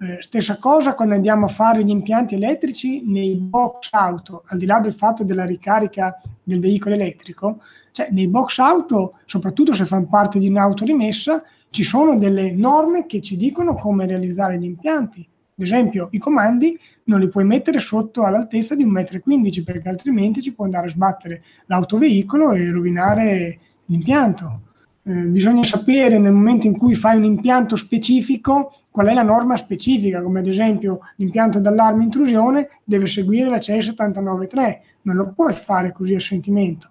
Eh, 0.02 0.22
stessa 0.22 0.58
cosa 0.58 0.94
quando 0.94 1.14
andiamo 1.14 1.44
a 1.44 1.48
fare 1.48 1.84
gli 1.84 1.90
impianti 1.90 2.34
elettrici 2.34 3.04
nei 3.06 3.36
box 3.36 3.88
auto, 3.92 4.42
al 4.46 4.58
di 4.58 4.66
là 4.66 4.80
del 4.80 4.94
fatto 4.94 5.24
della 5.24 5.44
ricarica 5.44 6.20
del 6.42 6.60
veicolo 6.60 6.94
elettrico, 6.94 7.60
cioè 7.92 8.08
nei 8.10 8.28
box 8.28 8.58
auto, 8.58 9.18
soprattutto 9.26 9.74
se 9.74 9.84
fanno 9.84 10.08
parte 10.08 10.38
di 10.38 10.48
un'auto 10.48 10.84
rimessa, 10.84 11.42
ci 11.70 11.82
sono 11.82 12.16
delle 12.16 12.50
norme 12.50 13.06
che 13.06 13.20
ci 13.20 13.36
dicono 13.36 13.74
come 13.74 14.06
realizzare 14.06 14.58
gli 14.58 14.64
impianti. 14.64 15.28
Ad 15.60 15.66
esempio, 15.66 16.08
i 16.12 16.18
comandi 16.18 16.80
non 17.04 17.20
li 17.20 17.28
puoi 17.28 17.44
mettere 17.44 17.80
sotto 17.80 18.22
all'altezza 18.22 18.74
di 18.74 18.86
1,15 18.86 19.60
m 19.60 19.62
perché 19.62 19.90
altrimenti 19.90 20.40
ci 20.40 20.54
può 20.54 20.64
andare 20.64 20.86
a 20.86 20.88
sbattere 20.88 21.42
l'autoveicolo 21.66 22.52
e 22.52 22.70
rovinare 22.70 23.58
l'impianto. 23.84 24.62
Eh, 25.02 25.26
bisogna 25.26 25.62
sapere 25.62 26.18
nel 26.18 26.32
momento 26.32 26.66
in 26.66 26.78
cui 26.78 26.94
fai 26.94 27.18
un 27.18 27.24
impianto 27.24 27.76
specifico 27.76 28.72
qual 28.90 29.08
è 29.08 29.12
la 29.12 29.22
norma 29.22 29.58
specifica, 29.58 30.22
come 30.22 30.40
ad 30.40 30.46
esempio 30.46 31.00
l'impianto 31.16 31.60
d'allarme 31.60 32.04
intrusione 32.04 32.68
deve 32.82 33.06
seguire 33.06 33.50
la 33.50 33.60
CE 33.60 33.82
793, 33.82 34.82
non 35.02 35.16
lo 35.16 35.30
puoi 35.34 35.52
fare 35.52 35.92
così 35.92 36.14
a 36.14 36.20
sentimento. 36.20 36.88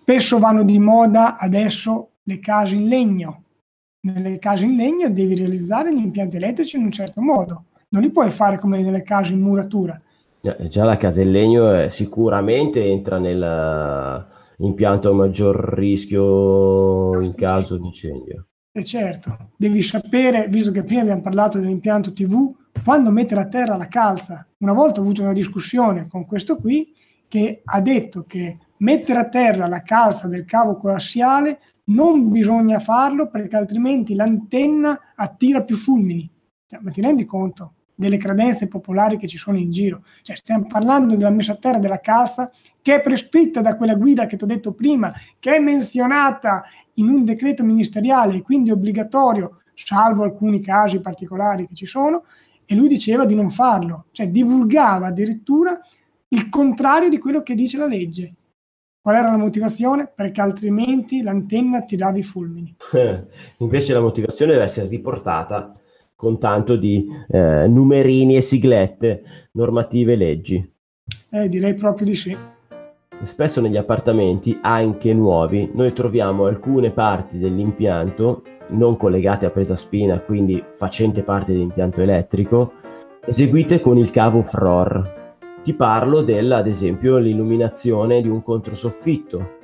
Spesso 0.00 0.40
vanno 0.40 0.64
di 0.64 0.80
moda 0.80 1.36
adesso 1.36 2.14
le 2.24 2.40
case 2.40 2.74
in 2.74 2.88
legno. 2.88 3.44
Nelle 4.00 4.40
case 4.40 4.64
in 4.64 4.74
legno 4.74 5.08
devi 5.08 5.36
realizzare 5.36 5.94
gli 5.94 6.00
impianti 6.00 6.36
elettrici 6.36 6.76
in 6.76 6.84
un 6.84 6.90
certo 6.90 7.20
modo, 7.20 7.64
non 7.90 8.02
li 8.02 8.10
puoi 8.10 8.30
fare 8.30 8.58
come 8.58 8.80
nelle 8.82 9.02
case 9.02 9.32
in 9.32 9.40
muratura. 9.40 10.00
Eh, 10.40 10.68
Già 10.68 10.84
la 10.84 10.96
casa 10.96 11.22
in 11.22 11.32
legno 11.32 11.74
eh, 11.74 11.90
sicuramente 11.90 12.84
entra 12.84 13.18
nell'impianto 13.18 15.10
a 15.10 15.14
maggior 15.14 15.56
rischio 15.74 17.20
in 17.20 17.34
caso 17.34 17.76
di 17.76 17.86
incendio. 17.86 18.46
E 18.70 18.84
certo, 18.84 19.50
devi 19.56 19.82
sapere, 19.82 20.46
visto 20.48 20.70
che 20.70 20.84
prima 20.84 21.00
abbiamo 21.00 21.22
parlato 21.22 21.58
dell'impianto 21.58 22.12
TV, 22.12 22.54
quando 22.84 23.10
mettere 23.10 23.40
a 23.40 23.48
terra 23.48 23.76
la 23.76 23.88
calza. 23.88 24.46
Una 24.58 24.72
volta 24.72 25.00
ho 25.00 25.02
avuto 25.02 25.22
una 25.22 25.32
discussione 25.32 26.06
con 26.08 26.26
questo 26.26 26.56
qui 26.56 26.94
che 27.26 27.62
ha 27.64 27.80
detto 27.80 28.24
che 28.26 28.56
mettere 28.78 29.18
a 29.18 29.28
terra 29.28 29.66
la 29.66 29.82
calza 29.82 30.28
del 30.28 30.44
cavo 30.44 30.76
coassiale 30.76 31.60
non 31.86 32.30
bisogna 32.30 32.78
farlo 32.78 33.28
perché 33.28 33.56
altrimenti 33.56 34.14
l'antenna 34.14 34.98
attira 35.14 35.62
più 35.62 35.76
fulmini. 35.76 36.30
Cioè, 36.70 36.80
ma 36.82 36.90
ti 36.90 37.00
rendi 37.00 37.24
conto 37.24 37.72
delle 37.94 38.18
credenze 38.18 38.68
popolari 38.68 39.16
che 39.16 39.26
ci 39.26 39.38
sono 39.38 39.56
in 39.56 39.70
giro? 39.70 40.04
Cioè, 40.20 40.36
stiamo 40.36 40.66
parlando 40.66 41.16
della 41.16 41.30
messa 41.30 41.52
a 41.52 41.56
terra 41.56 41.78
della 41.78 42.00
calza 42.00 42.50
che 42.82 42.96
è 42.96 43.00
prescritta 43.00 43.62
da 43.62 43.74
quella 43.74 43.94
guida 43.94 44.26
che 44.26 44.36
ti 44.36 44.44
ho 44.44 44.46
detto 44.46 44.74
prima, 44.74 45.10
che 45.38 45.56
è 45.56 45.58
menzionata 45.60 46.64
in 46.94 47.08
un 47.08 47.24
decreto 47.24 47.64
ministeriale 47.64 48.36
e 48.36 48.42
quindi 48.42 48.70
obbligatorio, 48.70 49.62
salvo 49.72 50.24
alcuni 50.24 50.60
casi 50.60 51.00
particolari 51.00 51.66
che 51.66 51.74
ci 51.74 51.86
sono, 51.86 52.24
e 52.66 52.74
lui 52.74 52.88
diceva 52.88 53.24
di 53.24 53.34
non 53.34 53.48
farlo, 53.48 54.08
cioè 54.12 54.28
divulgava 54.28 55.06
addirittura 55.06 55.80
il 56.28 56.50
contrario 56.50 57.08
di 57.08 57.18
quello 57.18 57.42
che 57.42 57.54
dice 57.54 57.78
la 57.78 57.86
legge. 57.86 58.34
Qual 59.00 59.16
era 59.16 59.30
la 59.30 59.38
motivazione? 59.38 60.12
Perché 60.14 60.42
altrimenti 60.42 61.22
l'antenna 61.22 61.80
tirava 61.80 62.18
i 62.18 62.22
fulmini. 62.22 62.76
Invece 63.56 63.94
la 63.94 64.00
motivazione 64.00 64.52
deve 64.52 64.64
essere 64.64 64.86
riportata 64.86 65.72
con 66.18 66.36
tanto 66.40 66.74
di 66.74 67.06
eh, 67.28 67.68
numerini 67.68 68.34
e 68.34 68.40
siglette, 68.40 69.22
normative 69.52 70.14
e 70.14 70.16
leggi. 70.16 70.72
Eh, 71.30 71.48
direi 71.48 71.74
proprio 71.74 72.06
di 72.06 72.14
sì. 72.16 72.36
Spesso 73.22 73.60
negli 73.60 73.76
appartamenti, 73.76 74.58
anche 74.60 75.14
nuovi, 75.14 75.70
noi 75.74 75.92
troviamo 75.92 76.46
alcune 76.46 76.90
parti 76.90 77.38
dell'impianto 77.38 78.42
non 78.70 78.96
collegate 78.96 79.46
a 79.46 79.50
presa 79.50 79.76
spina, 79.76 80.18
quindi 80.18 80.60
facente 80.72 81.22
parte 81.22 81.52
dell'impianto 81.52 82.00
elettrico, 82.00 82.72
eseguite 83.24 83.78
con 83.78 83.96
il 83.96 84.10
cavo 84.10 84.42
FROR. 84.42 85.36
Ti 85.62 85.72
parlo 85.74 86.22
della, 86.22 86.56
ad 86.56 86.66
esempio, 86.66 87.18
l'illuminazione 87.18 88.20
di 88.22 88.28
un 88.28 88.42
controsoffitto, 88.42 89.56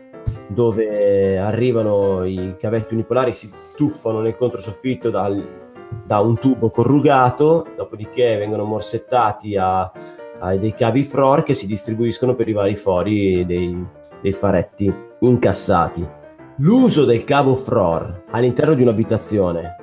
dove 0.47 1.37
arrivano 1.37 2.25
i 2.25 2.55
cavetti 2.57 2.95
unipolari, 2.95 3.33
si 3.33 3.51
tuffano 3.75 4.21
nel 4.21 4.37
controsoffitto 4.37 5.11
dal, 5.11 5.64
da 6.07 6.21
un 6.21 6.39
tubo 6.39 6.69
corrugato, 6.69 7.67
dopodiché 7.77 8.37
vengono 8.37 8.65
morsettati 8.65 9.57
a, 9.57 9.91
a 10.39 10.57
dei 10.57 10.75
cavi 10.75 11.03
FROR 11.03 11.43
che 11.43 11.55
si 11.55 11.67
distribuiscono 11.67 12.35
per 12.35 12.49
i 12.49 12.53
vari 12.53 12.77
fori 12.77 13.45
dei, 13.47 13.87
dei 14.21 14.33
faretti 14.33 14.93
incassati. 15.21 16.07
L'uso 16.59 17.05
del 17.05 17.25
cavo 17.25 17.55
FROR 17.55 18.25
all'interno 18.31 18.75
di 18.75 18.83
un'abitazione 18.83 19.77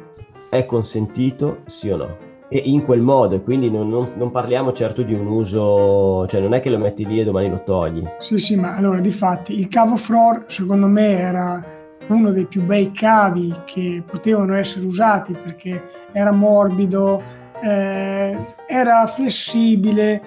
è 0.50 0.66
consentito, 0.66 1.60
sì 1.66 1.90
o 1.90 1.98
no? 1.98 2.18
E 2.50 2.62
in 2.66 2.84
quel 2.84 3.00
modo, 3.02 3.36
e 3.36 3.44
quindi 3.44 3.72
non, 3.72 3.88
non- 3.88 4.12
non 4.18 4.30
parliamo 4.30 4.74
certo 4.74 5.02
di 5.04 5.14
un 5.14 5.26
uso, 5.26 6.28
cioè 6.28 6.42
non 6.42 6.54
è 6.54 6.60
che 6.60 6.70
lo 6.70 6.78
metti 6.78 7.06
lì 7.06 7.22
e 7.22 7.24
domani 7.24 7.50
lo 7.50 7.64
togli. 7.64 8.06
Sì, 8.20 8.38
sì, 8.38 8.58
ma 8.58 8.76
allora 8.76 9.00
di 9.00 9.10
fatti 9.10 9.58
il 9.58 9.70
cavo 9.70 9.96
FROR 9.96 10.44
secondo 10.48 10.88
me 10.88 11.18
era 11.18 11.71
uno 12.14 12.32
dei 12.32 12.46
più 12.46 12.64
bei 12.64 12.92
cavi 12.92 13.54
che 13.66 14.04
potevano 14.06 14.56
essere 14.56 14.86
usati 14.86 15.34
perché 15.34 15.90
era 16.12 16.32
morbido, 16.32 17.22
eh, 17.62 18.38
era 18.68 19.08
flessibile, 19.08 20.22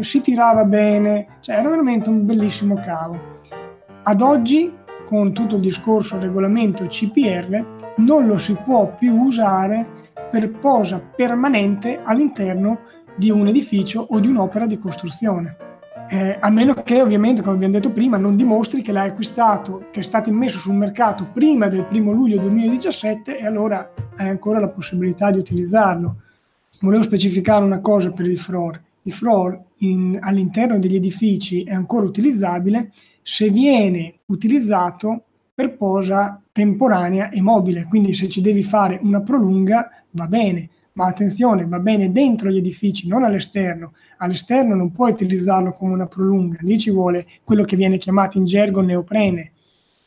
si 0.00 0.20
tirava 0.20 0.64
bene, 0.64 1.38
cioè 1.40 1.56
era 1.56 1.68
veramente 1.68 2.08
un 2.08 2.24
bellissimo 2.24 2.74
cavo. 2.76 3.36
Ad 4.02 4.20
oggi, 4.20 4.72
con 5.04 5.32
tutto 5.32 5.56
il 5.56 5.60
discorso 5.60 6.18
regolamento 6.18 6.86
CPR, 6.86 7.64
non 7.96 8.26
lo 8.26 8.38
si 8.38 8.56
può 8.64 8.94
più 8.96 9.14
usare 9.20 9.86
per 10.30 10.50
posa 10.50 11.00
permanente 11.00 12.00
all'interno 12.02 12.80
di 13.16 13.30
un 13.30 13.48
edificio 13.48 14.06
o 14.08 14.20
di 14.20 14.28
un'opera 14.28 14.66
di 14.66 14.78
costruzione. 14.78 15.67
Eh, 16.10 16.38
a 16.40 16.48
meno 16.48 16.72
che 16.74 17.02
ovviamente, 17.02 17.42
come 17.42 17.56
abbiamo 17.56 17.74
detto 17.74 17.92
prima, 17.92 18.16
non 18.16 18.34
dimostri 18.34 18.80
che 18.80 18.92
l'hai 18.92 19.10
acquistato, 19.10 19.88
che 19.90 20.00
è 20.00 20.02
stato 20.02 20.30
immesso 20.30 20.58
sul 20.58 20.72
mercato 20.72 21.28
prima 21.30 21.68
del 21.68 21.86
1 21.90 22.12
luglio 22.12 22.40
2017 22.40 23.36
e 23.36 23.44
allora 23.44 23.92
hai 24.16 24.28
ancora 24.30 24.58
la 24.58 24.68
possibilità 24.68 25.30
di 25.30 25.38
utilizzarlo. 25.38 26.22
Volevo 26.80 27.02
specificare 27.02 27.62
una 27.62 27.80
cosa 27.80 28.12
per 28.12 28.24
il 28.24 28.38
FROR. 28.38 28.80
Il 29.02 29.12
FROR 29.12 29.60
in- 29.78 30.16
all'interno 30.18 30.78
degli 30.78 30.96
edifici 30.96 31.64
è 31.64 31.74
ancora 31.74 32.06
utilizzabile 32.06 32.90
se 33.22 33.50
viene 33.50 34.20
utilizzato 34.26 35.24
per 35.54 35.76
posa 35.76 36.40
temporanea 36.52 37.28
e 37.28 37.42
mobile, 37.42 37.84
quindi 37.86 38.14
se 38.14 38.28
ci 38.28 38.40
devi 38.40 38.62
fare 38.62 38.98
una 39.02 39.20
prolunga 39.20 39.90
va 40.12 40.26
bene, 40.26 40.70
ma 40.98 41.06
attenzione, 41.06 41.64
va 41.64 41.78
bene 41.78 42.10
dentro 42.10 42.50
gli 42.50 42.56
edifici, 42.56 43.06
non 43.06 43.22
all'esterno. 43.22 43.92
All'esterno 44.16 44.74
non 44.74 44.90
puoi 44.90 45.12
utilizzarlo 45.12 45.70
come 45.70 45.92
una 45.92 46.08
prolunga, 46.08 46.58
lì 46.62 46.76
ci 46.76 46.90
vuole 46.90 47.24
quello 47.44 47.62
che 47.62 47.76
viene 47.76 47.98
chiamato 47.98 48.36
in 48.36 48.44
gergo 48.44 48.80
neoprene, 48.80 49.52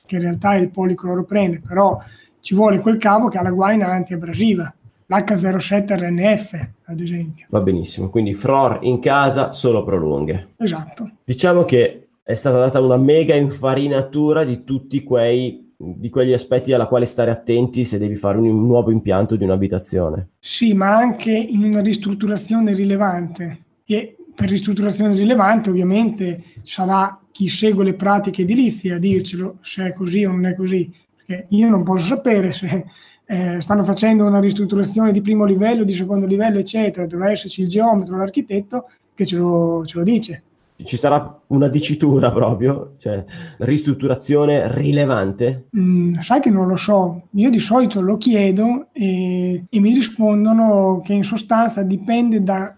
che 0.06 0.18
in 0.18 0.24
realtà 0.24 0.56
è 0.56 0.60
il 0.60 0.70
policloroprene, 0.70 1.62
però 1.66 1.98
ci 2.42 2.54
vuole 2.56 2.80
quel 2.80 2.98
cavo 2.98 3.30
che 3.30 3.38
ha 3.38 3.42
la 3.42 3.52
guaina 3.52 3.88
antiabrasiva, 3.88 4.74
l'H07 5.08 5.98
RNF, 5.98 6.70
ad 6.84 7.00
esempio. 7.00 7.46
Va 7.50 7.62
benissimo, 7.62 8.10
quindi 8.10 8.34
FROR 8.34 8.80
in 8.82 9.00
casa, 9.00 9.54
solo 9.54 9.86
prolunghe. 9.86 10.56
Esatto. 10.58 11.10
Diciamo 11.24 11.64
che 11.64 12.10
è 12.22 12.36
stata 12.36 12.60
data 12.60 12.82
una 12.82 12.98
mega 12.98 13.34
infarinatura 13.34 14.44
di 14.44 14.66
tutti 14.66 15.04
quei 15.04 15.71
di 15.84 16.10
quegli 16.10 16.34
aspetti 16.34 16.74
alla 16.74 16.88
quale 16.88 17.06
stare 17.06 17.32
attenti 17.32 17.84
se 17.86 17.98
devi 17.98 18.16
fare 18.16 18.38
un 18.38 18.66
nuovo 18.66 18.92
impianto 18.92 19.36
di 19.36 19.44
un'abitazione. 19.44 20.30
Sì, 20.40 20.74
ma 20.74 20.96
anche 20.96 21.32
in 21.32 21.64
una 21.64 21.82
ristrutturazione 21.82 22.74
rilevante. 22.74 23.64
E 23.86 24.16
per 24.34 24.50
ristrutturazione 24.50 25.16
rilevante 25.16 25.70
ovviamente 25.70 26.44
sarà 26.62 27.20
chi 27.32 27.48
segue 27.48 27.84
le 27.84 27.94
pratiche 27.94 28.44
edilizie 28.44 28.94
a 28.94 28.98
dircelo 29.00 29.58
se 29.62 29.88
è 29.88 29.94
così 29.94 30.24
o 30.26 30.32
non 30.32 30.46
è 30.46 30.56
così, 30.56 30.92
perché 31.16 31.48
io 31.50 31.70
non 31.70 31.84
posso 31.84 32.06
sapere 32.06 32.52
se 32.52 32.86
eh, 33.26 33.62
stanno 33.62 33.84
facendo 33.84 34.26
una 34.26 34.40
ristrutturazione 34.40 35.12
di 35.12 35.22
primo 35.22 35.46
livello, 35.46 35.84
di 35.84 35.94
secondo 35.94 36.26
livello, 36.26 36.60
eccetera, 36.60 37.06
dovrà 37.08 37.32
esserci 37.32 37.62
il 37.62 37.70
geometro, 37.70 38.18
l'architetto 38.18 38.90
che 39.14 39.26
ce 39.26 39.38
lo, 39.38 39.84
ce 39.86 39.98
lo 39.98 40.04
dice. 40.04 40.44
Ci 40.84 40.98
sarà 40.98 41.42
una 41.48 41.68
dicitura 41.68 42.32
proprio, 42.32 42.96
cioè 42.98 43.24
ristrutturazione 43.58 44.74
rilevante? 44.74 45.68
Mm, 45.78 46.20
sai 46.20 46.40
che 46.40 46.50
non 46.50 46.68
lo 46.68 46.76
so, 46.76 47.28
io 47.32 47.50
di 47.50 47.60
solito 47.60 48.02
lo 48.02 48.18
chiedo 48.18 48.88
e, 48.92 49.66
e 49.70 49.80
mi 49.80 49.94
rispondono 49.94 51.02
che 51.04 51.14
in 51.14 51.24
sostanza 51.24 51.84
dipende 51.84 52.42
da 52.44 52.78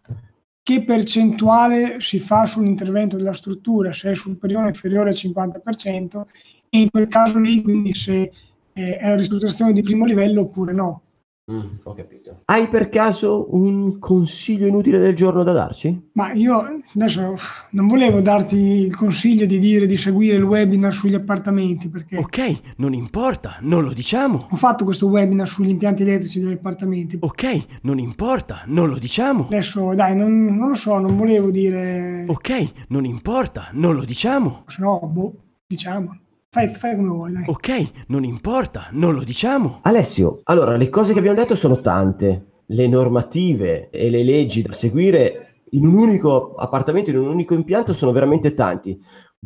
che 0.63 0.83
percentuale 0.83 1.97
si 1.99 2.19
fa 2.19 2.45
sull'intervento 2.45 3.17
della 3.17 3.33
struttura, 3.33 3.91
se 3.91 4.11
è 4.11 4.15
superiore 4.15 4.65
o 4.65 4.69
inferiore 4.69 5.09
al 5.09 5.15
50%, 5.15 6.21
e 6.69 6.79
in 6.79 6.89
quel 6.89 7.07
caso 7.09 7.37
lì, 7.37 7.61
quindi 7.61 7.93
se 7.93 8.31
eh, 8.73 8.97
è 8.97 9.07
una 9.07 9.17
ristrutturazione 9.17 9.73
di 9.73 9.83
primo 9.83 10.05
livello 10.05 10.41
oppure 10.41 10.73
no. 10.73 11.02
Mm, 11.51 11.79
ho 11.83 11.93
capito. 11.93 12.43
Hai 12.45 12.69
per 12.69 12.87
caso 12.87 13.53
un 13.53 13.99
consiglio 13.99 14.65
inutile 14.65 14.97
del 14.97 15.13
giorno 15.13 15.43
da 15.43 15.51
darci? 15.51 16.11
Ma 16.13 16.31
io 16.31 16.81
adesso 16.95 17.35
non 17.71 17.87
volevo 17.87 18.21
darti 18.21 18.55
il 18.55 18.95
consiglio 18.95 19.45
di 19.45 19.59
dire 19.59 19.85
di 19.85 19.97
seguire 19.97 20.37
il 20.37 20.43
webinar 20.43 20.93
sugli 20.93 21.15
appartamenti 21.15 21.89
perché... 21.89 22.17
Ok, 22.17 22.75
non 22.77 22.93
importa, 22.93 23.57
non 23.59 23.83
lo 23.83 23.91
diciamo. 23.91 24.47
Ho 24.51 24.55
fatto 24.55 24.85
questo 24.85 25.07
webinar 25.07 25.45
sugli 25.45 25.67
impianti 25.67 26.03
elettrici 26.03 26.39
degli 26.39 26.53
appartamenti. 26.53 27.17
Ok, 27.19 27.81
non 27.81 27.99
importa, 27.99 28.63
non 28.67 28.87
lo 28.87 28.97
diciamo. 28.97 29.47
Adesso 29.47 29.93
dai, 29.95 30.15
non, 30.15 30.45
non 30.45 30.69
lo 30.69 30.75
so, 30.75 30.97
non 30.97 31.17
volevo 31.17 31.51
dire... 31.51 32.23
Ok, 32.25 32.85
non 32.87 33.03
importa, 33.03 33.67
non 33.73 33.95
lo 33.95 34.05
diciamo. 34.05 34.63
Se 34.67 34.81
no, 34.81 34.97
boh, 35.11 35.33
diciamo. 35.67 36.19
Fai, 36.53 36.71
fai, 36.75 36.95
come 36.95 37.07
vuoi, 37.07 37.31
dai. 37.31 37.45
Ok, 37.47 38.05
non 38.09 38.23
importa, 38.23 38.89
non 38.91 39.15
lo 39.15 39.23
diciamo. 39.23 39.79
Alessio, 39.81 40.41
allora 40.43 40.77
le 40.77 40.87
cose 40.87 41.11
che 41.11 41.17
abbiamo 41.17 41.39
detto 41.39 41.55
sono 41.55 41.81
tante. 41.81 42.61
Le 42.67 42.87
normative 42.87 43.89
e 43.89 44.11
le 44.11 44.23
leggi 44.23 44.61
da 44.61 44.71
seguire 44.71 45.63
in 45.71 45.87
un 45.87 45.95
unico 45.95 46.53
appartamento, 46.53 47.09
in 47.09 47.17
un 47.17 47.29
unico 47.29 47.55
impianto, 47.55 47.95
sono 47.95 48.11
veramente 48.11 48.53
tanti. 48.53 48.95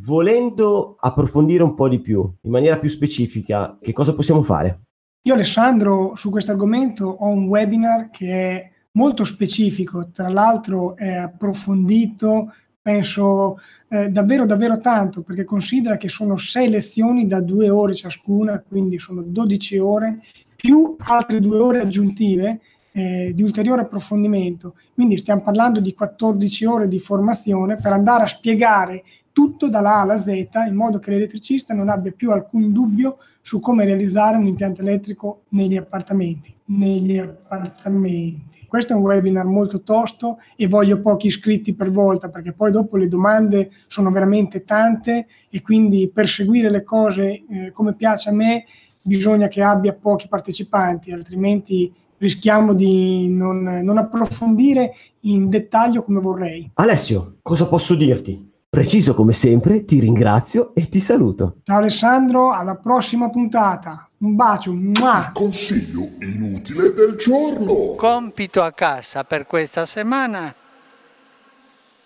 Volendo 0.01 0.97
approfondire 0.99 1.64
un 1.64 1.76
po' 1.76 1.88
di 1.88 2.01
più, 2.01 2.30
in 2.41 2.51
maniera 2.51 2.78
più 2.78 2.89
specifica, 2.89 3.78
che 3.82 3.93
cosa 3.93 4.14
possiamo 4.14 4.41
fare? 4.41 4.82
Io, 5.22 5.34
Alessandro, 5.34 6.14
su 6.16 6.30
questo 6.30 6.51
argomento 6.51 7.05
ho 7.05 7.28
un 7.28 7.45
webinar 7.45 8.10
che 8.10 8.34
è 8.34 8.70
molto 8.91 9.24
specifico, 9.24 10.10
tra 10.12 10.28
l'altro 10.28 10.97
è 10.97 11.14
approfondito, 11.14 12.51
penso 12.88 13.59
eh, 13.89 14.07
davvero 14.07 14.45
davvero 14.45 14.77
tanto 14.77 15.21
perché 15.21 15.43
considera 15.43 15.97
che 15.97 16.07
sono 16.07 16.38
sei 16.38 16.69
lezioni 16.69 17.27
da 17.27 17.41
due 17.41 17.69
ore 17.69 17.93
ciascuna, 17.93 18.63
quindi 18.65 18.97
sono 18.97 19.21
12 19.21 19.77
ore 19.77 20.21
più 20.55 20.95
altre 20.99 21.41
due 21.41 21.57
ore 21.57 21.81
aggiuntive 21.81 22.61
eh, 22.93 23.33
di 23.35 23.43
ulteriore 23.43 23.81
approfondimento. 23.81 24.75
Quindi 24.93 25.17
stiamo 25.17 25.43
parlando 25.43 25.81
di 25.81 25.93
14 25.93 26.63
ore 26.63 26.88
di 26.88 26.97
formazione 26.97 27.75
per 27.75 27.91
andare 27.91 28.23
a 28.23 28.27
spiegare 28.27 29.03
tutto 29.33 29.67
dalla 29.67 29.95
A 29.95 30.01
alla 30.01 30.17
Z 30.17 30.27
in 30.65 30.75
modo 30.75 30.99
che 30.99 31.11
l'elettricista 31.11 31.73
non 31.73 31.89
abbia 31.89 32.13
più 32.15 32.31
alcun 32.31 32.71
dubbio 32.71 33.17
su 33.41 33.59
come 33.59 33.83
realizzare 33.83 34.38
un 34.38 34.45
impianto 34.45 34.79
elettrico 34.79 35.41
negli 35.49 35.75
appartamenti. 35.75 36.53
Negli 36.67 37.17
appartamenti. 37.17 38.57
Questo 38.68 38.93
è 38.93 38.95
un 38.95 39.01
webinar 39.01 39.45
molto 39.45 39.82
tosto 39.82 40.39
e 40.55 40.68
voglio 40.68 40.99
pochi 41.01 41.28
iscritti 41.28 41.74
per 41.74 41.89
volta 41.91 42.30
perché 42.30 42.53
poi 42.53 42.72
dopo 42.72 42.97
le 42.97 43.07
domande 43.07 43.72
sono 43.88 44.11
veramente 44.11 44.63
tante 44.63 45.28
e 45.49 45.61
quindi 45.61 46.11
per 46.13 46.28
seguire 46.28 46.70
le 46.70 46.84
cose 46.84 47.43
eh, 47.49 47.72
come 47.72 47.95
piace 47.95 48.30
a 48.30 48.34
me 48.34 48.65
bisogna 49.01 49.47
che 49.47 49.61
abbia 49.61 49.93
pochi 49.93 50.28
partecipanti, 50.28 51.11
altrimenti 51.11 51.93
rischiamo 52.18 52.74
di 52.74 53.28
non, 53.30 53.61
non 53.84 53.97
approfondire 53.97 54.93
in 55.22 55.49
dettaglio 55.49 56.03
come 56.03 56.20
vorrei. 56.20 56.70
Alessio, 56.74 57.38
cosa 57.41 57.68
posso 57.68 57.95
dirti? 57.95 58.47
Preciso 58.70 59.13
come 59.13 59.32
sempre, 59.32 59.86
ti 59.86 59.97
ringrazio 59.99 60.76
e 60.76 60.89
ti 60.89 60.99
saluto. 60.99 61.59
Ciao 61.63 61.78
Alessandro, 61.78 62.51
alla 62.51 62.76
prossima 62.76 63.30
puntata. 63.30 64.09
Un 64.20 64.36
bacio. 64.36 64.74
Mua. 64.74 65.32
Consiglio 65.34 66.09
inutile 66.20 66.91
del 66.93 67.15
giorno. 67.15 67.95
Compito 67.95 68.61
a 68.61 68.74
casa 68.74 69.24
per 69.24 69.47
questa 69.47 69.86
settimana 69.86 70.53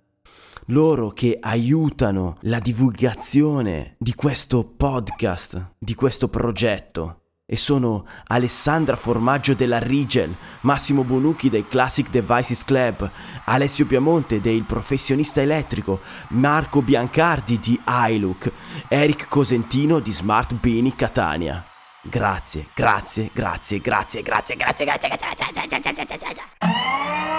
Loro 0.68 1.10
che 1.10 1.38
aiutano 1.40 2.38
la 2.42 2.60
divulgazione 2.60 3.96
di 3.98 4.14
questo 4.14 4.64
podcast, 4.66 5.74
di 5.78 5.96
questo 5.96 6.30
progetto 6.30 7.21
e 7.46 7.58
sono 7.58 8.06
Alessandra 8.28 8.96
Formaggio 8.96 9.54
della 9.54 9.80
Rigel, 9.80 10.34
Massimo 10.62 11.04
Bonucchi 11.04 11.50
del 11.50 11.68
Classic 11.68 12.10
Devices 12.10 12.64
Club, 12.64 13.12
Alessio 13.46 13.86
Piamonte 13.86 14.40
del 14.40 14.64
Professionista 14.64 15.42
Elettrico, 15.42 16.00
Marco 16.30 16.82
Biancardi 16.82 17.60
di 17.60 17.80
iLook, 17.86 18.52
Eric 18.88 19.28
Cosentino 19.28 20.00
di 20.00 20.12
Smart 20.12 20.54
Bini 20.54 20.96
Catania. 20.96 21.71
Grazie, 22.04 22.68
grazie, 22.74 23.30
grazie, 23.32 23.80
grazie, 23.80 24.24
grazie, 24.24 24.56
grazie, 24.56 24.86
grazie, 24.86 25.08
grazie, 25.08 25.68
grazie, 25.68 25.94
grazie, 25.94 26.18
grazie. 26.18 26.44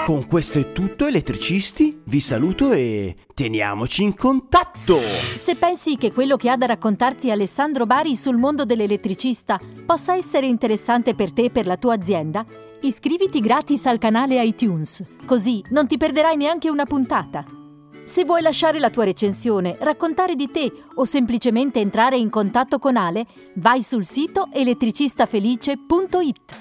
Con 0.05 0.25
questo 0.25 0.59
è 0.59 0.71
tutto 0.71 1.05
elettricisti, 1.05 2.01
vi 2.05 2.21
saluto 2.21 2.71
e 2.71 3.15
teniamoci 3.33 4.03
in 4.03 4.15
contatto! 4.15 4.97
Se 4.97 5.55
pensi 5.55 5.97
che 5.97 6.13
quello 6.13 6.37
che 6.37 6.49
ha 6.49 6.55
da 6.55 6.65
raccontarti 6.65 7.29
Alessandro 7.29 7.85
Bari 7.85 8.15
sul 8.15 8.37
mondo 8.37 8.63
dell'elettricista 8.63 9.59
possa 9.85 10.15
essere 10.15 10.45
interessante 10.45 11.13
per 11.13 11.33
te 11.33 11.45
e 11.45 11.49
per 11.49 11.65
la 11.65 11.75
tua 11.75 11.95
azienda, 11.95 12.45
iscriviti 12.81 13.41
gratis 13.41 13.85
al 13.85 13.97
canale 13.97 14.41
iTunes, 14.45 15.03
così 15.25 15.61
non 15.71 15.87
ti 15.87 15.97
perderai 15.97 16.37
neanche 16.37 16.69
una 16.69 16.85
puntata. 16.85 17.62
Se 18.05 18.25
vuoi 18.25 18.41
lasciare 18.41 18.79
la 18.79 18.89
tua 18.89 19.05
recensione, 19.05 19.77
raccontare 19.79 20.35
di 20.35 20.51
te 20.51 20.69
o 20.95 21.05
semplicemente 21.05 21.79
entrare 21.79 22.17
in 22.17 22.29
contatto 22.29 22.77
con 22.77 22.97
Ale, 22.97 23.25
vai 23.55 23.81
sul 23.81 24.05
sito 24.05 24.49
elettricistafelice.it. 24.51 26.55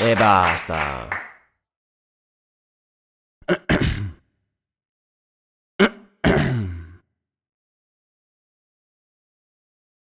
E 0.00 0.14
basta. 0.14 1.08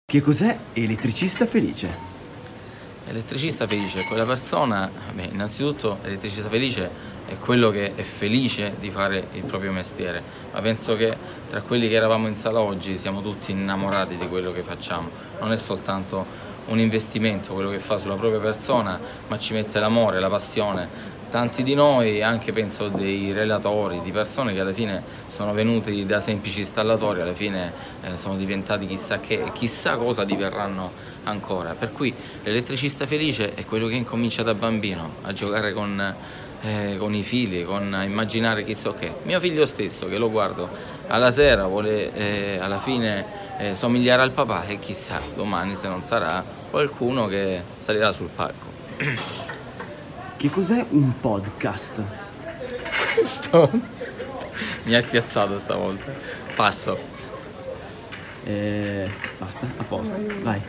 Che 0.06 0.22
cos'è 0.22 0.58
elettricista 0.74 1.46
felice? 1.46 2.14
Elettricista 3.08 3.68
felice 3.68 4.02
è 4.02 4.06
quella 4.06 4.26
persona, 4.26 4.90
beh, 5.14 5.26
innanzitutto 5.26 6.00
elettricista 6.04 6.50
felice 6.50 7.14
è 7.28 7.38
quello 7.38 7.70
che 7.72 7.96
è 7.96 8.04
felice 8.04 8.76
di 8.80 8.90
fare 8.90 9.28
il 9.34 9.44
proprio 9.44 9.72
mestiere, 9.72 10.22
ma 10.54 10.62
penso 10.62 10.96
che 10.96 11.16
tra 11.50 11.62
quelli 11.62 11.88
che 11.88 11.96
eravamo 11.96 12.28
in 12.28 12.36
sala 12.36 12.60
oggi 12.60 12.98
siamo 12.98 13.22
tutti 13.22 13.52
innamorati 13.52 14.18
di 14.18 14.28
quello 14.28 14.52
che 14.52 14.62
facciamo, 14.62 15.10
non 15.40 15.52
è 15.52 15.58
soltanto 15.58 16.44
un 16.68 16.80
investimento 16.80 17.54
quello 17.54 17.70
che 17.70 17.80
fa 17.80 17.98
sulla 17.98 18.16
propria 18.16 18.40
persona, 18.40 19.00
ma 19.28 19.38
ci 19.38 19.54
mette 19.54 19.80
l'amore, 19.80 20.20
la 20.20 20.30
passione. 20.30 21.14
Tanti 21.30 21.64
di 21.64 21.74
noi, 21.74 22.24
anche 22.24 22.54
penso 22.54 22.88
dei 22.88 23.34
relatori, 23.34 24.00
di 24.02 24.12
persone 24.12 24.54
che 24.54 24.62
alla 24.62 24.72
fine 24.72 25.04
sono 25.28 25.52
venuti 25.54 26.06
da 26.06 26.22
semplici 26.22 26.60
installatori, 26.60 27.22
alla 27.22 27.34
fine 27.34 27.74
eh, 28.04 28.16
sono 28.16 28.38
diventati 28.38 28.88
chissà 28.88 29.20
che 29.20 29.44
e 29.44 29.52
chissà 29.52 29.98
cosa 29.98 30.24
diverranno 30.24 30.92
ancora. 31.24 31.76
Per 31.78 31.92
cui 31.92 32.14
l'elettricista 32.44 33.06
felice 33.06 33.54
è 33.54 33.66
quello 33.66 33.88
che 33.88 33.96
incomincia 33.96 34.44
da 34.44 34.54
bambino 34.54 35.16
a 35.24 35.34
giocare 35.34 35.74
con 35.74 36.16
eh, 36.66 36.95
con 36.97 37.13
i 37.13 37.22
figli, 37.22 37.63
con 37.63 38.01
immaginare 38.03 38.63
chissà 38.63 38.91
che. 38.93 39.13
Mio 39.24 39.39
figlio 39.39 39.66
stesso, 39.68 40.07
che 40.07 40.18
lo 40.18 40.32
guardo 40.32 40.68
alla 41.07 41.32
sera, 41.32 41.68
vuole 41.68 42.11
eh, 42.13 42.57
alla 42.59 42.80
fine 42.80 43.26
eh, 43.57 43.76
somigliare 43.76 44.24
al 44.24 44.32
papà 44.32 44.66
e 44.66 44.80
chissà 44.80 45.22
domani 45.36 45.76
se 45.76 45.88
non 45.88 46.01
sarà 46.01 46.43
qualcuno 46.72 47.28
che 47.28 47.61
salirà 47.78 48.11
sul 48.11 48.30
palco. 48.34 48.74
Che 50.38 50.49
cos'è 50.49 50.86
un 50.89 51.18
podcast? 51.22 52.03
Sto... 53.24 53.70
Mi 54.84 54.93
hai 54.93 55.01
spiazzato 55.01 55.57
stavolta. 55.57 56.11
Passo. 56.55 56.97
Eh, 58.43 59.09
basta, 59.39 59.66
a 59.78 59.84
posto, 59.84 60.20
vai. 60.41 60.61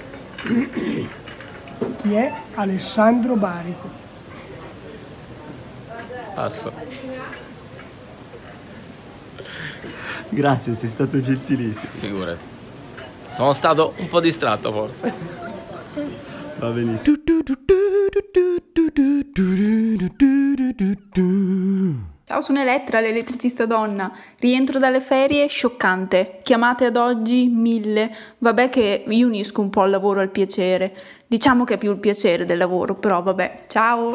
Chi 1.97 2.15
è 2.15 2.33
Alessandro 2.55 3.35
Barico? 3.35 4.06
Passo. 6.37 6.71
Grazie, 10.29 10.75
sei 10.75 10.89
stato 10.91 11.19
gentilissimo. 11.19 11.93
Figurati. 11.95 12.45
Sono 13.31 13.55
stato 13.55 13.95
un 13.97 14.09
po' 14.09 14.21
distratto 14.21 14.71
forse. 14.71 15.15
Va 16.59 16.69
benissimo. 16.69 17.17
Ciao, 22.25 22.41
sono 22.43 22.61
Elettra, 22.61 23.01
l'elettricista 23.01 23.65
donna. 23.65 24.13
Rientro 24.39 24.79
dalle 24.79 25.01
ferie, 25.01 25.47
scioccante. 25.47 26.41
Chiamate 26.43 26.85
ad 26.85 26.97
oggi 26.97 27.49
mille. 27.49 28.15
Vabbè 28.37 28.69
che 28.69 29.05
io 29.07 29.27
unisco 29.27 29.63
un 29.63 29.71
po' 29.71 29.85
il 29.85 29.91
lavoro 29.91 30.21
al 30.21 30.29
piacere. 30.29 30.95
Diciamo 31.27 31.65
che 31.65 31.75
è 31.75 31.79
più 31.79 31.93
il 31.93 31.99
piacere 31.99 32.45
del 32.45 32.59
lavoro, 32.59 32.95
però 32.95 33.23
vabbè. 33.23 33.65
Ciao. 33.69 34.15